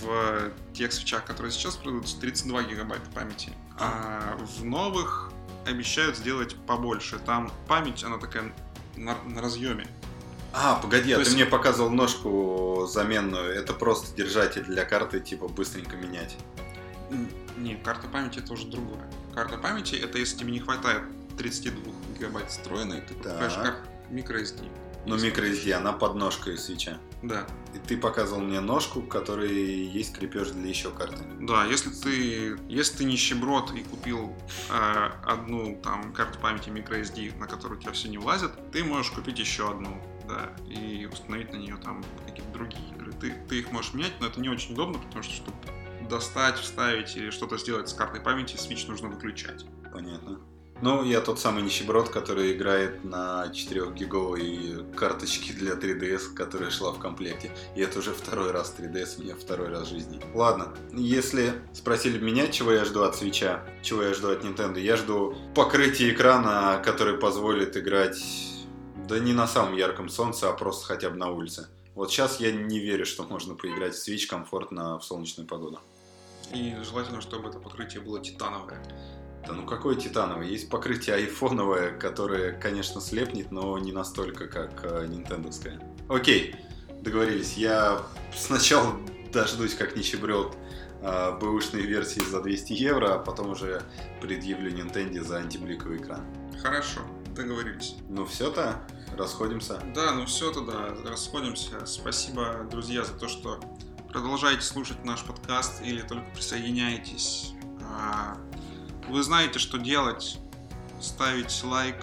в 0.00 0.50
тех 0.74 0.92
свечах, 0.92 1.24
которые 1.24 1.52
сейчас 1.52 1.76
продаются, 1.76 2.18
32 2.20 2.62
гигабайта 2.64 3.10
памяти. 3.10 3.52
А 3.78 4.36
в 4.38 4.64
новых 4.64 5.32
обещают 5.66 6.16
сделать 6.16 6.56
побольше. 6.66 7.18
Там 7.18 7.52
память, 7.68 8.02
она 8.04 8.18
такая 8.18 8.52
на, 8.96 9.16
на 9.24 9.40
разъеме. 9.40 9.86
А, 10.52 10.76
погоди, 10.76 11.12
а 11.12 11.16
То 11.16 11.22
ты 11.22 11.28
есть- 11.28 11.36
мне 11.36 11.46
показывал 11.46 11.90
ножку 11.90 12.86
заменную. 12.90 13.52
Это 13.52 13.72
просто 13.72 14.14
держатель 14.16 14.64
для 14.64 14.84
карты, 14.84 15.20
типа 15.20 15.48
быстренько 15.48 15.96
менять. 15.96 16.36
Не, 17.56 17.76
карта 17.76 18.08
памяти 18.08 18.38
это 18.40 18.52
уже 18.52 18.66
другое. 18.66 19.02
Карта 19.34 19.58
памяти 19.58 19.96
это 19.96 20.18
если 20.18 20.38
тебе 20.38 20.52
не 20.52 20.60
хватает 20.60 21.02
32 21.36 21.92
гигабайт 22.18 22.50
встроенной, 22.50 23.00
ты 23.02 23.14
покупаешь 23.14 23.54
как 23.54 23.86
microSD. 24.10 24.68
Если- 25.06 25.30
microSD, 25.30 25.72
она 25.72 25.92
под 25.92 26.14
ножкой 26.14 26.58
свеча. 26.58 26.98
Да. 27.22 27.46
И 27.74 27.78
ты 27.78 27.96
показывал 27.96 28.40
мне 28.40 28.60
ножку, 28.60 29.00
в 29.00 29.08
которой 29.08 29.52
есть 29.52 30.16
крепеж 30.16 30.50
для 30.50 30.68
еще 30.68 30.90
карты. 30.90 31.22
Да, 31.40 31.64
если 31.66 31.90
ты, 31.90 32.58
если 32.68 32.98
ты 32.98 33.04
нищеброд 33.04 33.72
и 33.72 33.82
купил 33.82 34.34
э, 34.70 35.10
одну 35.24 35.80
там 35.82 36.12
карту 36.12 36.38
памяти 36.38 36.70
microSD, 36.70 37.38
на 37.38 37.46
которую 37.46 37.78
у 37.78 37.82
тебя 37.82 37.92
все 37.92 38.08
не 38.08 38.18
влазит, 38.18 38.50
ты 38.72 38.82
можешь 38.84 39.12
купить 39.12 39.38
еще 39.38 39.70
одну, 39.70 40.02
да, 40.28 40.50
и 40.66 41.06
установить 41.06 41.52
на 41.52 41.56
нее 41.56 41.76
там 41.76 42.02
какие-то 42.26 42.50
другие 42.52 42.82
игры. 42.90 43.12
Ты, 43.20 43.34
ты 43.48 43.58
их 43.60 43.70
можешь 43.72 43.94
менять, 43.94 44.12
но 44.20 44.26
это 44.26 44.40
не 44.40 44.48
очень 44.48 44.72
удобно, 44.72 44.98
потому 44.98 45.22
что 45.22 45.34
чтобы 45.34 45.56
достать, 46.08 46.58
вставить 46.58 47.16
или 47.16 47.30
что-то 47.30 47.58
сделать 47.58 47.88
с 47.88 47.92
картой 47.92 48.20
памяти, 48.20 48.56
Switch 48.56 48.88
нужно 48.88 49.08
выключать. 49.08 49.64
Понятно. 49.92 50.40
Ну, 50.82 51.04
я 51.04 51.20
тот 51.20 51.38
самый 51.38 51.62
нищеброд, 51.62 52.08
который 52.08 52.52
играет 52.52 53.04
на 53.04 53.46
4-гиговой 53.52 54.94
карточке 54.96 55.52
для 55.52 55.72
3DS, 55.72 56.32
которая 56.34 56.70
шла 56.70 56.92
в 56.92 56.98
комплекте. 56.98 57.50
И 57.76 57.82
это 57.82 57.98
уже 57.98 58.12
второй 58.12 58.50
раз 58.50 58.74
3DS 58.78 59.18
у 59.18 59.22
меня 59.22 59.36
второй 59.36 59.68
раз 59.68 59.88
в 59.88 59.90
жизни. 59.90 60.18
Ладно, 60.32 60.74
если 60.92 61.52
спросили 61.74 62.18
меня, 62.18 62.48
чего 62.48 62.72
я 62.72 62.86
жду 62.86 63.02
от 63.02 63.14
свеча, 63.14 63.62
чего 63.82 64.02
я 64.02 64.14
жду 64.14 64.30
от 64.30 64.42
Nintendo, 64.42 64.80
я 64.80 64.96
жду 64.96 65.36
покрытия 65.54 66.14
экрана, 66.14 66.80
который 66.82 67.18
позволит 67.18 67.76
играть, 67.76 68.18
да 69.06 69.18
не 69.18 69.34
на 69.34 69.46
самом 69.46 69.76
ярком 69.76 70.08
солнце, 70.08 70.48
а 70.48 70.54
просто 70.54 70.86
хотя 70.86 71.10
бы 71.10 71.16
на 71.16 71.30
улице. 71.30 71.68
Вот 71.94 72.10
сейчас 72.10 72.40
я 72.40 72.52
не 72.52 72.78
верю, 72.78 73.04
что 73.04 73.24
можно 73.24 73.54
поиграть 73.54 73.94
в 73.94 74.08
Switch 74.08 74.26
комфортно 74.26 74.98
в 74.98 75.04
солнечную 75.04 75.46
погоду. 75.46 75.78
И 76.54 76.74
желательно, 76.82 77.20
чтобы 77.20 77.50
это 77.50 77.58
покрытие 77.58 78.00
было 78.00 78.18
титановое. 78.18 78.82
Да 79.46 79.54
ну 79.54 79.64
какое 79.66 79.96
титановое? 79.96 80.46
Есть 80.46 80.68
покрытие 80.68 81.16
айфоновое, 81.16 81.96
которое, 81.96 82.52
конечно, 82.52 83.00
слепнет, 83.00 83.50
но 83.50 83.78
не 83.78 83.92
настолько, 83.92 84.46
как 84.46 84.80
э, 84.84 85.06
нинтендовское. 85.06 85.80
Окей, 86.08 86.56
договорились. 87.00 87.56
Я 87.56 88.02
сначала 88.36 88.96
дождусь, 89.32 89.74
как 89.74 89.96
нищебред, 89.96 90.56
э, 91.02 91.38
бэушной 91.40 91.82
версии 91.82 92.20
за 92.20 92.42
200 92.42 92.72
евро, 92.74 93.14
а 93.14 93.18
потом 93.18 93.50
уже 93.50 93.82
предъявлю 94.20 94.70
Nintendo 94.70 95.22
за 95.22 95.38
антибликовый 95.38 95.98
экран. 95.98 96.22
Хорошо, 96.62 97.00
договорились. 97.34 97.96
Ну 98.08 98.26
все-то, 98.26 98.82
расходимся. 99.16 99.82
Да, 99.94 100.12
ну 100.12 100.26
все 100.26 100.52
тогда, 100.52 100.94
расходимся. 101.06 101.86
Спасибо, 101.86 102.66
друзья, 102.70 103.04
за 103.04 103.14
то, 103.14 103.28
что 103.28 103.60
продолжаете 104.12 104.62
слушать 104.62 105.04
наш 105.04 105.24
подкаст 105.24 105.82
или 105.82 106.02
только 106.02 106.28
присоединяетесь. 106.34 107.54
А, 107.82 108.36
Вы 109.10 109.24
знаете, 109.24 109.58
что 109.58 109.76
делать. 109.76 110.38
Ставить 111.00 111.64
лайк, 111.64 111.96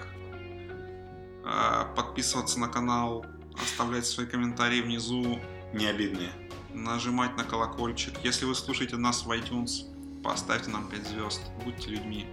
а, 1.42 1.84
подписываться 1.96 2.60
на 2.60 2.68
канал, 2.68 3.24
оставлять 3.62 4.04
свои 4.04 4.26
комментарии 4.26 4.82
внизу, 4.82 5.40
Не 5.72 5.86
обидные. 5.86 6.30
нажимать 6.74 7.34
на 7.38 7.44
колокольчик. 7.44 8.12
Если 8.24 8.44
вы 8.44 8.54
слушаете 8.54 8.96
нас 8.96 9.24
в 9.24 9.30
iTunes, 9.30 9.86
поставьте 10.22 10.70
нам 10.70 10.88
5 10.90 11.06
звезд. 11.06 11.40
Будьте 11.64 11.88
людьми. 11.90 12.26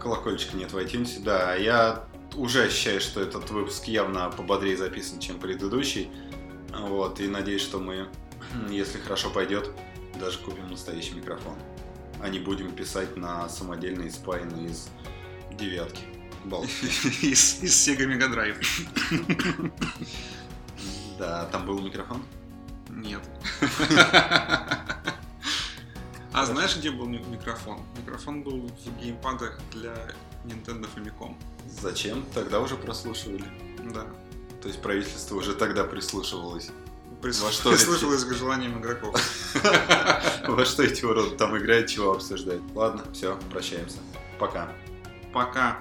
Колокольчика 0.00 0.56
нет 0.56 0.72
в 0.72 0.78
iTunes. 0.78 1.22
Да, 1.22 1.54
я 1.54 2.08
уже 2.34 2.64
ощущаю, 2.64 3.00
что 3.00 3.20
этот 3.20 3.48
выпуск 3.50 3.84
явно 3.84 4.28
пободрее 4.30 4.76
записан, 4.76 5.20
чем 5.20 5.38
предыдущий. 5.38 6.10
Вот, 6.76 7.20
и 7.20 7.28
надеюсь, 7.28 7.62
что 7.62 7.78
мы, 7.78 8.08
если 8.70 8.98
хорошо 8.98 9.30
пойдет, 9.30 9.70
даже 10.18 10.38
купим 10.38 10.68
настоящий 10.68 11.14
микрофон. 11.14 11.54
А 12.22 12.28
не 12.28 12.38
будем 12.38 12.72
писать 12.72 13.16
на 13.16 13.48
самодельные 13.48 14.10
спайны 14.10 14.66
из 14.68 14.88
девятки. 15.58 16.02
Из, 17.22 17.62
из 17.62 17.88
Sega 17.88 18.06
Mega 18.06 18.28
Drive. 18.32 19.72
Да, 21.18 21.44
там 21.46 21.66
был 21.66 21.78
микрофон? 21.80 22.22
Нет. 22.88 23.20
А 26.34 26.46
знаешь, 26.46 26.74
где 26.78 26.90
был 26.90 27.04
ми- 27.06 27.18
микрофон? 27.18 27.82
Микрофон 27.98 28.42
был 28.42 28.66
в 28.66 29.00
геймпадах 29.02 29.60
для 29.70 29.94
Nintendo 30.46 30.88
Famicom. 30.94 31.36
Зачем? 31.68 32.24
Тогда 32.32 32.60
уже 32.60 32.76
прослушивали. 32.76 33.44
Да. 33.92 34.06
То 34.62 34.68
есть 34.68 34.80
правительство 34.80 35.36
уже 35.36 35.54
тогда 35.54 35.84
прислушивалось. 35.84 36.70
Прис- 37.22 37.42
Во 37.42 37.50
что 37.52 37.70
Прислушалось 37.72 38.24
к 38.24 38.32
желаниям 38.34 38.80
игроков. 38.80 39.14
Во 40.48 40.64
что 40.64 40.82
эти 40.82 41.04
уроды 41.04 41.36
там 41.36 41.56
играют, 41.56 41.86
чего 41.88 42.12
обсуждать. 42.12 42.60
Ладно, 42.74 43.02
все, 43.12 43.38
прощаемся. 43.50 43.98
Пока. 44.38 44.68
Пока. 45.32 45.78